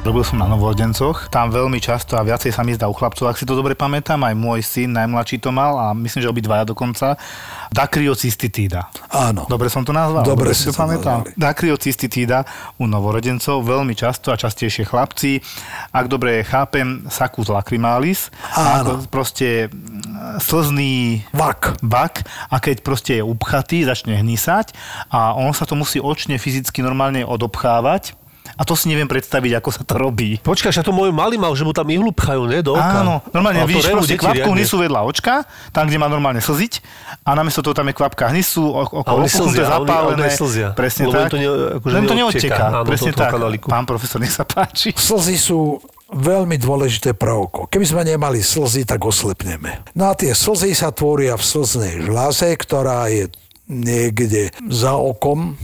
Robil 0.00 0.24
som 0.24 0.40
na 0.40 0.48
novorodencoch, 0.48 1.28
tam 1.28 1.52
veľmi 1.52 1.76
často 1.76 2.16
a 2.16 2.24
viacej 2.24 2.56
sa 2.56 2.64
mi 2.64 2.72
zdá 2.72 2.88
u 2.88 2.96
chlapcov, 2.96 3.28
ak 3.28 3.36
si 3.36 3.44
to 3.44 3.52
dobre 3.52 3.76
pamätám, 3.76 4.16
aj 4.24 4.32
môj 4.32 4.64
syn 4.64 4.96
najmladší 4.96 5.44
to 5.44 5.52
mal 5.52 5.76
a 5.76 5.92
myslím, 5.92 6.24
že 6.24 6.32
obidvaja 6.32 6.64
dokonca, 6.64 7.20
dakriocystitída. 7.68 8.88
Áno. 9.12 9.44
Dobre 9.44 9.68
som 9.68 9.84
to 9.84 9.92
nazval? 9.92 10.24
Dobre 10.24 10.56
si 10.56 10.64
si 10.64 10.72
to 10.72 10.80
pamätám. 10.80 11.28
Dakriocystitída 11.36 12.48
u 12.80 12.88
novorodencov, 12.88 13.60
veľmi 13.60 13.92
často 13.92 14.32
a 14.32 14.40
častejšie 14.40 14.88
chlapci, 14.88 15.44
ak 15.92 16.08
dobre 16.08 16.48
chápem, 16.48 17.04
sakus 17.12 17.52
lacrimalis, 17.52 18.32
Áno. 18.56 19.04
ako 19.04 19.12
proste 19.12 19.68
mm, 19.68 20.40
slzný 20.40 21.28
Vak. 21.36 21.76
bak 21.84 22.24
a 22.48 22.56
keď 22.56 22.76
proste 22.80 23.20
je 23.20 23.22
upchatý, 23.22 23.84
začne 23.84 24.16
hnisať 24.16 24.72
a 25.12 25.36
on 25.36 25.52
sa 25.52 25.68
to 25.68 25.76
musí 25.76 26.00
očne 26.00 26.40
fyzicky 26.40 26.80
normálne 26.80 27.20
odobchávať 27.20 28.16
a 28.60 28.68
to 28.68 28.76
si 28.76 28.92
neviem 28.92 29.08
predstaviť, 29.08 29.56
ako 29.56 29.68
sa 29.72 29.82
to 29.88 29.96
robí. 29.96 30.36
Počkaj, 30.44 30.68
však 30.68 30.84
to 30.84 30.92
môj 30.92 31.08
malý 31.08 31.40
mal, 31.40 31.56
že 31.56 31.64
mu 31.64 31.72
tam 31.72 31.88
ihlu 31.88 32.12
pchajú, 32.12 32.44
ne, 32.44 32.60
do 32.60 32.76
oka. 32.76 33.00
Áno, 33.00 33.24
normálne 33.32 33.64
A 33.64 33.64
vidíš 33.64 33.88
proste 33.88 34.20
kvapku 34.20 34.52
hnisu 34.52 34.76
vedľa 34.76 35.00
očka, 35.08 35.48
tam, 35.72 35.88
kde 35.88 35.96
má 35.96 36.12
normálne 36.12 36.44
slziť 36.44 36.84
a 37.24 37.32
namiesto 37.32 37.64
toho 37.64 37.72
tam 37.72 37.88
je 37.88 37.96
kvapka 37.96 38.28
hnisu, 38.28 38.60
okolo 38.60 39.24
opuchnuté, 39.24 39.64
zapálené. 39.64 40.28
oni 40.28 40.36
slzia. 40.36 40.68
Presne 40.76 41.08
Lebo 41.08 41.16
tak. 41.16 41.32
to 41.32 41.36
ne- 41.40 41.48
akože 41.80 41.92
Len 41.96 42.04
to 42.04 42.14
neodteká, 42.14 42.64
Presne 42.84 43.12
tak. 43.16 43.32
kanáliku. 43.32 43.66
Pán 43.72 43.88
profesor, 43.88 44.20
nech 44.20 44.36
sa 44.36 44.44
páči. 44.44 44.92
Slzy 44.92 45.40
sú 45.40 45.80
veľmi 46.10 46.60
dôležité 46.60 47.16
prvko. 47.16 47.64
Keby 47.70 47.86
sme 47.86 48.02
nemali 48.04 48.44
slzy, 48.44 48.84
tak 48.84 49.00
oslepneme. 49.00 49.80
No 49.96 50.10
a 50.10 50.12
tie 50.12 50.36
slzy 50.36 50.76
sa 50.76 50.92
tvoria 50.92 51.32
v 51.38 51.44
slznej 51.46 52.04
žláze, 52.04 52.50
ktorá 52.60 53.08
je 53.08 53.30
niekde 53.70 54.50
za 54.66 54.98
okom 54.98 55.54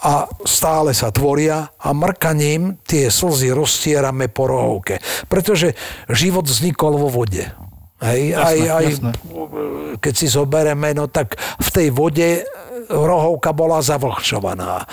a 0.00 0.30
stále 0.46 0.94
sa 0.94 1.10
tvoria 1.10 1.74
a 1.76 1.90
mrkaním 1.90 2.78
tie 2.86 3.10
slzy 3.10 3.50
roztierame 3.50 4.30
po 4.30 4.46
rohovke. 4.46 5.02
Pretože 5.26 5.74
život 6.06 6.46
vznikol 6.46 6.96
vo 6.96 7.10
vode. 7.10 7.50
Hej, 8.00 8.32
Jasné, 8.32 8.40
aj, 8.40 8.58
aj 8.64 8.86
jasné. 8.88 9.10
keď 10.00 10.14
si 10.16 10.26
zobereme, 10.32 10.96
no 10.96 11.04
tak 11.04 11.36
v 11.36 11.68
tej 11.68 11.88
vode 11.92 12.48
rohovka 12.88 13.52
bola 13.52 13.84
zavlhčovaná. 13.84 14.88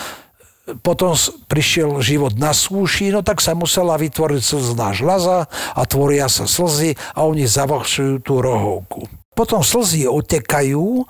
Potom 0.84 1.16
prišiel 1.47 2.03
život 2.03 2.36
na 2.36 2.51
súši, 2.51 3.16
no 3.16 3.24
tak 3.24 3.39
sa 3.39 3.55
musela 3.55 3.95
vytvoriť 3.95 4.41
slzná 4.43 4.91
žľaza 4.91 5.47
a 5.47 5.82
tvoria 5.88 6.28
sa 6.28 6.43
slzy 6.43 6.99
a 7.16 7.24
oni 7.24 7.47
zavlhčujú 7.47 8.20
tú 8.20 8.43
rohovku. 8.43 9.08
Potom 9.32 9.64
slzy 9.64 10.12
otekajú 10.12 11.08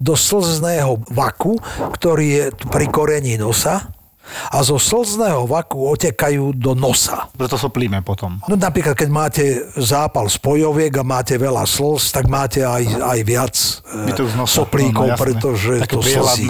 do 0.00 0.16
slzného 0.16 1.04
vaku, 1.12 1.60
ktorý 1.92 2.26
je 2.26 2.44
pri 2.72 2.88
korení 2.88 3.36
nosa 3.36 3.92
a 4.50 4.62
zo 4.62 4.78
slzného 4.78 5.44
vaku 5.44 5.90
otekajú 5.90 6.54
do 6.54 6.72
nosa. 6.78 7.26
Preto 7.34 7.58
soplíme 7.58 8.00
potom. 8.06 8.38
No 8.46 8.54
napríklad, 8.54 8.94
keď 8.94 9.08
máte 9.10 9.44
zápal 9.74 10.30
spojoviek 10.30 10.94
a 11.02 11.04
máte 11.04 11.34
veľa 11.34 11.66
slz, 11.66 12.14
tak 12.14 12.30
máte 12.30 12.62
aj, 12.62 12.84
aj 13.02 13.18
viac 13.26 13.54
e, 13.90 14.14
nosa, 14.38 14.54
soplíkov, 14.62 15.06
no, 15.06 15.12
jasné. 15.14 15.22
pretože 15.22 15.72
Také 15.82 15.94
to 15.98 16.00
slzí. 16.02 16.46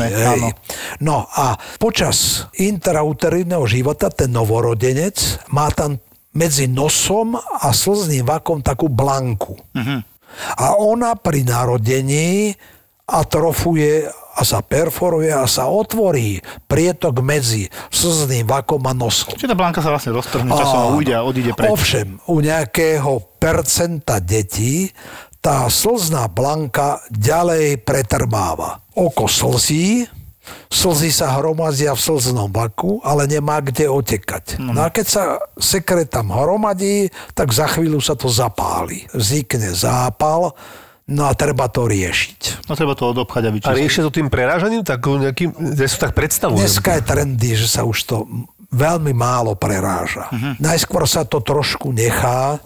No 1.01 1.25
a 1.33 1.57
počas 1.81 2.47
intrauterínneho 2.61 3.65
života 3.65 4.13
ten 4.13 4.29
novorodenec 4.29 5.49
má 5.51 5.73
tam 5.73 5.97
medzi 6.37 6.71
nosom 6.71 7.35
a 7.35 7.69
slzným 7.75 8.23
vakom 8.29 8.63
takú 8.63 8.87
blanku. 8.87 9.59
Mhm. 9.75 9.99
A 10.63 10.79
ona 10.79 11.19
pri 11.19 11.43
narodení 11.43 12.55
atrofuje 13.11 14.07
a 14.31 14.43
sa 14.47 14.63
perforuje 14.63 15.29
a 15.29 15.45
sa 15.51 15.67
otvorí 15.67 16.39
prietok 16.71 17.21
medzi 17.21 17.67
slzným 17.91 18.47
vakom 18.47 18.81
a 18.87 18.95
nosom. 18.95 19.35
Čiže 19.35 19.53
tá 19.53 19.59
blanka 19.59 19.83
sa 19.83 19.91
vlastne 19.91 20.15
roztrhne 20.15 20.49
časom 20.49 20.79
a 20.81 20.87
ujde 20.95 21.15
a 21.19 21.27
odíde 21.27 21.53
preč. 21.53 21.69
Ovšem, 21.69 22.23
u 22.31 22.39
nejakého 22.39 23.21
percenta 23.43 24.23
detí 24.23 24.95
tá 25.43 25.67
slzná 25.67 26.31
blanka 26.31 27.03
ďalej 27.11 27.83
pretrmáva. 27.83 28.85
Oko 28.93 29.25
slzí, 29.25 30.05
slzy 30.69 31.11
sa 31.11 31.37
hromazia 31.41 31.97
v 31.97 32.01
slznom 32.01 32.53
vaku, 32.53 33.01
ale 33.01 33.25
nemá 33.25 33.65
kde 33.65 33.89
otekať. 33.89 34.61
No 34.61 34.85
a 34.85 34.93
keď 34.93 35.07
sa 35.09 35.23
sekret 35.57 36.13
tam 36.13 36.33
hromadí, 36.33 37.09
tak 37.33 37.51
za 37.57 37.67
chvíľu 37.73 38.05
sa 38.05 38.15
to 38.15 38.29
zapáli. 38.29 39.09
Vznikne 39.17 39.73
zápal, 39.73 40.53
no 41.11 41.27
a 41.27 41.35
treba 41.35 41.67
to 41.67 41.85
riešiť. 41.85 42.71
No 42.71 42.79
treba 42.79 42.95
to 42.95 43.11
odobchať 43.11 43.43
a 43.45 43.49
A 43.51 43.55
vyčistiť. 43.55 43.77
riešia 43.77 44.03
to 44.07 44.13
tým 44.15 44.31
prerážaním, 44.31 44.87
tak 44.87 45.03
nejakým, 45.03 45.51
ja 45.75 45.87
si 45.91 45.99
tak 45.99 46.15
predstavujem. 46.15 46.63
Dneska 46.63 46.97
je 46.97 47.03
trendy, 47.03 47.51
že 47.59 47.67
sa 47.67 47.83
už 47.83 47.99
to 48.07 48.17
veľmi 48.71 49.11
málo 49.11 49.59
preráža. 49.59 50.31
Mhm. 50.31 50.63
Najskôr 50.63 51.05
sa 51.11 51.27
to 51.27 51.43
trošku 51.43 51.91
nechá, 51.91 52.63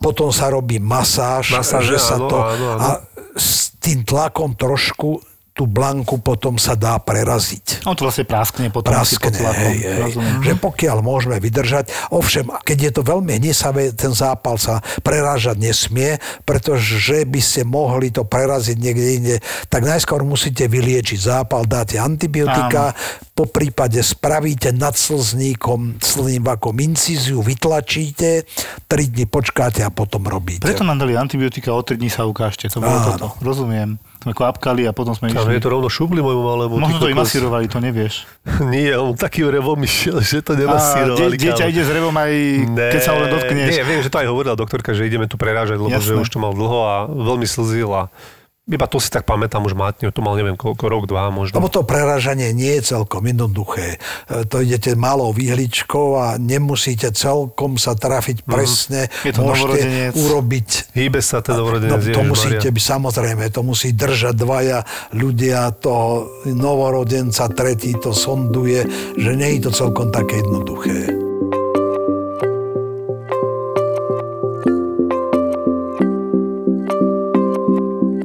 potom 0.00 0.28
sa 0.32 0.52
robí 0.52 0.80
masáž, 0.80 1.56
Masáže, 1.56 1.96
že 1.96 1.98
sa 2.00 2.16
áno, 2.20 2.28
to... 2.28 2.36
áno, 2.40 2.66
áno. 2.76 2.80
A 2.80 2.88
s 3.36 3.72
tým 3.80 4.04
tlakom 4.04 4.52
trošku 4.52 5.20
tú 5.54 5.70
blanku 5.70 6.18
potom 6.18 6.58
sa 6.58 6.74
dá 6.74 6.98
preraziť. 6.98 7.86
On 7.86 7.94
to 7.94 8.10
vlastne 8.10 8.26
praskne 8.26 8.74
potom. 8.74 8.90
tlakom. 9.30 9.70
hej, 9.70 9.78
hej. 9.86 10.02
Rozumiem. 10.02 10.38
Že 10.42 10.52
pokiaľ 10.58 10.98
môžeme 10.98 11.38
vydržať, 11.38 11.94
ovšem, 12.10 12.50
keď 12.66 12.78
je 12.90 12.92
to 12.98 13.02
veľmi 13.06 13.38
hnisavé, 13.38 13.94
ten 13.94 14.10
zápal 14.10 14.58
sa 14.58 14.82
prerážať 15.06 15.54
nesmie, 15.62 16.18
pretože 16.42 17.22
by 17.22 17.38
ste 17.38 17.62
mohli 17.62 18.10
to 18.10 18.26
preraziť 18.26 18.76
niekde 18.82 19.08
inde, 19.14 19.36
tak 19.70 19.86
najskôr 19.86 20.26
musíte 20.26 20.66
vyliečiť 20.66 21.22
zápal, 21.22 21.70
dáte 21.70 22.02
antibiotika, 22.02 22.90
po 23.34 23.50
prípade 23.50 23.98
spravíte 23.98 24.70
nad 24.70 24.94
slzníkom, 24.94 25.98
slzným 25.98 26.46
vakom 26.46 26.78
incíziu, 26.78 27.42
vytlačíte, 27.42 28.46
3 28.86 28.86
dní 29.10 29.26
počkáte 29.26 29.82
a 29.82 29.90
potom 29.90 30.22
robíte. 30.22 30.62
Preto 30.62 30.86
nám 30.86 31.02
dali 31.02 31.18
antibiotika, 31.18 31.74
o 31.74 31.82
3 31.82 31.98
dní 31.98 32.06
sa 32.06 32.30
ukážte. 32.30 32.70
To 32.70 32.78
bolo 32.78 32.94
Áno. 32.94 33.06
toto. 33.10 33.26
Rozumiem. 33.42 33.98
Sme 34.22 34.32
kvapkali 34.32 34.86
a 34.86 34.94
potom 34.94 35.12
sme 35.12 35.34
išli. 35.34 35.50
je 35.50 35.60
to 35.60 35.68
rovno 35.68 35.90
šubli 35.90 36.22
môjmu 36.22 36.42
malému. 36.46 36.74
Možno 36.78 36.96
to 36.96 37.10
masírovali, 37.10 37.66
to 37.66 37.82
nevieš. 37.82 38.22
Nie, 38.72 38.96
on 38.96 39.18
takým 39.18 39.50
revom 39.50 39.82
išiel, 39.82 40.22
že 40.22 40.38
to 40.38 40.54
A 40.54 40.62
nemasírovali. 40.62 41.34
die, 41.34 41.50
dieťa 41.50 41.66
kámo. 41.66 41.72
ide 41.74 41.82
s 41.82 41.90
revom 41.90 42.14
aj 42.14 42.32
keď 42.70 43.00
sa 43.02 43.10
ho 43.12 43.26
dotkneš. 43.26 43.68
Nie, 43.68 43.82
viem, 43.82 43.98
že 43.98 44.08
to 44.08 44.22
aj 44.22 44.30
hovorila 44.30 44.54
doktorka, 44.54 44.94
že 44.94 45.04
ideme 45.04 45.26
tu 45.26 45.34
prerážať, 45.34 45.76
lebo 45.76 45.90
že 45.92 46.14
Jasné. 46.14 46.22
už 46.22 46.30
to 46.30 46.38
mal 46.38 46.54
dlho 46.54 46.80
a 46.86 46.94
veľmi 47.04 47.44
slzil 47.44 47.90
a 47.90 48.08
iba 48.64 48.88
to 48.88 48.96
si 48.96 49.12
tak 49.12 49.28
pamätám 49.28 49.60
už 49.60 49.76
mátne, 49.76 50.08
to 50.08 50.24
mal 50.24 50.32
neviem 50.34 50.56
koľko, 50.56 50.88
rok, 50.88 51.04
dva 51.04 51.28
možno. 51.28 51.60
Lebo 51.60 51.68
to 51.68 51.84
preražanie 51.84 52.56
nie 52.56 52.80
je 52.80 52.96
celkom 52.96 53.20
jednoduché. 53.28 54.00
E, 54.24 54.48
To 54.48 54.64
idete 54.64 54.96
malou 54.96 55.36
výhličkou 55.36 56.16
a 56.16 56.26
nemusíte 56.40 57.12
celkom 57.12 57.76
sa 57.76 57.92
trafiť 57.92 58.44
presne. 58.48 59.12
Mhm. 59.12 59.26
Je 59.28 59.32
to 59.32 59.42
novorodenec. 59.44 60.12
urobiť 60.16 60.68
Hýbe 60.96 61.20
sa 61.20 61.44
ten 61.44 61.60
novorodenec, 61.60 61.92
No, 61.92 62.00
to 62.00 62.08
Ježišmaria. 62.08 62.32
musíte 62.32 62.68
byť, 62.72 62.84
samozrejme, 62.84 63.44
to 63.52 63.60
musí 63.60 63.92
držať 63.92 64.34
dvaja 64.34 64.78
ľudia 65.12 65.68
toho 65.76 66.28
novorodenca, 66.48 67.52
tretí 67.52 67.92
to 68.00 68.16
sonduje, 68.16 68.84
že 69.16 69.30
nie 69.36 69.60
je 69.60 69.68
to 69.68 69.70
celkom 69.76 70.08
také 70.08 70.40
jednoduché. 70.40 71.23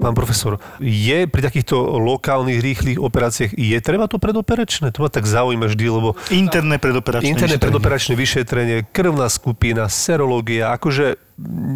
Pán 0.10 0.18
profesor, 0.18 0.58
je 0.82 1.30
pri 1.30 1.42
takýchto 1.46 1.78
lokálnych 2.02 2.58
rýchlych 2.58 2.98
operáciách, 2.98 3.54
je 3.54 3.78
treba 3.78 4.10
to 4.10 4.18
predoperačné? 4.18 4.90
To 4.98 5.06
ma 5.06 5.10
tak 5.14 5.30
zaujíma 5.30 5.70
vždy, 5.70 5.86
lebo 5.86 6.18
Interné 6.34 6.82
predoperačné 6.82 7.30
interné 7.30 7.62
vyšetrenie. 7.62 7.66
predoperačné 7.70 8.14
vyšetrenie, 8.18 8.78
krvná 8.90 9.30
skupina, 9.30 9.86
serológia, 9.86 10.74
akože 10.74 11.22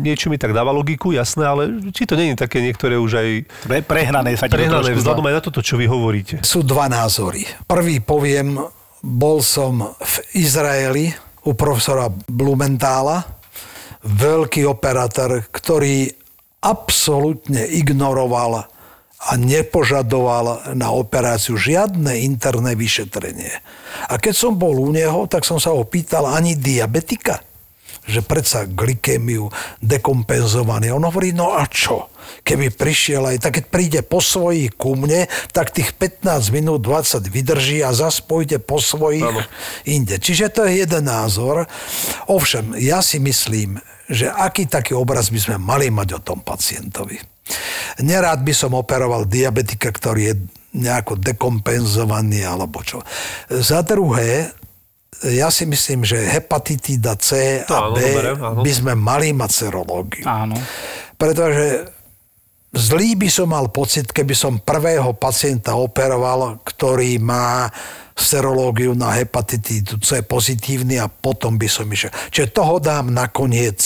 niečo 0.02 0.34
mi 0.34 0.42
tak 0.42 0.50
dáva 0.50 0.74
logiku, 0.74 1.14
jasné, 1.14 1.46
ale 1.46 1.94
či 1.94 2.10
to 2.10 2.18
je 2.18 2.34
také 2.34 2.66
niektoré 2.66 2.98
už 2.98 3.22
aj 3.22 3.30
Pre, 3.70 3.78
prehnané 3.86 4.34
sa 4.34 4.50
prehnané 4.50 4.98
vzhľadom 4.98 5.30
aj 5.30 5.36
na 5.38 5.42
toto, 5.46 5.62
čo 5.62 5.78
vy 5.78 5.86
hovoríte. 5.86 6.42
Sú 6.42 6.66
dva 6.66 6.90
názory. 6.90 7.46
Prvý 7.70 8.02
poviem, 8.02 8.58
bol 9.06 9.46
som 9.46 9.94
v 9.94 10.16
Izraeli 10.42 11.14
u 11.46 11.54
profesora 11.54 12.10
Blumentála, 12.10 13.30
veľký 14.02 14.66
operátor, 14.66 15.46
ktorý 15.54 16.23
absolútne 16.64 17.68
ignoroval 17.68 18.72
a 19.24 19.32
nepožadoval 19.40 20.76
na 20.76 20.92
operáciu 20.92 21.56
žiadne 21.56 22.24
interné 22.24 22.76
vyšetrenie. 22.76 23.52
A 24.12 24.20
keď 24.20 24.34
som 24.36 24.60
bol 24.60 24.80
u 24.80 24.92
neho, 24.92 25.28
tak 25.32 25.48
som 25.48 25.60
sa 25.60 25.72
ho 25.72 25.84
pýtal 25.88 26.28
ani 26.28 26.60
diabetika, 26.60 27.40
že 28.04 28.20
predsa 28.20 28.68
glykémiu 28.68 29.48
dekompenzovaný. 29.80 30.92
On 30.92 31.08
hovorí, 31.08 31.32
no 31.32 31.56
a 31.56 31.64
čo? 31.72 32.12
Keby 32.44 32.76
prišiel 32.76 33.24
aj, 33.24 33.38
tak 33.40 33.52
keď 33.60 33.66
príde 33.72 34.00
po 34.04 34.20
svojich 34.20 34.76
ku 34.76 35.00
mne, 35.00 35.32
tak 35.56 35.72
tých 35.72 35.96
15 35.96 36.52
minút 36.52 36.84
20 36.84 37.24
vydrží 37.32 37.80
a 37.80 37.96
zas 37.96 38.20
pôjde 38.20 38.60
po 38.60 38.84
svojich 38.84 39.24
Áno. 39.24 39.42
inde. 39.88 40.20
Čiže 40.20 40.52
to 40.52 40.68
je 40.68 40.84
jeden 40.84 41.08
názor. 41.08 41.66
Ovšem, 42.28 42.76
ja 42.78 43.00
si 43.00 43.24
myslím, 43.24 43.80
že 44.12 44.28
aký 44.28 44.68
taký 44.68 44.92
obraz 44.92 45.32
by 45.32 45.40
sme 45.40 45.58
mali 45.58 45.88
mať 45.88 46.20
o 46.20 46.24
tom 46.24 46.44
pacientovi. 46.44 47.16
Nerád 48.04 48.44
by 48.44 48.54
som 48.56 48.76
operoval 48.76 49.28
diabetika, 49.28 49.92
ktorý 49.92 50.22
je 50.32 50.36
nejako 50.74 51.20
dekompenzovaný 51.20 52.44
alebo 52.44 52.82
čo. 52.84 53.00
Za 53.48 53.86
druhé, 53.86 54.52
ja 55.24 55.48
si 55.48 55.64
myslím, 55.64 56.04
že 56.04 56.20
hepatitída 56.20 57.16
C 57.16 57.62
a 57.64 57.88
Áno, 57.88 57.96
B 57.96 58.00
dobre, 58.04 58.30
áno. 58.36 58.62
by 58.66 58.72
sme 58.74 58.94
mali 58.98 59.32
mať 59.32 59.52
serológiu. 59.54 60.26
Áno. 60.28 60.58
Pretože 61.16 61.88
zlý 62.74 63.16
by 63.16 63.30
som 63.30 63.54
mal 63.54 63.70
pocit, 63.70 64.10
keby 64.10 64.34
som 64.34 64.58
prvého 64.58 65.14
pacienta 65.14 65.78
operoval, 65.78 66.60
ktorý 66.66 67.22
má 67.22 67.70
serológiu 68.14 68.94
na 68.94 69.10
hepatitídu 69.18 69.98
C 69.98 70.22
pozitívny 70.22 71.02
a 71.02 71.10
potom 71.10 71.58
by 71.58 71.66
som 71.66 71.90
išiel. 71.90 72.14
Čiže 72.30 72.54
toho 72.54 72.78
dám 72.78 73.10
nakoniec, 73.10 73.82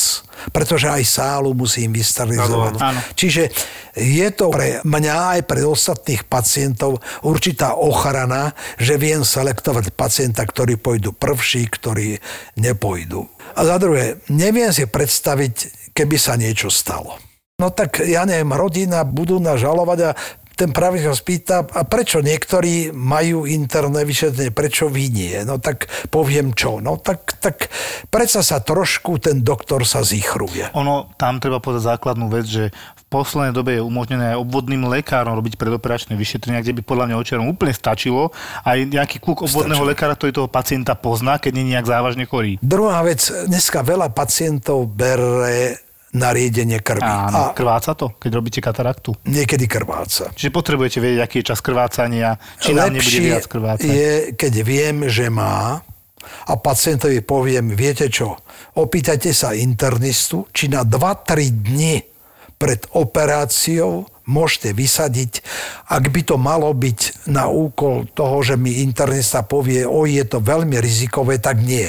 pretože 0.51 0.91
aj 0.91 1.03
sálu 1.07 1.55
musím 1.55 1.95
vysterilizovať. 1.95 2.73
Áno, 2.75 2.87
áno. 2.91 2.99
Čiže 3.15 3.47
je 3.95 4.27
to 4.35 4.51
pre 4.51 4.83
mňa 4.83 5.39
aj 5.39 5.41
pre 5.47 5.63
ostatných 5.63 6.27
pacientov 6.27 6.99
určitá 7.23 7.79
ochrana, 7.79 8.51
že 8.75 8.99
viem 8.99 9.23
selektovať 9.23 9.95
pacienta, 9.95 10.43
ktorí 10.43 10.75
pôjdu 10.75 11.15
prvší, 11.15 11.71
ktorí 11.71 12.19
nepôjdu. 12.59 13.31
A 13.55 13.63
za 13.63 13.79
druhé, 13.79 14.19
neviem 14.27 14.75
si 14.75 14.83
predstaviť, 14.83 15.87
keby 15.95 16.19
sa 16.19 16.35
niečo 16.35 16.67
stalo. 16.67 17.15
No 17.57 17.73
tak 17.73 18.05
ja 18.05 18.21
neviem, 18.21 18.53
rodina 18.53 19.01
budú 19.01 19.41
nás 19.41 19.57
žalovať 19.57 19.99
a 20.05 20.13
ten 20.53 20.69
právnik 20.69 21.09
sa 21.09 21.17
spýta, 21.17 21.65
a 21.65 21.81
prečo 21.89 22.21
niektorí 22.21 22.93
majú 22.93 23.49
interné 23.49 24.05
vyšetrenie, 24.05 24.53
prečo 24.53 24.85
vy 24.93 25.09
nie? 25.09 25.41
No 25.41 25.57
tak 25.57 25.89
poviem 26.13 26.53
čo. 26.53 26.77
No 26.77 27.01
tak, 27.01 27.33
tak 27.41 27.73
predsa 28.13 28.45
sa 28.45 28.61
trošku 28.61 29.17
ten 29.17 29.41
doktor 29.41 29.89
sa 29.89 30.05
zichruje. 30.05 30.69
Ono, 30.77 31.09
tam 31.17 31.41
treba 31.41 31.57
povedať 31.57 31.97
základnú 31.97 32.29
vec, 32.29 32.45
že 32.45 32.69
v 32.69 33.03
poslednej 33.09 33.57
dobe 33.57 33.73
je 33.73 33.81
umožnené 33.81 34.37
aj 34.37 34.41
obvodným 34.45 34.85
lekárom 34.85 35.33
robiť 35.33 35.57
predoperačné 35.57 36.13
vyšetrenia, 36.13 36.61
kde 36.61 36.77
by 36.77 36.81
podľa 36.85 37.05
mňa 37.09 37.21
očiarom 37.25 37.49
úplne 37.49 37.73
stačilo 37.73 38.29
aj 38.69 38.85
nejaký 38.85 39.17
kľúk 39.17 39.49
obvodného 39.49 39.81
Stačilo. 39.81 39.89
lekára, 39.97 40.13
ktorý 40.13 40.45
toho 40.45 40.49
pacienta 40.49 40.93
pozná, 40.93 41.41
keď 41.41 41.57
nie 41.57 41.65
je 41.65 41.71
nejak 41.73 41.89
závažne 41.89 42.29
chorý. 42.29 42.61
Druhá 42.61 43.01
vec, 43.01 43.25
dneska 43.49 43.81
veľa 43.81 44.13
pacientov 44.13 44.85
bere 44.93 45.86
nariedenie 46.15 46.79
krvi. 46.79 47.03
Áno, 47.03 47.51
A 47.51 47.57
krváca 47.57 47.91
to, 47.91 48.15
keď 48.15 48.31
robíte 48.39 48.59
kataraktu. 48.63 49.15
niekedy 49.27 49.67
krváca. 49.67 50.31
Čiže 50.31 50.55
potrebujete 50.55 51.03
vedieť, 51.03 51.19
aký 51.19 51.35
je 51.43 51.49
čas 51.51 51.59
krvácania, 51.59 52.39
či 52.63 52.71
nám 52.71 52.95
nebude 52.95 53.19
viac 53.19 53.45
krvácať. 53.45 53.83
je, 53.83 54.11
keď 54.39 54.53
viem, 54.63 54.95
že 55.11 55.27
má 55.27 55.83
a 56.47 56.53
pacientovi 56.55 57.19
poviem, 57.23 57.71
viete 57.75 58.07
čo, 58.07 58.39
opýtajte 58.75 59.31
sa 59.35 59.51
internistu, 59.55 60.47
či 60.55 60.67
na 60.71 60.83
2-3 60.87 61.51
dni 61.51 62.03
pred 62.57 62.83
operáciou 62.95 64.09
môžete 64.27 64.75
vysadiť, 64.75 65.31
ak 65.87 66.03
by 66.11 66.21
to 66.27 66.35
malo 66.35 66.73
byť 66.75 67.29
na 67.31 67.47
úkol 67.47 68.09
toho, 68.11 68.43
že 68.43 68.59
mi 68.59 68.83
internista 68.83 69.45
povie, 69.45 69.87
oj, 69.87 70.19
je 70.19 70.25
to 70.27 70.39
veľmi 70.43 70.75
rizikové, 70.81 71.39
tak 71.39 71.63
nie. 71.63 71.87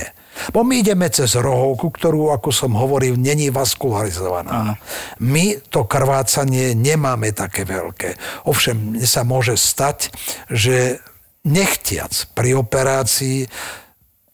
Bo 0.54 0.62
my 0.62 0.80
ideme 0.80 1.10
cez 1.10 1.34
rohovku, 1.34 1.90
ktorú, 1.90 2.30
ako 2.32 2.50
som 2.54 2.72
hovoril, 2.74 3.18
není 3.18 3.50
vaskularizovaná. 3.50 4.78
My 5.18 5.58
to 5.68 5.84
krvácanie 5.84 6.72
nemáme 6.78 7.34
také 7.34 7.66
veľké. 7.66 8.14
Ovšem, 8.46 9.00
sa 9.04 9.24
môže 9.24 9.58
stať, 9.58 10.12
že 10.52 11.00
nechtiac 11.46 12.12
pri 12.36 12.54
operácii 12.58 13.48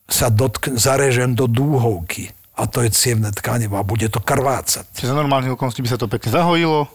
sa 0.05 0.29
dotkn- 0.29 0.77
zarežem 0.77 1.33
do 1.33 1.49
dúhovky 1.49 2.31
a 2.55 2.69
to 2.71 2.85
je 2.85 2.91
cievne 2.93 3.33
tkanivo 3.35 3.81
a 3.81 3.87
bude 3.87 4.07
to 4.13 4.21
krvácať. 4.21 4.87
Čiže 4.95 5.11
za 5.11 5.17
normálnych 5.17 5.57
okolností 5.57 5.83
by 5.83 5.91
sa 5.91 6.01
to 6.01 6.11
pekne 6.11 6.31
zahojilo 6.31 6.87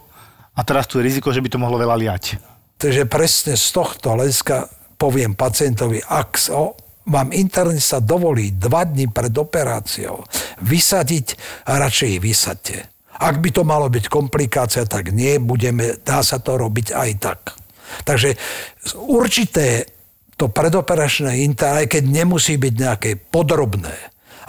a 0.55 0.59
teraz 0.63 0.87
tu 0.87 0.99
je 0.99 1.07
riziko, 1.07 1.33
že 1.33 1.41
by 1.41 1.49
to 1.51 1.61
mohlo 1.61 1.79
veľa 1.79 1.95
liať. 1.99 2.39
Takže 2.79 3.09
presne 3.11 3.59
z 3.59 3.67
tohto 3.75 4.15
hľadiska 4.15 4.71
poviem 4.95 5.35
pacientovi, 5.35 5.99
ak 6.03 6.35
sa- 6.39 6.75
vám 7.09 7.33
internista 7.33 7.99
dovolí 7.99 8.55
dva 8.55 8.85
dní 8.85 9.09
pred 9.09 9.33
operáciou 9.33 10.23
vysadiť, 10.61 11.35
radšej 11.65 12.09
ich 12.15 12.21
vysadte. 12.21 12.77
Ak 13.19 13.43
by 13.43 13.49
to 13.51 13.67
malo 13.67 13.91
byť 13.91 14.05
komplikácia, 14.07 14.87
tak 14.87 15.11
nie, 15.11 15.41
budeme, 15.43 15.99
dá 15.99 16.23
sa 16.23 16.39
to 16.39 16.55
robiť 16.55 16.95
aj 16.95 17.09
tak. 17.19 17.39
Takže 18.07 18.37
určité 18.95 19.83
to 20.39 20.47
predoperačné 20.47 21.43
inter, 21.43 21.83
aj 21.83 21.99
keď 21.99 22.03
nemusí 22.07 22.55
byť 22.55 22.73
nejaké 22.79 23.19
podrobné, 23.19 23.91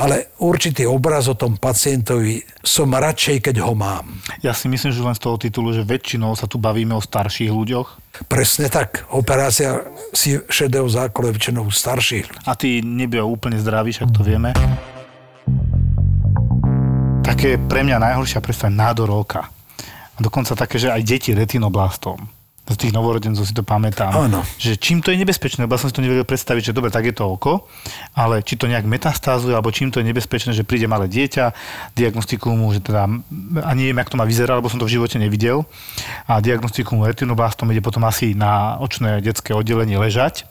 ale 0.01 0.33
určitý 0.41 0.89
obraz 0.89 1.29
o 1.29 1.37
tom 1.37 1.61
pacientovi 1.61 2.41
som 2.65 2.89
radšej, 2.89 3.45
keď 3.45 3.61
ho 3.61 3.77
mám. 3.77 4.09
Ja 4.41 4.57
si 4.57 4.73
myslím, 4.73 4.97
že 4.97 5.05
len 5.05 5.13
z 5.13 5.21
toho 5.21 5.37
titulu, 5.37 5.77
že 5.77 5.85
väčšinou 5.85 6.33
sa 6.33 6.49
tu 6.49 6.57
bavíme 6.57 6.97
o 6.97 7.05
starších 7.05 7.53
ľuďoch 7.53 8.01
Presne 8.27 8.67
tak. 8.69 9.07
Operácia 9.15 9.87
si 10.11 10.37
šedého 10.51 10.91
zákola 10.91 11.31
väčšinou 11.31 11.71
starších. 11.71 12.45
a 12.45 12.53
tí 12.59 12.83
nebývajú 12.83 13.29
úplne 13.31 13.57
zdraví, 13.57 13.95
však 13.95 14.11
to 14.11 14.21
vieme. 14.27 14.51
Také 17.23 17.57
pre 17.57 17.87
mňa 17.87 18.03
najhoršia 18.03 18.43
predstava 18.43 18.75
je 18.75 18.81
nádor 18.83 19.09
oka. 19.15 19.47
A 20.15 20.19
dokonca 20.19 20.59
také, 20.59 20.77
že 20.83 20.91
aj 20.91 21.07
deti 21.07 21.31
retinoblastom. 21.33 22.40
Z 22.71 22.79
tých 22.79 22.95
novorodencov 22.95 23.43
si 23.43 23.51
to 23.51 23.67
pamätám. 23.67 24.15
Áno. 24.15 24.47
Že 24.55 24.79
čím 24.79 25.03
to 25.03 25.11
je 25.11 25.19
nebezpečné, 25.19 25.67
lebo 25.67 25.75
ja 25.75 25.83
som 25.83 25.91
si 25.91 25.97
to 25.99 26.07
nevedel 26.07 26.23
predstaviť, 26.23 26.71
že 26.71 26.77
dobre, 26.77 26.95
tak 26.95 27.03
je 27.03 27.15
to 27.19 27.27
oko, 27.27 27.67
ale 28.15 28.47
či 28.47 28.55
to 28.55 28.71
nejak 28.71 28.87
metastázuje, 28.87 29.59
alebo 29.59 29.75
čím 29.75 29.91
to 29.91 29.99
je 29.99 30.07
nebezpečné, 30.07 30.55
že 30.55 30.63
príde 30.63 30.87
malé 30.87 31.11
dieťa, 31.11 31.51
diagnostikujú 31.99 32.55
mu, 32.55 32.71
že 32.71 32.79
teda, 32.79 33.11
a 33.67 33.71
neviem, 33.75 33.99
jak 33.99 34.15
to 34.15 34.15
má 34.15 34.23
vyzerať, 34.23 34.63
lebo 34.63 34.71
som 34.71 34.79
to 34.79 34.87
v 34.87 34.95
živote 35.03 35.19
nevidel, 35.19 35.67
a 36.31 36.39
diagnostikujú 36.39 36.95
mu 36.95 37.11
retinoblastom, 37.11 37.67
ide 37.75 37.83
potom 37.83 38.07
asi 38.07 38.39
na 38.39 38.79
očné 38.79 39.19
detské 39.19 39.51
oddelenie 39.51 39.99
ležať. 39.99 40.47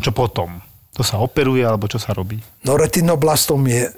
Čo 0.00 0.16
potom? 0.16 0.64
To 0.96 1.04
sa 1.04 1.20
operuje, 1.20 1.68
alebo 1.68 1.84
čo 1.84 2.00
sa 2.00 2.16
robí? 2.16 2.40
No 2.64 2.80
retinoblastom 2.80 3.60
je 3.68 3.92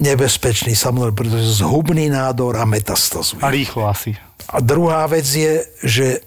nebezpečný 0.00 0.72
samozrejme, 0.72 1.12
pretože 1.12 1.60
zhubný 1.60 2.08
nádor 2.08 2.56
a 2.56 2.64
metastazuje. 2.64 3.44
A 3.44 3.52
rýchlo 3.52 3.84
asi. 3.84 4.16
A 4.48 4.64
druhá 4.64 5.04
vec 5.04 5.28
je, 5.28 5.68
že 5.84 6.24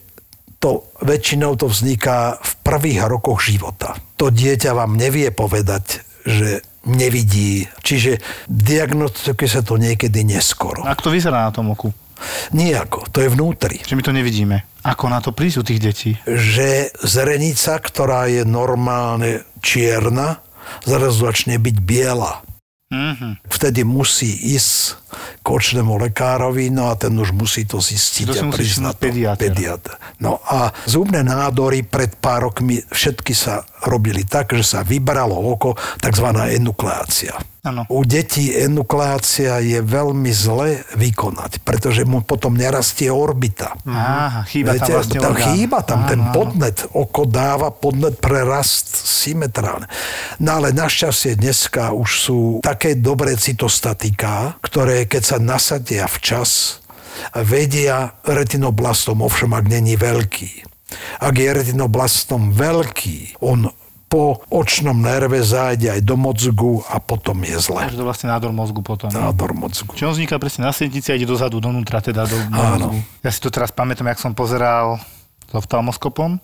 to 0.63 0.87
väčšinou 1.03 1.59
to 1.59 1.67
vzniká 1.67 2.39
v 2.39 2.51
prvých 2.63 3.03
rokoch 3.11 3.43
života. 3.43 3.99
To 4.15 4.31
dieťa 4.31 4.71
vám 4.71 4.95
nevie 4.95 5.27
povedať, 5.35 5.99
že 6.23 6.63
nevidí. 6.87 7.67
Čiže 7.83 8.23
diagnostikuje 8.47 9.49
sa 9.51 9.59
to 9.59 9.75
niekedy 9.75 10.23
neskoro. 10.23 10.87
Ak 10.87 11.03
to 11.03 11.11
vyzerá 11.11 11.43
na 11.43 11.51
tom 11.51 11.75
oku? 11.75 11.91
Nijako, 12.55 13.11
to 13.11 13.19
je 13.19 13.27
vnútri. 13.27 13.83
Že 13.83 13.99
my 13.99 14.03
to 14.07 14.15
nevidíme. 14.15 14.63
Ako 14.87 15.11
na 15.11 15.19
to 15.19 15.35
prísť 15.35 15.59
u 15.59 15.63
tých 15.67 15.83
detí? 15.83 16.11
Že 16.23 16.95
zrenica, 17.03 17.75
ktorá 17.83 18.31
je 18.31 18.47
normálne 18.47 19.43
čierna, 19.59 20.39
zrazu 20.87 21.27
začne 21.27 21.59
byť 21.59 21.75
biela. 21.83 22.39
Mhm. 22.93 23.43
Vtedy 23.51 23.83
musí 23.83 24.31
ísť 24.55 25.02
k 25.39 25.47
očnému 25.47 25.97
lekárovi, 25.97 26.69
no 26.69 26.89
a 26.89 26.95
ten 26.95 27.13
už 27.13 27.31
musí 27.31 27.63
to 27.63 27.77
zistiť 27.77 28.25
To 28.29 28.33
a 28.33 28.43
priznať 28.51 28.95
pediatér. 28.97 29.41
pediatr. 29.49 29.91
No 30.19 30.39
a 30.43 30.71
zubné 30.85 31.21
nádory 31.21 31.83
pred 31.83 32.15
pár 32.17 32.51
rokmi 32.51 32.83
všetky 32.89 33.31
sa 33.31 33.63
robili 33.83 34.23
tak, 34.23 34.55
že 34.55 34.63
sa 34.63 34.79
vybralo 34.81 35.35
oko, 35.35 35.75
tzv. 35.99 36.27
enukleácia. 36.55 37.35
Áno. 37.63 37.87
U 37.87 38.03
detí 38.03 38.51
enukleácia 38.51 39.63
je 39.63 39.79
veľmi 39.79 40.27
zle 40.35 40.83
vykonať, 40.99 41.63
pretože 41.63 42.03
mu 42.03 42.19
potom 42.19 42.59
nerastie 42.59 43.07
orbita. 43.07 43.79
Aha, 43.87 44.43
chýba 44.43 44.75
tam 44.75 44.83
Viete, 44.83 44.91
vlastne 44.91 45.19
tam 45.23 45.31
orgán. 45.31 45.47
chýba 45.47 45.79
tam 45.79 45.99
Áno, 46.03 46.09
ten 46.11 46.21
podnet. 46.35 46.77
Oko 46.91 47.23
dáva 47.23 47.71
podnet 47.71 48.19
pre 48.19 48.43
rast 48.43 48.91
symetrálne. 48.91 49.87
No 50.43 50.59
ale 50.59 50.75
našťastie 50.75 51.39
dneska 51.39 51.95
už 51.95 52.09
sú 52.11 52.39
také 52.59 52.99
dobré 52.99 53.39
cytostatiká, 53.39 54.59
ktoré 54.59 55.02
keď 55.05 55.23
sa 55.23 55.37
nasadia 55.39 56.05
včas, 56.09 56.83
vedia 57.45 58.17
retinoblastom, 58.25 59.21
ovšem 59.21 59.53
ak 59.53 59.65
není 59.69 59.95
veľký. 59.95 60.65
Ak 61.21 61.33
je 61.37 61.49
retinoblastom 61.49 62.53
veľký, 62.53 63.41
on 63.41 63.69
po 64.13 64.45
očnom 64.53 64.93
nerve 64.93 65.41
zájde 65.41 65.89
aj 65.89 66.01
do 66.05 66.13
mozgu 66.13 66.85
a 66.85 67.01
potom 67.01 67.41
je 67.41 67.57
zle. 67.57 67.89
Takže 67.89 67.97
to 67.97 68.05
vlastne 68.05 68.29
nádor 68.29 68.53
mozgu 68.53 68.85
potom. 68.85 69.09
Nádor 69.09 69.57
mozgu. 69.57 69.97
Čiže 69.97 70.05
on 70.05 70.13
vzniká 70.13 70.37
presne 70.37 70.69
na 70.69 70.73
sietnici 70.73 71.09
a 71.09 71.17
ide 71.17 71.25
dozadu, 71.25 71.57
donútra, 71.57 71.97
teda 71.97 72.29
do, 72.29 72.37
Áno. 72.53 72.93
mozgu. 72.93 72.97
Ja 73.25 73.33
si 73.33 73.41
to 73.41 73.49
teraz 73.49 73.73
pamätám, 73.73 74.05
jak 74.13 74.21
som 74.21 74.37
pozeral 74.37 75.01
s 75.49 75.53
oftalmoskopom 75.57 76.37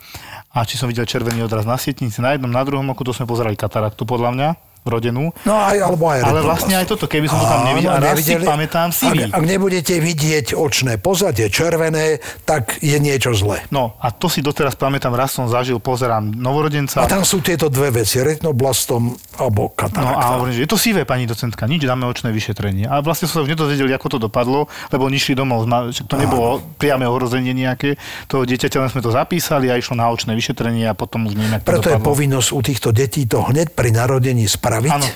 a 0.50 0.58
či 0.66 0.82
som 0.82 0.90
videl 0.90 1.06
červený 1.06 1.46
odraz 1.46 1.70
na 1.70 1.78
sietnici 1.78 2.18
na 2.26 2.34
jednom, 2.34 2.50
na 2.50 2.66
druhom 2.66 2.90
oku, 2.90 3.06
to 3.06 3.14
sme 3.14 3.30
pozerali 3.30 3.54
kataraktu 3.54 4.02
podľa 4.02 4.34
mňa, 4.34 4.50
rodenú. 4.90 5.32
No 5.44 5.56
aj, 5.56 5.78
alebo 5.80 6.06
aj 6.06 6.20
Ale 6.22 6.42
vlastne 6.42 6.74
aj 6.74 6.86
toto, 6.86 7.06
keby 7.06 7.26
som 7.26 7.38
to 7.38 7.46
tam 7.46 7.62
nevidel, 7.66 7.90
a 7.90 8.00
raz 8.00 8.18
si 8.18 8.34
pamätám 8.36 8.90
sivý. 8.90 9.26
Ak, 9.26 9.38
ak 9.38 9.44
nebudete 9.44 9.96
vidieť 9.96 10.54
očné 10.54 10.98
pozadie 10.98 11.48
červené, 11.48 12.18
tak 12.44 12.78
je 12.80 12.96
niečo 12.96 13.32
zlé. 13.32 13.64
No 13.70 13.94
a 13.98 14.10
to 14.10 14.26
si 14.26 14.40
doteraz 14.40 14.74
pamätám, 14.74 15.12
raz 15.12 15.32
som 15.32 15.46
zažil, 15.46 15.78
pozerám 15.78 16.26
novorodenca. 16.26 17.00
A 17.00 17.08
tam 17.08 17.22
sú 17.22 17.40
tieto 17.40 17.68
dve 17.68 17.94
veci, 17.94 18.20
retinoblastom 18.20 19.02
alebo 19.38 19.62
No 19.62 19.72
katarakta. 19.72 20.18
a 20.18 20.36
hovorím, 20.36 20.54
že 20.54 20.64
je 20.64 20.70
to 20.70 20.76
sivé, 20.76 21.04
pani 21.04 21.24
docentka, 21.24 21.64
nič, 21.64 21.82
dáme 21.82 22.04
očné 22.04 22.30
vyšetrenie. 22.30 22.86
A 22.86 23.00
vlastne 23.00 23.24
som 23.24 23.40
sa 23.40 23.46
už 23.46 23.50
nedozvedeli, 23.50 23.92
ako 23.92 24.08
to 24.10 24.20
dopadlo, 24.20 24.66
lebo 24.90 25.04
oni 25.04 25.16
išli 25.16 25.32
domov, 25.32 25.64
to 26.02 26.16
nebolo 26.16 26.60
priame 26.76 27.04
ohrozenie 27.04 27.54
nejaké 27.54 27.96
toho 28.26 28.44
dieťaťa, 28.44 28.78
len 28.78 28.90
sme 28.90 29.00
to 29.00 29.10
zapísali 29.10 29.68
a 29.68 29.76
išlo 29.76 29.94
na 29.94 30.08
očné 30.08 30.34
vyšetrenie 30.34 30.86
a 30.86 30.94
potom 30.94 31.24
už 31.24 31.36
neviem, 31.36 31.60
Preto 31.60 31.88
je 31.88 31.96
dopadlo. 31.96 32.08
povinnosť 32.10 32.50
u 32.50 32.60
týchto 32.62 32.90
detí 32.90 33.24
to 33.24 33.44
hneď 33.44 33.70
pri 33.70 33.90
narodení 33.92 34.44
spraviť. 34.44 34.79
Áno. 34.88 35.10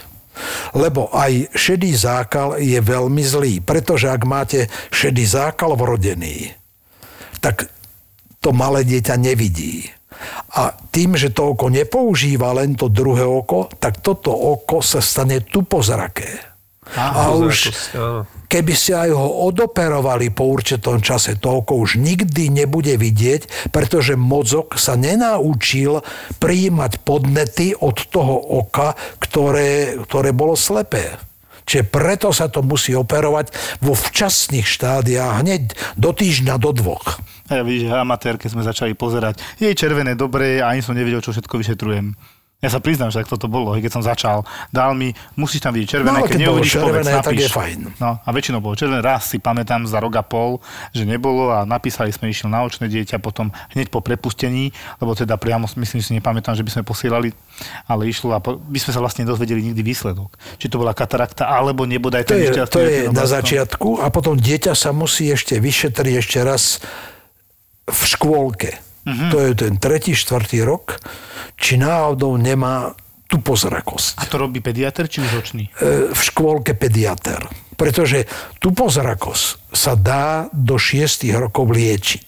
Lebo 0.76 1.08
aj 1.14 1.54
šedý 1.56 1.94
zákal 1.96 2.60
je 2.60 2.82
veľmi 2.82 3.24
zlý. 3.24 3.54
Pretože 3.64 4.12
ak 4.12 4.28
máte 4.28 4.68
šedý 4.92 5.24
zákal 5.24 5.78
vrodený, 5.80 6.52
tak 7.40 7.72
to 8.44 8.52
malé 8.52 8.84
dieťa 8.84 9.16
nevidí. 9.16 9.88
A 10.60 10.76
tým, 10.92 11.16
že 11.16 11.32
to 11.32 11.56
oko 11.56 11.72
nepoužíva 11.72 12.52
len 12.56 12.76
to 12.76 12.92
druhé 12.92 13.24
oko, 13.24 13.72
tak 13.80 14.04
toto 14.04 14.32
oko 14.32 14.84
sa 14.84 15.02
stane 15.02 15.42
tupozraké. 15.44 16.53
A 16.94 17.34
už 17.34 17.74
Pozrakosť, 17.74 17.98
áno. 17.98 18.22
keby 18.46 18.74
ste 18.78 18.94
aj 18.94 19.10
ho 19.18 19.28
odoperovali 19.50 20.30
po 20.30 20.46
určitom 20.46 21.02
čase, 21.02 21.42
to 21.42 21.66
oko 21.66 21.82
už 21.82 21.98
nikdy 21.98 22.54
nebude 22.54 22.94
vidieť, 22.94 23.74
pretože 23.74 24.14
mozog 24.14 24.78
sa 24.78 24.94
nenaučil 24.94 26.06
prijímať 26.38 27.02
podnety 27.02 27.74
od 27.74 27.98
toho 28.14 28.38
oka, 28.62 28.94
ktoré, 29.18 29.98
ktoré 30.06 30.30
bolo 30.32 30.54
slepé. 30.54 31.18
Čiže 31.64 31.88
preto 31.88 32.30
sa 32.36 32.52
to 32.52 32.60
musí 32.60 32.92
operovať 32.92 33.80
vo 33.80 33.96
včasných 33.96 34.68
štádiách, 34.68 35.42
hneď 35.42 35.62
do 35.96 36.12
týždňa, 36.12 36.60
do 36.60 36.76
dvoch. 36.76 37.24
A 37.48 37.60
ja 37.60 37.64
vidíš, 37.64 37.92
amatérke 37.92 38.52
sme 38.52 38.68
začali 38.68 38.96
pozerať. 38.96 39.40
Jej 39.60 39.76
červené 39.76 40.16
dobre 40.16 40.60
a 40.60 40.76
ani 40.76 40.84
som 40.84 40.96
nevedel, 40.96 41.24
čo 41.24 41.32
všetko 41.32 41.56
vyšetrujem. 41.60 42.16
Ja 42.64 42.72
sa 42.72 42.80
priznám, 42.80 43.12
že 43.12 43.20
tak 43.20 43.28
toto 43.28 43.52
bolo, 43.52 43.76
keď 43.76 43.92
som 43.92 44.00
začal. 44.00 44.48
Dal 44.72 44.96
mi, 44.96 45.12
musíš 45.36 45.68
tam 45.68 45.76
vidieť 45.76 46.00
červené, 46.00 46.16
No, 46.16 46.24
keď 46.24 46.32
keď 46.32 46.40
neuvidíš, 46.48 46.74
povedz, 46.80 47.08
tak 47.12 47.28
napíš. 47.28 47.52
je. 47.52 47.92
No 48.00 48.10
a 48.24 48.30
väčšinou 48.32 48.64
bolo 48.64 48.80
červené. 48.80 49.04
Raz 49.04 49.28
si 49.28 49.38
pamätám 49.38 49.84
za 49.84 50.00
rok 50.00 50.16
a 50.16 50.24
pol, 50.24 50.64
že 50.96 51.04
nebolo 51.04 51.52
a 51.52 51.68
napísali 51.68 52.16
sme, 52.16 52.32
išli 52.32 52.48
na 52.48 52.64
očné 52.64 52.88
dieťa 52.88 53.20
potom 53.20 53.52
hneď 53.76 53.92
po 53.92 54.00
prepustení, 54.00 54.72
lebo 55.04 55.12
teda 55.12 55.36
priamo, 55.36 55.68
myslím, 55.68 56.00
si 56.00 56.16
nepamätám, 56.16 56.56
že 56.56 56.64
by 56.64 56.72
sme 56.80 56.84
posielali, 56.88 57.36
ale 57.84 58.08
išlo 58.08 58.32
a 58.32 58.40
po, 58.40 58.56
by 58.56 58.80
sme 58.80 58.92
sa 58.96 59.04
vlastne 59.04 59.28
dozvedeli 59.28 59.60
nikdy 59.60 59.84
výsledok. 59.84 60.32
Či 60.56 60.72
to 60.72 60.80
bola 60.80 60.96
katarakta, 60.96 61.52
alebo 61.52 61.84
nebodaj 61.84 62.24
To 62.24 62.32
ten 62.32 62.40
je, 62.40 62.48
nešťastný 62.48 62.72
to 62.72 62.80
je 62.80 62.98
na 63.12 63.26
začiatku 63.28 64.00
a 64.00 64.08
potom 64.08 64.40
dieťa 64.40 64.72
sa 64.72 64.96
musí 64.96 65.28
ešte 65.28 65.60
vyšetriť 65.60 66.16
ešte 66.16 66.40
raz 66.40 66.80
v 67.84 68.02
škôlke. 68.08 68.80
Mhm. 69.04 69.26
To 69.32 69.38
je 69.40 69.52
ten 69.56 69.76
tretí, 69.80 70.16
štvrtý 70.16 70.64
rok, 70.64 71.00
či 71.60 71.76
náhodou 71.76 72.40
nemá 72.40 72.96
tú 73.28 73.42
pozrakosť. 73.42 74.22
A 74.22 74.30
to 74.30 74.38
robí 74.38 74.62
pediatr 74.62 75.10
či 75.10 75.26
už 75.26 75.32
očný? 75.42 75.64
E, 75.82 76.14
v 76.14 76.22
škôlke 76.22 76.78
pediater. 76.78 77.50
Pretože 77.74 78.30
tú 78.62 78.72
pozrakosť 78.72 79.74
sa 79.74 79.98
dá 79.98 80.48
do 80.54 80.78
6 80.78 81.26
rokov 81.34 81.74
liečiť. 81.74 82.28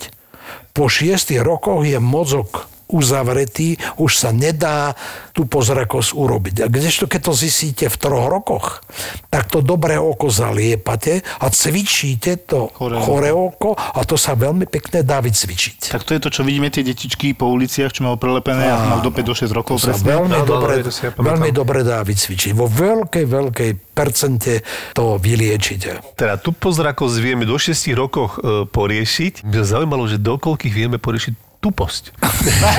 Po 0.74 0.90
6 0.90 1.38
rokoch 1.46 1.86
je 1.86 2.02
mozog 2.02 2.68
uzavretý, 2.88 3.78
už 3.98 4.12
sa 4.18 4.30
nedá 4.30 4.94
tú 5.34 5.50
pozrakosť 5.50 6.16
urobiť. 6.16 6.56
A 6.64 6.68
kdežto 6.70 7.10
keď 7.10 7.32
to 7.32 7.34
zistíte 7.36 7.86
v 7.90 7.98
troch 7.98 8.28
rokoch, 8.32 8.86
tak 9.30 9.50
to 9.52 9.60
dobré 9.60 9.98
oko 10.00 10.30
zaliepate 10.32 11.26
a 11.42 11.48
cvičíte 11.52 12.46
to 12.46 12.72
Choré 12.72 12.98
choré, 13.00 13.30
oko 13.32 13.76
a 13.76 14.00
to 14.08 14.16
sa 14.16 14.38
veľmi 14.38 14.70
pekne 14.70 15.04
dá 15.04 15.20
vycvičiť. 15.20 15.92
Tak 15.92 16.04
to 16.08 16.16
je 16.16 16.22
to, 16.22 16.30
čo 16.32 16.42
vidíme 16.46 16.72
tie 16.72 16.86
detičky 16.86 17.36
po 17.36 17.52
uliciach, 17.52 17.92
čo 17.92 18.06
majú 18.06 18.18
prelepené 18.20 18.70
a 18.70 18.76
majú 18.96 19.10
do 19.10 19.12
5 19.12 19.26
do 19.26 19.34
6 19.36 19.52
rokov 19.52 19.76
To 19.82 19.92
sa 19.92 19.98
presne. 19.98 20.08
veľmi, 20.16 20.36
áno, 20.40 20.48
dobre, 20.48 20.74
to 20.86 20.94
si 20.94 21.04
ja 21.08 21.12
veľmi 21.12 21.50
dobre 21.52 21.80
dá 21.84 22.00
vycvičiť. 22.06 22.52
Vo 22.56 22.68
veľkej, 22.70 23.26
veľkej 23.26 23.72
percente 23.96 24.62
to 24.92 25.16
vyliečite. 25.16 26.16
Teda 26.20 26.36
tu 26.36 26.52
pozrakosť 26.52 27.16
vieme 27.20 27.44
do 27.48 27.56
6 27.56 27.76
rokoch 27.96 28.38
e, 28.38 28.68
poriešiť. 28.68 29.48
Mňa 29.48 29.64
zaujímalo, 29.64 30.04
že 30.06 30.20
do 30.20 30.36
koľkých 30.36 30.74
vieme 30.74 30.98
poriešiť 31.00 31.45
tuposť. 31.66 32.14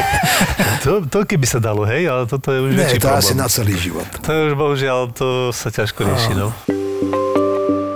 to, 0.84 1.03
to 1.05 1.18
keby 1.24 1.43
sa 1.45 1.59
dalo, 1.59 1.82
hej, 1.82 2.07
ale 2.07 2.22
toto 2.24 2.49
je 2.49 2.61
už 2.61 2.70
Nie, 2.70 2.87
väčší 2.87 2.99
to 2.99 3.05
problém. 3.05 3.20
asi 3.20 3.32
na 3.34 3.47
celý 3.47 3.74
život. 3.74 4.07
To 4.20 4.28
je 4.28 4.41
už 4.45 4.55
bohužiaľ, 4.55 5.11
to 5.11 5.26
sa 5.51 5.68
ťažko 5.68 6.01
rieši, 6.03 6.32
no. 6.32 6.55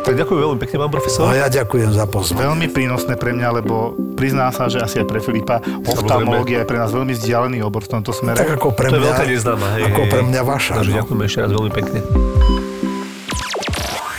Tak 0.01 0.19
ďakujem 0.19 0.41
veľmi 0.43 0.59
pekne, 0.59 0.77
pán 0.81 0.91
profesor. 0.91 1.23
A 1.25 1.37
ja 1.37 1.47
ďakujem 1.47 1.95
za 1.95 2.03
pozvanie. 2.05 2.43
Veľmi 2.43 2.67
prínosné 2.69 3.15
pre 3.15 3.31
mňa, 3.31 3.49
lebo 3.55 3.75
prizná 4.13 4.51
sa, 4.51 4.67
že 4.67 4.83
asi 4.83 4.99
aj 4.99 5.07
pre 5.07 5.23
Filipa 5.23 5.63
oftalmológia 5.85 6.61
je 6.61 6.67
pre 6.67 6.77
nás 6.77 6.91
veľmi 6.91 7.15
vzdialený 7.15 7.63
obor 7.63 7.81
v 7.81 7.95
tomto 7.95 8.11
smere. 8.11 8.35
Tak 8.35 8.59
ako 8.59 8.75
pre 8.75 8.91
To 8.91 8.99
je 8.99 8.99
mňa, 8.99 9.07
veľká 9.07 9.25
neznáma, 9.25 9.67
hej. 9.79 9.83
ako 9.87 10.01
pre 10.05 10.23
mňa 10.25 10.43
vaša. 10.43 10.73
Takže 10.77 10.91
No. 10.91 10.99
ďakujem 10.99 11.21
ešte 11.23 11.39
raz 11.39 11.51
veľmi 11.53 11.71
pekne. 11.71 11.99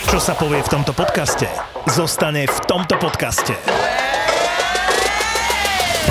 Čo 0.05 0.17
sa 0.17 0.33
povie 0.33 0.59
v 0.59 0.69
tomto 0.69 0.91
podcaste, 0.91 1.47
zostane 1.89 2.43
v 2.43 2.57
tomto 2.63 2.95
podcaste. 2.95 3.51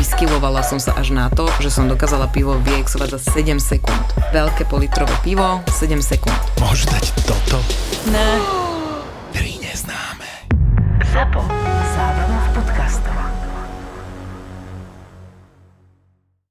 vyskyvovala 0.00 0.64
som 0.64 0.80
sa 0.80 0.96
až 0.96 1.12
na 1.12 1.28
to, 1.28 1.44
že 1.60 1.68
som 1.68 1.84
dokázala 1.84 2.32
pivo 2.32 2.56
vyexovať 2.64 3.20
za 3.20 3.36
7 3.36 3.60
sekúnd. 3.60 4.16
Veľké 4.32 4.64
politrové 4.64 5.12
pivo, 5.20 5.60
7 5.68 6.00
sekúnd. 6.00 6.40
Môžu 6.56 6.88
dať 6.88 7.12
toto? 7.28 7.60
Ne. 8.08 8.40
Tri 9.36 9.60
neznáme. 9.60 10.48
Zapo. 11.12 11.59